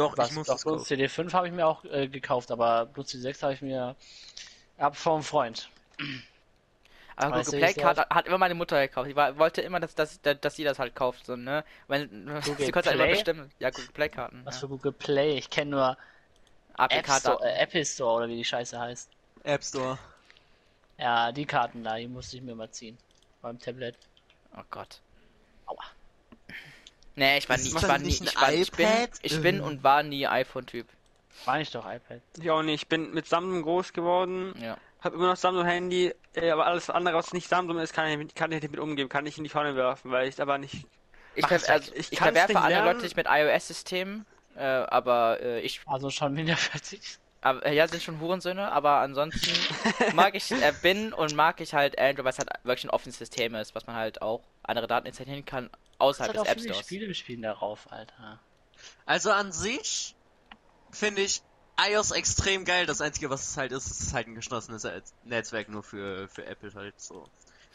Doch, 0.00 0.16
Was, 0.16 0.30
ich 0.30 0.34
muss 0.34 0.46
doch, 0.46 0.62
Bloons 0.62 0.88
kaufen. 0.88 1.00
CD5 1.00 1.32
habe 1.34 1.46
ich 1.48 1.52
mir 1.52 1.66
auch 1.66 1.84
äh, 1.84 2.08
gekauft, 2.08 2.50
aber 2.50 2.86
Bloons 2.86 3.14
CD6 3.14 3.42
habe 3.42 3.52
ich 3.52 3.60
mir 3.60 3.96
ab 4.78 4.96
vom 4.96 5.22
Freund. 5.22 5.68
Aber 7.16 7.36
Weißt 7.36 7.50
Google 7.50 7.60
du, 7.60 7.66
Play 7.66 7.80
ich 7.82 7.84
hat, 7.84 8.08
hat 8.08 8.26
immer 8.26 8.38
meine 8.38 8.54
Mutter 8.54 8.80
gekauft. 8.80 9.10
Die 9.10 9.14
war, 9.14 9.36
wollte 9.36 9.60
immer, 9.60 9.78
dass, 9.78 9.94
dass, 9.94 10.18
dass 10.22 10.56
sie 10.56 10.64
das 10.64 10.78
halt 10.78 10.94
kauft, 10.94 11.26
so, 11.26 11.36
ne? 11.36 11.64
Weil, 11.86 12.08
sie 12.58 12.72
konnte 12.72 12.88
halt 12.88 12.98
immer 12.98 13.08
bestimmen. 13.08 13.50
Ja, 13.58 13.68
Google 13.68 13.90
Play 13.92 14.08
Karten. 14.08 14.40
Was 14.44 14.54
ja. 14.54 14.60
für 14.60 14.68
Google 14.68 14.92
Play? 14.92 15.36
Ich 15.36 15.50
kenne 15.50 15.70
nur 15.70 15.98
App 16.78 17.06
Store, 17.06 17.44
äh, 17.44 17.62
Apple 17.62 17.84
Store 17.84 18.16
oder 18.16 18.28
wie 18.28 18.36
die 18.36 18.44
Scheiße 18.44 18.80
heißt. 18.80 19.10
App 19.44 19.62
Store. 19.62 19.98
Ja, 20.96 21.30
die 21.30 21.44
Karten 21.44 21.84
da, 21.84 21.96
die 21.96 22.08
musste 22.08 22.38
ich 22.38 22.42
mir 22.42 22.54
mal 22.54 22.70
ziehen. 22.70 22.96
Beim 23.42 23.58
Tablet. 23.58 23.96
Oh 24.56 24.62
Gott. 24.70 25.00
Aua. 25.66 25.84
Nee, 27.20 27.36
ich 27.38 27.48
war 27.50 27.58
nie, 27.58 27.62
ich 27.68 27.74
war 27.82 27.98
nie, 27.98 28.04
nicht 28.06 28.22
ich, 28.22 28.36
ein 28.38 28.42
war, 28.42 28.52
ich 28.52 28.72
bin, 28.72 28.86
iPad? 28.86 29.10
ich 29.20 29.40
bin 29.42 29.56
Ähm. 29.56 29.62
und 29.64 29.84
war 29.84 30.02
nie 30.02 30.26
iPhone-Typ. 30.26 30.86
War 31.44 31.60
ich 31.60 31.70
doch 31.70 31.84
iPad. 31.84 32.20
Ich 32.40 32.50
auch 32.50 32.62
nicht. 32.62 32.82
Ich 32.82 32.88
bin 32.88 33.12
mit 33.12 33.26
Samsung 33.26 33.60
groß 33.62 33.92
geworden, 33.92 34.54
Ja. 34.58 34.78
habe 35.02 35.16
immer 35.16 35.26
noch 35.28 35.36
Samsung-Handy, 35.36 36.14
aber 36.50 36.66
alles 36.66 36.88
andere, 36.88 37.14
was 37.16 37.34
nicht 37.34 37.46
Samsung 37.48 37.78
ist, 37.78 37.92
kann 37.92 38.08
ich, 38.08 38.34
kann 38.34 38.50
ich 38.52 38.62
nicht 38.62 38.70
mit 38.70 38.80
umgehen, 38.80 39.08
kann 39.10 39.26
ich 39.26 39.36
in 39.36 39.44
die 39.44 39.50
Pfanne 39.50 39.76
werfen, 39.76 40.10
weil 40.10 40.28
ich 40.28 40.40
aber 40.40 40.56
nicht. 40.56 40.86
Ich, 41.34 41.46
ver 41.46 41.60
also, 41.68 41.92
Ich 41.94 42.10
ich, 42.12 42.18
verwerfe 42.18 42.48
nicht 42.52 42.56
andere 42.56 42.70
lernen. 42.70 42.86
Leute 42.86 43.02
nicht 43.02 43.16
mit 43.16 43.26
iOS-Systemen, 43.28 44.24
äh, 44.56 44.62
aber 44.64 45.40
äh, 45.42 45.60
ich, 45.60 45.82
Also 45.86 46.08
schon 46.10 46.34
wieder 46.36 46.56
fertig. 46.56 47.18
Aber, 47.42 47.64
äh, 47.64 47.74
ja, 47.74 47.88
sind 47.88 48.02
schon 48.02 48.20
Hurensöhne, 48.20 48.70
aber 48.70 48.96
ansonsten 48.96 49.50
mag 50.14 50.34
ich, 50.34 50.50
äh, 50.50 50.72
bin 50.82 51.12
und 51.12 51.34
mag 51.34 51.60
ich 51.60 51.72
halt 51.74 51.98
Android, 51.98 52.24
weil 52.24 52.32
es 52.32 52.38
halt 52.38 52.50
wirklich 52.64 52.84
ein 52.84 52.90
offenes 52.90 53.18
System 53.18 53.54
ist, 53.54 53.74
was 53.74 53.86
man 53.86 53.96
halt 53.96 54.20
auch 54.20 54.42
andere 54.62 54.86
Daten 54.86 55.06
installieren 55.06 55.44
kann, 55.44 55.70
außerhalb 55.98 56.34
des 56.34 56.42
App 56.42 56.60
viele 56.60 56.74
Stores. 56.74 56.86
Spiele 56.86 57.14
spielen 57.14 57.42
darauf, 57.42 57.90
Alter. 57.90 58.40
Also 59.06 59.30
an 59.30 59.52
sich 59.52 60.14
finde 60.90 61.22
ich 61.22 61.42
iOS 61.88 62.10
extrem 62.10 62.64
geil. 62.64 62.86
Das 62.86 63.00
Einzige, 63.00 63.30
was 63.30 63.48
es 63.48 63.56
halt 63.56 63.72
ist, 63.72 63.90
ist 63.90 64.12
halt 64.12 64.26
ein 64.26 64.34
geschlossenes 64.34 64.86
Netzwerk 65.24 65.68
nur 65.68 65.82
für, 65.82 66.28
für 66.28 66.44
Apple 66.44 66.72
halt 66.74 67.00
so. 67.00 67.26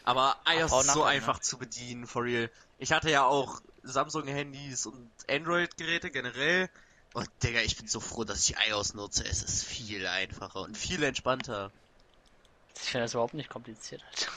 Aber 0.04 0.36
iOS 0.48 0.72
auch 0.72 0.80
ist 0.82 0.92
so 0.92 1.00
ne? 1.00 1.06
einfach 1.06 1.40
zu 1.40 1.58
bedienen, 1.58 2.06
for 2.06 2.22
real. 2.22 2.50
Ich 2.78 2.92
hatte 2.92 3.10
ja 3.10 3.24
auch 3.24 3.60
Samsung-Handys 3.82 4.86
und 4.86 5.10
Android-Geräte 5.28 6.10
generell. 6.10 6.70
Und 7.16 7.30
Digga, 7.42 7.60
ich 7.62 7.78
bin 7.78 7.88
so 7.88 7.98
froh, 7.98 8.24
dass 8.24 8.46
ich 8.46 8.56
iOS 8.68 8.92
nutze. 8.92 9.24
Es 9.24 9.42
ist 9.42 9.64
viel 9.64 10.06
einfacher 10.06 10.60
und 10.60 10.76
viel 10.76 11.02
entspannter. 11.02 11.72
Ich 12.74 12.90
finde 12.90 13.04
das 13.04 13.14
überhaupt 13.14 13.32
nicht 13.32 13.48
kompliziert, 13.48 14.04
Alter. 14.04 14.30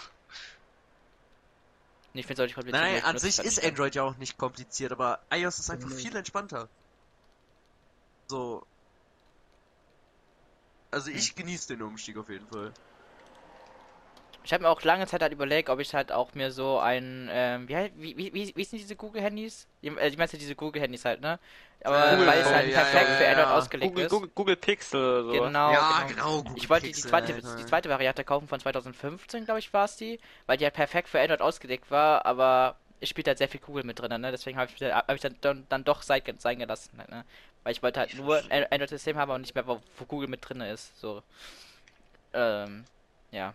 Ich 2.13 2.25
finde 2.25 2.41
es 2.41 2.45
auch 2.45 2.47
nicht 2.47 2.55
kompliziert. 2.55 2.81
Nein, 2.81 3.03
an 3.03 3.17
sich 3.17 3.37
ist. 3.39 3.61
Android 3.61 3.95
ja 3.95 4.03
auch 4.03 4.15
nicht 4.15 4.37
kompliziert, 4.37 4.93
aber 4.93 5.19
iOS 5.29 5.59
ist 5.59 5.69
einfach 5.69 5.89
Nee. 5.89 5.95
viel 5.95 6.15
entspannter. 6.15 6.69
So. 8.29 8.65
Also 10.91 11.11
ich 11.11 11.35
genieße 11.35 11.67
den 11.67 11.81
Umstieg 11.81 12.15
auf 12.15 12.29
jeden 12.29 12.47
Fall. 12.47 12.73
Ich 14.49 14.53
habe 14.53 14.63
mir 14.63 14.69
auch 14.71 14.81
lange 14.81 15.05
Zeit 15.05 15.21
halt 15.21 15.31
überlegt, 15.31 15.69
ob 15.69 15.79
ich 15.79 15.93
halt 15.93 16.11
auch 16.11 16.33
mir 16.33 16.51
so 16.51 16.79
ein, 16.79 17.29
ähm, 17.31 17.69
wie, 17.69 17.75
wie, 17.97 18.17
wie, 18.17 18.33
wie, 18.33 18.53
wie 18.55 18.63
sind 18.63 18.79
diese 18.79 18.95
Google-Handys? 18.95 19.67
Die- 19.83 19.89
äh, 19.89 20.07
Ich 20.07 20.17
meine 20.17 20.27
diese 20.27 20.55
Google-Handys 20.55 21.05
halt, 21.05 21.21
ne? 21.21 21.37
Aber 21.83 22.09
Google 22.15 22.25
weil 22.25 22.39
es 22.41 22.51
halt 22.51 22.71
ja, 22.71 22.81
perfekt 22.81 23.09
ja, 23.11 23.15
für 23.17 23.23
ja, 23.25 23.29
Android 23.29 23.47
ja. 23.47 23.57
ausgelegt 23.59 23.91
Google, 23.91 24.05
ist. 24.05 24.11
Google, 24.11 24.29
Google 24.33 24.55
Pixel 24.55 24.99
oder 24.99 25.23
so. 25.23 25.31
Genau, 25.33 25.71
ja, 25.71 26.01
genau. 26.07 26.07
genau. 26.07 26.37
Google 26.41 26.57
Ich 26.57 26.67
wollte 26.67 26.87
die 26.87 26.93
Pixel, 26.93 27.11
zweite, 27.11 27.33
Alter. 27.35 27.55
die 27.57 27.65
zweite 27.67 27.89
Variante 27.89 28.23
kaufen 28.23 28.47
von 28.47 28.59
2015, 28.59 29.45
glaube 29.45 29.59
ich, 29.59 29.71
war 29.71 29.85
es 29.85 29.97
die, 29.97 30.19
weil 30.47 30.57
die 30.57 30.63
halt 30.65 30.73
perfekt 30.73 31.09
für 31.09 31.19
Android 31.21 31.41
ausgelegt 31.41 31.91
war, 31.91 32.25
aber 32.25 32.75
es 33.01 33.09
spielt 33.09 33.27
halt 33.27 33.37
sehr 33.37 33.49
viel 33.49 33.59
Google 33.59 33.83
mit 33.83 33.99
drin, 33.99 34.19
ne? 34.19 34.31
Deswegen 34.31 34.57
habe 34.57 34.71
ich, 34.75 34.81
hab 34.81 35.13
ich 35.13 35.21
dann, 35.21 35.35
dann, 35.41 35.67
dann 35.69 35.83
doch 35.83 36.01
sein, 36.01 36.23
sein 36.39 36.57
gelassen, 36.57 36.97
halt, 36.97 37.09
ne? 37.11 37.23
Weil 37.63 37.73
ich 37.73 37.83
wollte 37.83 37.99
halt 37.99 38.15
nur 38.15 38.41
ein 38.49 38.65
Android-System 38.71 39.15
haben 39.15 39.29
und 39.29 39.41
nicht 39.41 39.53
mehr, 39.53 39.67
wo, 39.67 39.79
wo 39.99 40.05
Google 40.05 40.27
mit 40.27 40.39
drin 40.49 40.61
ist, 40.61 40.99
so. 40.99 41.21
Ähm, 42.33 42.85
ja. 43.29 43.53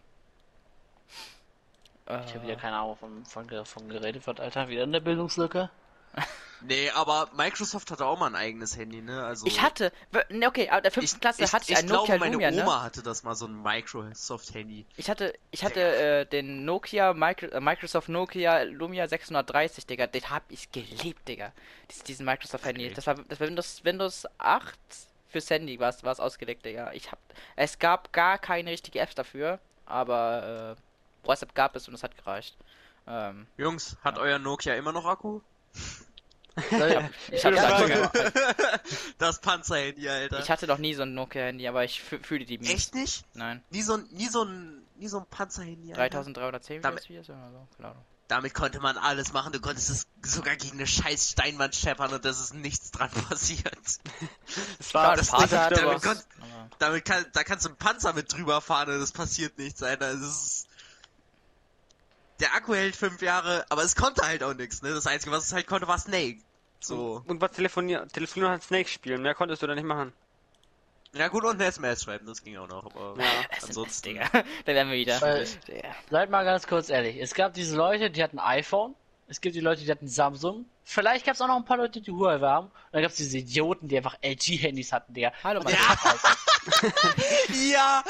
Ich 2.06 2.34
habe 2.34 2.42
wieder 2.42 2.54
Äh, 2.54 2.56
keine 2.56 2.76
Ahnung, 2.76 2.96
von, 2.96 3.24
von, 3.24 3.64
von 3.64 3.88
geredet 3.88 4.26
wird, 4.26 4.40
Alter. 4.40 4.68
Wieder 4.68 4.84
in 4.84 4.92
der 4.92 5.00
Bildungslücke. 5.00 5.70
Nee, 6.66 6.88
aber 6.90 7.28
Microsoft 7.36 7.90
hatte 7.90 8.06
auch 8.06 8.18
mal 8.18 8.28
ein 8.28 8.36
eigenes 8.36 8.78
Handy, 8.78 9.02
ne? 9.02 9.22
Also 9.22 9.46
ich 9.46 9.60
hatte, 9.60 9.92
ne, 10.30 10.46
okay, 10.46 10.70
ab 10.70 10.82
der 10.82 10.92
fünften 10.92 11.20
Klasse 11.20 11.44
hatte 11.52 11.70
ich, 11.70 11.76
ein 11.76 11.86
glaube, 11.86 12.08
Nokia 12.08 12.18
meine 12.18 12.32
Lumia, 12.32 12.48
Oma 12.48 12.78
ne? 12.78 12.82
hatte 12.84 13.02
das 13.02 13.22
mal 13.22 13.34
so 13.34 13.46
ein 13.46 13.62
Microsoft-Handy. 13.62 14.86
Ich 14.96 15.10
hatte, 15.10 15.34
ich 15.50 15.62
hatte 15.62 15.80
äh, 15.80 16.24
den 16.24 16.64
Nokia, 16.64 17.12
Micro, 17.12 17.48
äh, 17.48 17.60
Microsoft 17.60 18.08
Nokia 18.08 18.62
Lumia 18.62 19.06
630, 19.08 19.84
Digga. 19.84 20.06
Den 20.06 20.30
hab 20.30 20.44
ich 20.48 20.72
geliebt, 20.72 21.28
Digga. 21.28 21.52
Dies, 21.90 22.02
diesen 22.02 22.24
Microsoft 22.24 22.64
Handy. 22.64 22.86
Okay. 22.86 22.94
Das 22.94 23.06
war, 23.08 23.16
das 23.16 23.40
war 23.40 23.46
Windows, 23.46 23.84
Windows 23.84 24.26
8 24.38 24.78
fürs 25.28 25.50
Handy 25.50 25.78
war 25.80 25.90
es 25.90 26.20
ausgelegt, 26.20 26.64
Digga. 26.64 26.92
Ich 26.92 27.10
hab, 27.12 27.18
es 27.56 27.78
gab 27.78 28.12
gar 28.12 28.38
keine 28.38 28.70
richtige 28.70 29.00
Apps 29.00 29.14
dafür, 29.14 29.58
aber 29.84 30.76
äh, 30.78 30.93
WhatsApp 31.26 31.54
gab 31.54 31.74
es 31.76 31.88
und 31.88 31.94
es 31.94 32.02
hat 32.02 32.16
gereicht. 32.16 32.56
Ähm, 33.06 33.46
Jungs, 33.56 33.96
hat 34.02 34.16
Ja. 34.16 34.22
euer 34.22 34.38
Nokia 34.38 34.74
immer 34.74 34.92
noch 34.92 35.04
Akku? 35.06 35.40
ich, 36.56 36.72
hab 36.72 37.10
Gute 37.30 37.50
das, 37.50 37.66
Frage. 37.66 38.10
das 39.18 39.40
Panzerhandy, 39.40 40.08
Alter. 40.08 40.38
ich 40.38 40.50
hatte 40.50 40.66
noch 40.66 40.78
nie 40.78 40.94
so 40.94 41.02
ein 41.02 41.12
Nokia 41.14 41.42
Handy, 41.42 41.66
aber 41.66 41.84
ich 41.84 42.00
fü- 42.00 42.22
fühle 42.24 42.44
die 42.44 42.58
mies. 42.58 42.70
Echt 42.70 42.94
nicht? 42.94 43.24
Nein. 43.34 43.62
Nie 43.70 43.82
so 43.82 43.94
ein, 43.96 44.06
nie 44.12 44.28
so 44.28 44.44
ein, 44.44 44.82
nie 44.96 45.08
so 45.08 45.18
ein 45.18 45.26
Panzerhandy, 45.26 45.92
Alter. 45.94 46.22
3310 46.22 46.80
Damit- 46.82 47.04
PS4 47.04 47.14
oder 47.14 47.50
so, 47.50 47.66
keine 47.76 47.88
Ahnung. 47.90 48.04
Damit 48.28 48.54
konnte 48.54 48.80
man 48.80 48.96
alles 48.96 49.34
machen. 49.34 49.52
Du 49.52 49.60
konntest 49.60 49.90
es 49.90 50.06
sogar 50.22 50.56
gegen 50.56 50.78
eine 50.78 50.86
scheiß 50.86 51.32
Steinwand 51.32 51.74
scheppern 51.74 52.10
und 52.14 52.24
es 52.24 52.40
ist 52.40 52.54
nichts 52.54 52.90
dran 52.90 53.10
passiert. 53.28 53.76
Das 54.78 54.88
Klar, 54.88 55.08
war 55.08 55.16
das 55.16 55.30
Ding- 55.30 55.48
damit 55.50 56.02
konnt- 56.02 56.26
Damit 56.78 57.04
kann, 57.04 57.26
da 57.34 57.44
kannst 57.44 57.66
du 57.66 57.68
einen 57.70 57.76
Panzer 57.78 58.14
mit 58.14 58.32
drüber 58.32 58.60
fahren 58.62 58.88
und 58.94 59.02
es 59.02 59.12
passiert 59.12 59.58
nichts, 59.58 59.82
Alter. 59.82 60.08
Es 60.12 60.20
ist, 60.22 60.66
der 62.44 62.54
Akku 62.54 62.74
hält 62.74 62.94
fünf 62.94 63.22
Jahre, 63.22 63.64
aber 63.70 63.82
es 63.84 63.96
konnte 63.96 64.26
halt 64.26 64.42
auch 64.42 64.52
nichts, 64.52 64.82
ne? 64.82 64.90
Das 64.90 65.06
Einzige, 65.06 65.34
was 65.34 65.46
es 65.46 65.52
halt 65.54 65.66
konnte, 65.66 65.88
war 65.88 65.98
Snake. 65.98 66.40
So. 66.78 67.22
Und 67.26 67.40
was 67.40 67.52
telefonieren, 67.52 68.06
telefonieren 68.10 68.52
und 68.52 68.62
Snake 68.62 68.88
spielen, 68.88 69.22
mehr 69.22 69.34
konntest 69.34 69.62
du 69.62 69.66
da 69.66 69.74
nicht 69.74 69.86
machen. 69.86 70.12
Ja 71.14 71.28
gut, 71.28 71.44
und 71.44 71.54
eine 71.54 71.64
SMS 71.64 72.02
schreiben, 72.02 72.26
das 72.26 72.42
ging 72.44 72.58
auch 72.58 72.68
noch, 72.68 72.84
aber 72.84 73.14
Ja. 73.22 73.30
Ansonsten. 73.62 74.10
Digga. 74.10 74.28
Da 74.66 74.74
wären 74.74 74.90
wir 74.90 74.96
wieder. 74.96 75.20
Weil-. 75.22 75.46
Seid 76.10 76.28
mal 76.28 76.44
ganz 76.44 76.66
kurz 76.66 76.90
ehrlich. 76.90 77.16
Es 77.18 77.32
gab 77.32 77.54
diese 77.54 77.76
Leute, 77.76 78.10
die 78.10 78.22
hatten 78.22 78.38
iPhone. 78.38 78.94
Es 79.26 79.40
gibt 79.40 79.56
die 79.56 79.60
Leute, 79.60 79.82
die 79.82 79.90
hatten 79.90 80.08
Samsung. 80.08 80.66
Vielleicht 80.82 81.24
gab 81.24 81.36
es 81.36 81.40
auch 81.40 81.48
noch 81.48 81.56
ein 81.56 81.64
paar 81.64 81.78
Leute, 81.78 82.02
die 82.02 82.10
Huawei 82.10 82.46
haben. 82.46 82.66
Und 82.66 82.72
dann 82.92 83.00
gab 83.00 83.12
es 83.12 83.16
diese 83.16 83.38
Idioten, 83.38 83.88
die 83.88 83.96
einfach 83.96 84.18
LG-Handys 84.22 84.92
hatten, 84.92 85.14
Digga. 85.14 85.32
Hallo, 85.42 85.60
Und 85.60 85.64
mein 85.64 85.74
Ja. 85.74 85.94
ja, 87.72 88.04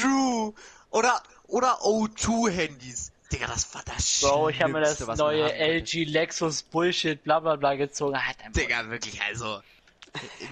true. 0.00 0.52
Oder, 0.90 1.22
oder 1.46 1.78
O2-Handys. 1.82 3.12
Digga, 3.32 3.46
das 3.46 3.74
war 3.74 3.82
das 3.84 4.20
Bro, 4.20 4.48
ich 4.48 4.62
habe 4.62 4.72
mir 4.72 4.80
das 4.80 5.00
neue. 5.16 5.52
LG 5.52 6.04
Lexus 6.04 6.62
Bullshit 6.62 7.22
bla 7.22 7.40
bla 7.40 7.56
bla 7.56 7.74
gezogen. 7.74 8.16
Halt. 8.16 8.36
Digga, 8.56 8.88
wirklich, 8.90 9.20
also. 9.22 9.60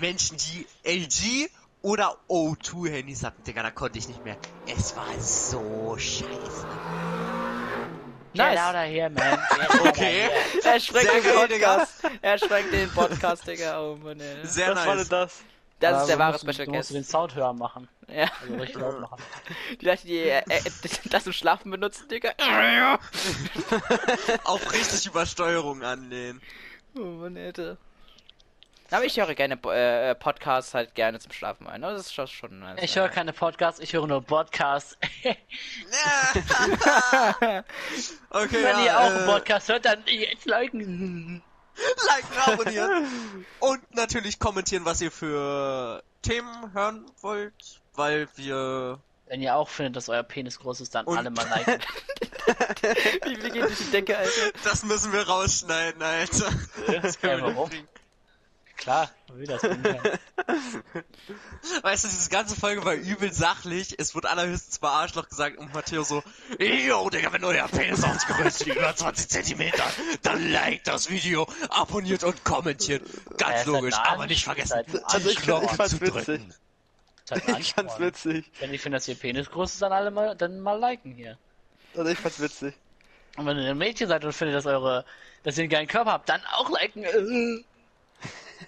Menschen, 0.00 0.36
die 0.36 0.66
LG 0.84 1.48
oder 1.82 2.16
O2-Handys 2.28 3.24
hatten, 3.24 3.42
Digga, 3.44 3.62
da 3.62 3.70
konnte 3.70 3.98
ich 3.98 4.08
nicht 4.08 4.22
mehr. 4.24 4.36
Es 4.66 4.94
war 4.96 5.06
so 5.18 5.96
scheiße. 5.96 6.66
Get 8.34 8.44
Nice. 8.44 8.58
out 8.58 8.74
of 8.74 8.82
here, 8.82 9.08
man. 9.08 9.38
Get 9.70 9.80
Okay. 9.88 10.28
Er 10.62 10.78
sprengt 10.78 11.08
Sehr 11.10 11.22
den. 11.22 11.34
Podcast. 11.34 11.92
Er 12.20 12.38
sprengt 12.38 12.72
den 12.72 12.90
Podcast, 12.90 13.46
Digga. 13.46 13.80
Oh 13.80 13.96
Mann, 13.96 14.20
ey. 14.20 14.46
Sehr 14.46 14.76
Was 14.76 14.86
war 14.86 14.94
nice. 14.96 15.08
denn 15.08 15.18
das? 15.20 15.38
Das 15.78 15.92
Aber 15.92 16.02
ist 16.02 16.08
der 16.08 16.18
wahre 16.18 16.38
Special 16.38 16.66
Du 16.66 16.72
musst 16.72 16.90
den 16.90 16.96
Guest. 16.98 17.10
Sound 17.10 17.34
höher 17.34 17.52
machen. 17.52 17.88
Ja. 18.08 18.30
Also 18.40 18.54
richtig 18.54 18.76
laut 18.76 19.00
machen. 19.00 19.22
Die 19.80 19.84
Leute, 19.84 20.06
die 20.06 20.18
äh, 20.20 20.42
äh, 20.48 20.62
das 21.10 21.24
zum 21.24 21.32
Schlafen 21.32 21.70
benutzen, 21.70 22.08
Digga. 22.08 22.30
Auch 24.44 24.72
richtig 24.72 25.06
Übersteuerung 25.06 25.82
anlehnen. 25.82 26.40
Oh 26.96 27.00
Mann, 27.00 27.36
Alter. 27.36 27.76
Aber 28.90 29.04
ich 29.04 29.18
höre 29.18 29.34
gerne 29.34 29.58
äh, 29.64 30.14
Podcasts 30.14 30.72
halt 30.72 30.94
gerne 30.94 31.18
zum 31.18 31.32
Schlafen 31.32 31.66
ein. 31.66 31.82
Das 31.82 32.00
ist 32.00 32.14
schon, 32.14 32.60
nice. 32.60 32.80
Ich 32.82 32.96
höre 32.96 33.08
keine 33.08 33.32
Podcasts, 33.32 33.80
ich 33.80 33.92
höre 33.92 34.06
nur 34.06 34.22
Podcasts. 34.22 34.96
okay, 38.30 38.62
Wenn 38.62 38.78
ja, 38.78 38.84
ihr 38.84 39.00
auch 39.00 39.10
äh, 39.10 39.16
einen 39.16 39.26
Podcast 39.26 39.68
hört, 39.68 39.84
dann 39.84 40.04
jetzt 40.06 40.46
liken. 40.46 41.42
liken, 42.06 42.52
abonnieren 42.52 43.46
und 43.60 43.94
natürlich 43.94 44.38
kommentieren, 44.38 44.84
was 44.84 45.00
ihr 45.00 45.10
für 45.10 46.02
Themen 46.22 46.72
hören 46.74 47.04
wollt, 47.20 47.80
weil 47.94 48.28
wir 48.36 48.98
Wenn 49.26 49.42
ihr 49.42 49.54
auch 49.56 49.68
findet, 49.68 49.96
dass 49.96 50.08
euer 50.08 50.22
Penis 50.22 50.58
groß 50.58 50.80
ist, 50.80 50.94
dann 50.94 51.06
Und- 51.06 51.18
alle 51.18 51.30
mal 51.30 51.46
liken. 51.56 51.80
Wie 53.24 53.36
viel 53.36 53.50
geht 53.50 53.62
durch 53.64 53.76
die 53.78 53.90
Decke, 53.90 54.16
Alter? 54.16 54.30
Das 54.64 54.84
müssen 54.84 55.12
wir 55.12 55.26
rausschneiden, 55.26 56.00
Alter. 56.02 56.50
Das 57.02 57.18
können 57.18 57.40
wir 57.42 57.46
nicht 57.48 57.56
warum? 57.56 57.68
bringen. 57.70 57.88
Klar, 58.76 59.10
wie 59.34 59.46
das. 59.46 59.62
Weißt 61.82 62.04
du, 62.04 62.08
diese 62.08 62.30
ganze 62.30 62.56
Folge 62.56 62.84
war 62.84 62.94
übel 62.94 63.32
sachlich. 63.32 63.94
Es 63.98 64.14
wurde 64.14 64.30
allerhöchstens 64.30 64.78
bei 64.78 64.88
Arschloch 64.88 65.28
gesagt 65.28 65.58
und 65.58 65.72
Matteo 65.74 66.02
so, 66.02 66.22
Yo, 66.58 67.08
Digga, 67.10 67.32
wenn 67.32 67.44
euer 67.44 67.66
Penis 67.68 68.04
aufs 68.04 68.26
Größte 68.26 68.70
über 68.72 68.94
20 68.94 69.28
Zentimeter, 69.28 69.84
dann 70.22 70.50
liked 70.50 70.86
das 70.88 71.10
Video, 71.10 71.46
abonniert 71.70 72.24
und 72.24 72.44
kommentiert. 72.44 73.02
Ganz 73.38 73.52
Ja, 73.54 73.60
ist 73.60 73.66
logisch, 73.66 73.94
aber 73.96 74.26
nicht 74.26 74.44
vergessen, 74.44 74.74
halt 74.74 74.88
Also 75.04 75.30
ich, 75.30 75.38
ein 75.38 75.44
find- 75.44 75.62
ich 75.64 75.70
zu 75.88 76.00
witzig. 76.00 76.24
drücken. 76.24 76.54
Ich 77.58 77.74
fand's 77.74 77.98
witzig. 77.98 78.50
Wenn 78.60 78.72
ihr 78.72 78.78
findet, 78.78 79.00
dass 79.00 79.08
ihr 79.08 79.16
Penis 79.16 79.50
groß 79.50 79.72
ist, 79.72 79.82
dann 79.82 79.92
alle 79.92 80.10
mal, 80.12 80.36
dann 80.36 80.60
mal 80.60 80.78
liken 80.78 81.12
hier. 81.12 81.36
Also 81.96 82.08
ich 82.10 82.18
fand's 82.18 82.38
witzig. 82.40 82.74
Und 83.36 83.46
wenn 83.46 83.58
ihr 83.58 83.70
ein 83.70 83.78
Mädchen 83.78 84.06
seid 84.08 84.24
und 84.24 84.32
findet, 84.32 84.54
dass 84.56 84.66
eure, 84.66 85.04
dass 85.42 85.58
ihr 85.58 85.62
einen 85.64 85.70
geilen 85.70 85.88
Körper 85.88 86.12
habt, 86.12 86.28
dann 86.28 86.40
auch 86.52 86.70
liken. 86.70 87.64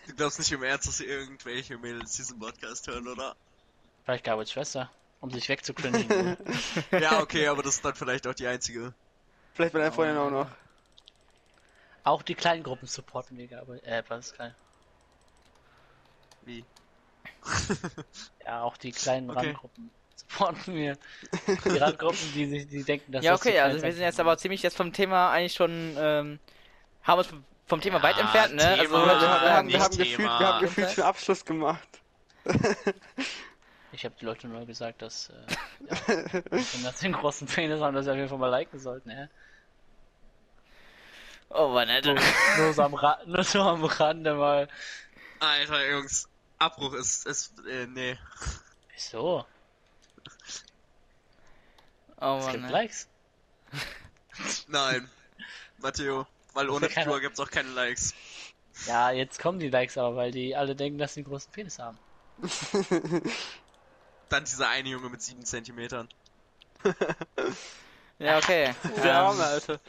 Du 0.06 0.14
glaubst 0.14 0.38
nicht 0.38 0.52
im 0.52 0.62
Ernst, 0.62 0.86
dass 0.88 1.00
irgendwelche 1.00 1.78
Mädels 1.78 2.12
diesen 2.16 2.38
Podcast 2.38 2.86
hören, 2.86 3.06
oder? 3.08 3.34
Vielleicht 4.04 4.24
Gabriels 4.24 4.52
Schwester, 4.52 4.90
um 5.20 5.30
sich 5.30 5.48
wegzukündigen. 5.48 6.36
Ja, 6.92 7.20
okay, 7.20 7.46
aber 7.48 7.62
das 7.62 7.76
ist 7.76 7.84
dann 7.84 7.94
vielleicht 7.94 8.26
auch 8.26 8.34
die 8.34 8.46
einzige. 8.46 8.92
Vielleicht 9.54 9.72
bei 9.72 9.80
deiner 9.80 9.92
Freundin 9.92 10.16
auch 10.16 10.30
noch. 10.30 10.48
auch 12.04 12.22
die 12.22 12.34
kleinen 12.34 12.62
Gruppen 12.62 12.86
supporten 12.86 13.36
wir, 13.36 13.48
Gabriel. 13.48 13.80
Äh, 13.84 14.02
Pascal. 14.02 14.54
Wie? 16.42 16.64
Ja, 18.44 18.62
auch 18.62 18.76
die 18.78 18.92
kleinen 18.92 19.30
Okay. 19.30 19.38
Randgruppen 19.48 19.90
supporten 20.16 20.74
wir. 20.74 20.96
Die 21.64 21.76
Randgruppen, 21.76 22.32
die 22.34 22.46
sich, 22.46 22.68
die 22.68 22.82
denken, 22.82 23.12
dass 23.12 23.24
Ja, 23.24 23.34
okay, 23.34 23.58
also 23.60 23.82
wir 23.82 23.92
sind 23.92 24.02
jetzt 24.02 24.18
aber 24.20 24.38
ziemlich 24.38 24.62
jetzt 24.62 24.76
vom 24.76 24.92
Thema 24.92 25.30
eigentlich 25.30 25.52
schon, 25.54 25.94
ähm, 25.98 26.38
haben 27.02 27.18
uns 27.18 27.28
vom 27.68 27.80
Thema 27.80 28.02
weit 28.02 28.16
Ja, 28.16 28.22
entfernt, 28.22 28.54
ne? 28.54 28.62
Thema. 28.62 28.78
Also, 28.80 28.92
wir, 28.94 29.06
wir, 29.06 29.10
haben, 29.10 29.20
wir, 29.20 29.50
haben, 29.52 29.68
wir, 29.68 29.74
nicht 29.74 29.84
haben 29.84 29.96
gefühlt, 29.96 30.28
wir 30.28 30.46
haben 30.46 30.60
gefühlt 30.60 30.90
schon 30.90 31.04
Abschluss 31.04 31.44
gemacht. 31.44 31.88
Ich 33.92 34.04
habe 34.04 34.14
die 34.20 34.24
Leute 34.26 34.48
nur 34.48 34.66
gesagt, 34.66 35.00
dass, 35.02 35.30
äh, 35.30 35.32
ja, 35.88 35.96
wenn 36.50 36.82
das 36.84 37.00
den 37.00 37.12
großen 37.12 37.46
Penis 37.46 37.80
haben, 37.80 37.94
dass 37.94 38.04
sie 38.04 38.10
auf 38.10 38.16
jeden 38.16 38.28
Fall 38.28 38.38
mal 38.38 38.50
liken 38.50 38.78
sollten, 38.78 39.10
ja. 39.10 39.28
oh 41.50 41.68
Mann, 41.68 41.88
Alter. 41.88 42.14
Nur 42.58 42.72
so 42.74 42.82
am, 42.82 42.94
Ra 42.94 43.18
nur 43.26 43.42
so 43.44 43.62
am 43.62 43.84
Rande 43.84 44.34
mal. 44.34 44.68
Alter, 45.40 45.90
Jungs, 45.90 46.28
Abbruch 46.58 46.92
ist, 46.94 47.26
ist, 47.26 47.58
äh, 47.66 47.86
nee. 47.86 48.18
Wieso? 48.94 49.46
Oh 52.20 52.38
Es 52.38 52.44
Mann, 52.46 52.52
gibt. 52.54 52.70
Likes. 52.70 53.08
Nein. 54.68 55.08
Matteo, 55.78 56.26
weil 56.58 56.70
ohne 56.70 56.88
Keine- 56.88 57.04
Figur 57.04 57.20
gibt's 57.20 57.38
auch 57.38 57.50
keine 57.50 57.68
Likes. 57.68 58.14
Ja, 58.86 59.12
jetzt 59.12 59.38
kommen 59.38 59.60
die 59.60 59.68
Likes 59.68 59.96
aber, 59.96 60.16
weil 60.16 60.32
die 60.32 60.56
alle 60.56 60.74
denken, 60.74 60.98
dass 60.98 61.14
sie 61.14 61.20
einen 61.20 61.28
großen 61.28 61.52
Penis 61.52 61.78
haben. 61.78 61.96
Dann 64.28 64.44
dieser 64.44 64.68
eine 64.68 64.88
Junge 64.88 65.08
mit 65.08 65.22
sieben 65.22 65.44
Zentimetern. 65.44 66.08
Ja, 68.20 68.38
okay. 68.38 68.74
Der 69.04 69.14
Arme, 69.16 69.38
ähm, 69.40 69.44
Alter. 69.48 69.80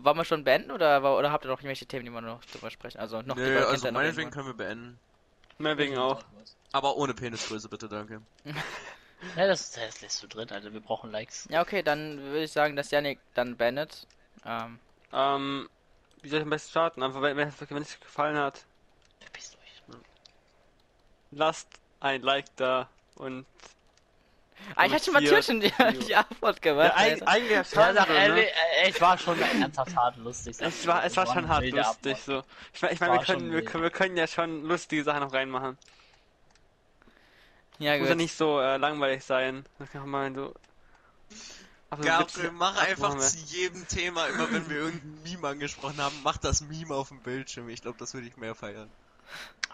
wollen 0.00 0.16
wir 0.16 0.24
schon 0.24 0.42
beenden 0.42 0.72
oder, 0.72 1.16
oder 1.16 1.30
habt 1.30 1.44
ihr 1.44 1.48
noch 1.48 1.58
irgendwelche 1.60 1.86
Themen, 1.86 2.04
die 2.04 2.10
wir 2.10 2.20
noch 2.20 2.44
drüber 2.46 2.72
sprechen? 2.72 2.98
Also 2.98 3.22
noch 3.22 3.36
Nö, 3.36 3.64
also 3.64 3.86
noch 3.86 3.92
meinetwegen 3.92 4.32
können 4.32 4.48
wir 4.48 4.54
beenden. 4.54 4.98
Meinetwegen 5.58 5.96
auch. 5.96 6.24
Aber 6.72 6.96
ohne 6.96 7.14
Penisgröße, 7.14 7.68
bitte, 7.68 7.88
danke. 7.88 8.20
Ja, 9.36 9.46
das, 9.46 9.70
das 9.70 10.00
lässt 10.00 10.20
du 10.24 10.26
drin, 10.26 10.50
Alter. 10.50 10.72
Wir 10.72 10.80
brauchen 10.80 11.12
Likes. 11.12 11.46
Ja, 11.50 11.62
okay, 11.62 11.84
dann 11.84 12.18
würde 12.18 12.42
ich 12.42 12.50
sagen, 12.50 12.74
dass 12.74 12.90
Janik 12.90 13.20
dann 13.34 13.56
beendet. 13.56 14.08
Ähm, 14.44 14.80
Ähm, 15.14 15.68
wie 16.22 16.28
soll 16.28 16.38
ich 16.40 16.44
am 16.44 16.50
besten 16.50 16.70
starten? 16.70 17.02
Einfach, 17.02 17.22
wenn 17.22 17.36
wenn 17.36 17.48
es 17.48 18.00
gefallen 18.00 18.36
hat, 18.36 18.64
Verpisst 19.20 19.56
euch. 19.56 19.96
lasst 21.30 21.68
ein 22.00 22.22
Like 22.22 22.46
da 22.56 22.88
und 23.16 23.46
eigentlich 24.76 24.94
hat 24.94 25.04
schon 25.04 25.18
hier- 25.18 25.30
Matthias 25.32 25.46
schon 25.46 25.60
die, 25.60 25.72
die 26.06 26.14
Antwort 26.14 26.62
gemacht. 26.62 26.86
ja, 26.86 26.94
Alter. 26.94 27.28
eigentlich, 27.28 27.68
eigentlich 27.68 27.72
Ja, 27.72 28.06
ehrlich, 28.06 28.44
ne? 28.46 28.50
äh, 28.50 28.88
es 28.90 29.00
war 29.00 29.18
schon 29.18 29.38
ernsthaft 29.40 29.94
hart 29.96 30.16
lustig. 30.16 30.56
Es 30.60 30.80
ich. 30.80 30.86
war, 30.86 31.04
es 31.04 31.16
war 31.16 31.26
schon 31.26 31.48
hart 31.48 31.66
lustig, 31.66 32.16
so. 32.18 32.42
Ich 32.72 32.80
meine, 32.82 32.94
ich 32.94 33.00
mein, 33.00 33.12
wir 33.12 33.18
können, 33.18 33.40
schon 33.40 33.52
wir 33.52 33.64
können, 33.64 33.82
wir 33.82 33.90
können 33.90 34.16
ja 34.16 34.26
schon 34.26 34.62
lustige 34.64 35.04
Sachen 35.04 35.20
noch 35.20 35.32
reinmachen. 35.34 35.76
Ja, 37.78 37.98
Muss 37.98 38.06
ja 38.08 38.14
gut. 38.14 38.16
nicht 38.16 38.36
so 38.36 38.60
äh, 38.60 38.76
langweilig 38.78 39.24
sein. 39.24 39.66
Das 39.78 39.90
kann 39.90 40.08
man 40.08 40.34
mal 40.34 40.34
so. 40.34 40.54
So 41.90 42.02
Gabriel, 42.02 42.50
mach 42.50 42.76
Ach, 42.76 42.88
einfach 42.88 43.16
zu 43.18 43.38
jedem 43.38 43.86
Thema, 43.86 44.26
immer 44.26 44.50
wenn 44.50 44.68
wir 44.68 44.76
irgendein 44.78 45.22
Meme 45.22 45.48
angesprochen 45.48 45.98
haben, 45.98 46.14
mach 46.24 46.38
das 46.38 46.60
Meme 46.60 46.94
auf 46.94 47.08
dem 47.08 47.20
Bildschirm. 47.20 47.68
Ich 47.68 47.82
glaube, 47.82 47.98
das 47.98 48.14
würde 48.14 48.26
ich 48.26 48.36
mehr 48.36 48.54
feiern. 48.54 48.90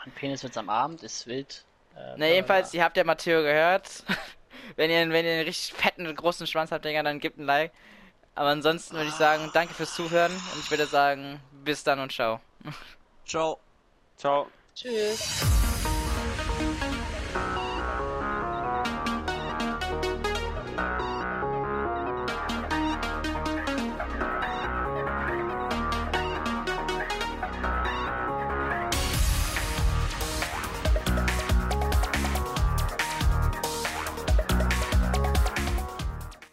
Ein 0.04 0.12
Penis 0.12 0.42
wird's 0.42 0.56
am 0.56 0.68
Abend, 0.68 1.02
ist 1.02 1.26
wild. 1.26 1.64
Äh, 1.96 2.14
Na, 2.16 2.26
jedenfalls, 2.26 2.74
ihr 2.74 2.84
habt 2.84 2.96
ja 2.96 3.04
Matteo 3.04 3.42
gehört. 3.42 4.04
wenn 4.76 4.90
ihr, 4.90 5.08
wenn 5.10 5.24
ihr 5.24 5.32
einen 5.32 5.44
richtig 5.44 5.72
fetten, 5.74 6.14
großen 6.14 6.46
Schwanz 6.46 6.72
habt, 6.72 6.84
Digga, 6.84 7.02
dann 7.02 7.20
gebt 7.20 7.38
ein 7.38 7.44
Like. 7.44 7.72
Aber 8.34 8.48
ansonsten 8.48 8.96
würde 8.96 9.08
ich 9.08 9.14
sagen, 9.14 9.50
danke 9.52 9.74
fürs 9.74 9.94
Zuhören 9.94 10.32
und 10.32 10.60
ich 10.60 10.70
würde 10.70 10.86
sagen, 10.86 11.40
bis 11.64 11.84
dann 11.84 12.00
und 12.00 12.12
ciao. 12.12 12.40
Ciao. 13.26 13.58
Ciao. 14.16 14.48
Tschüss. 14.74 15.59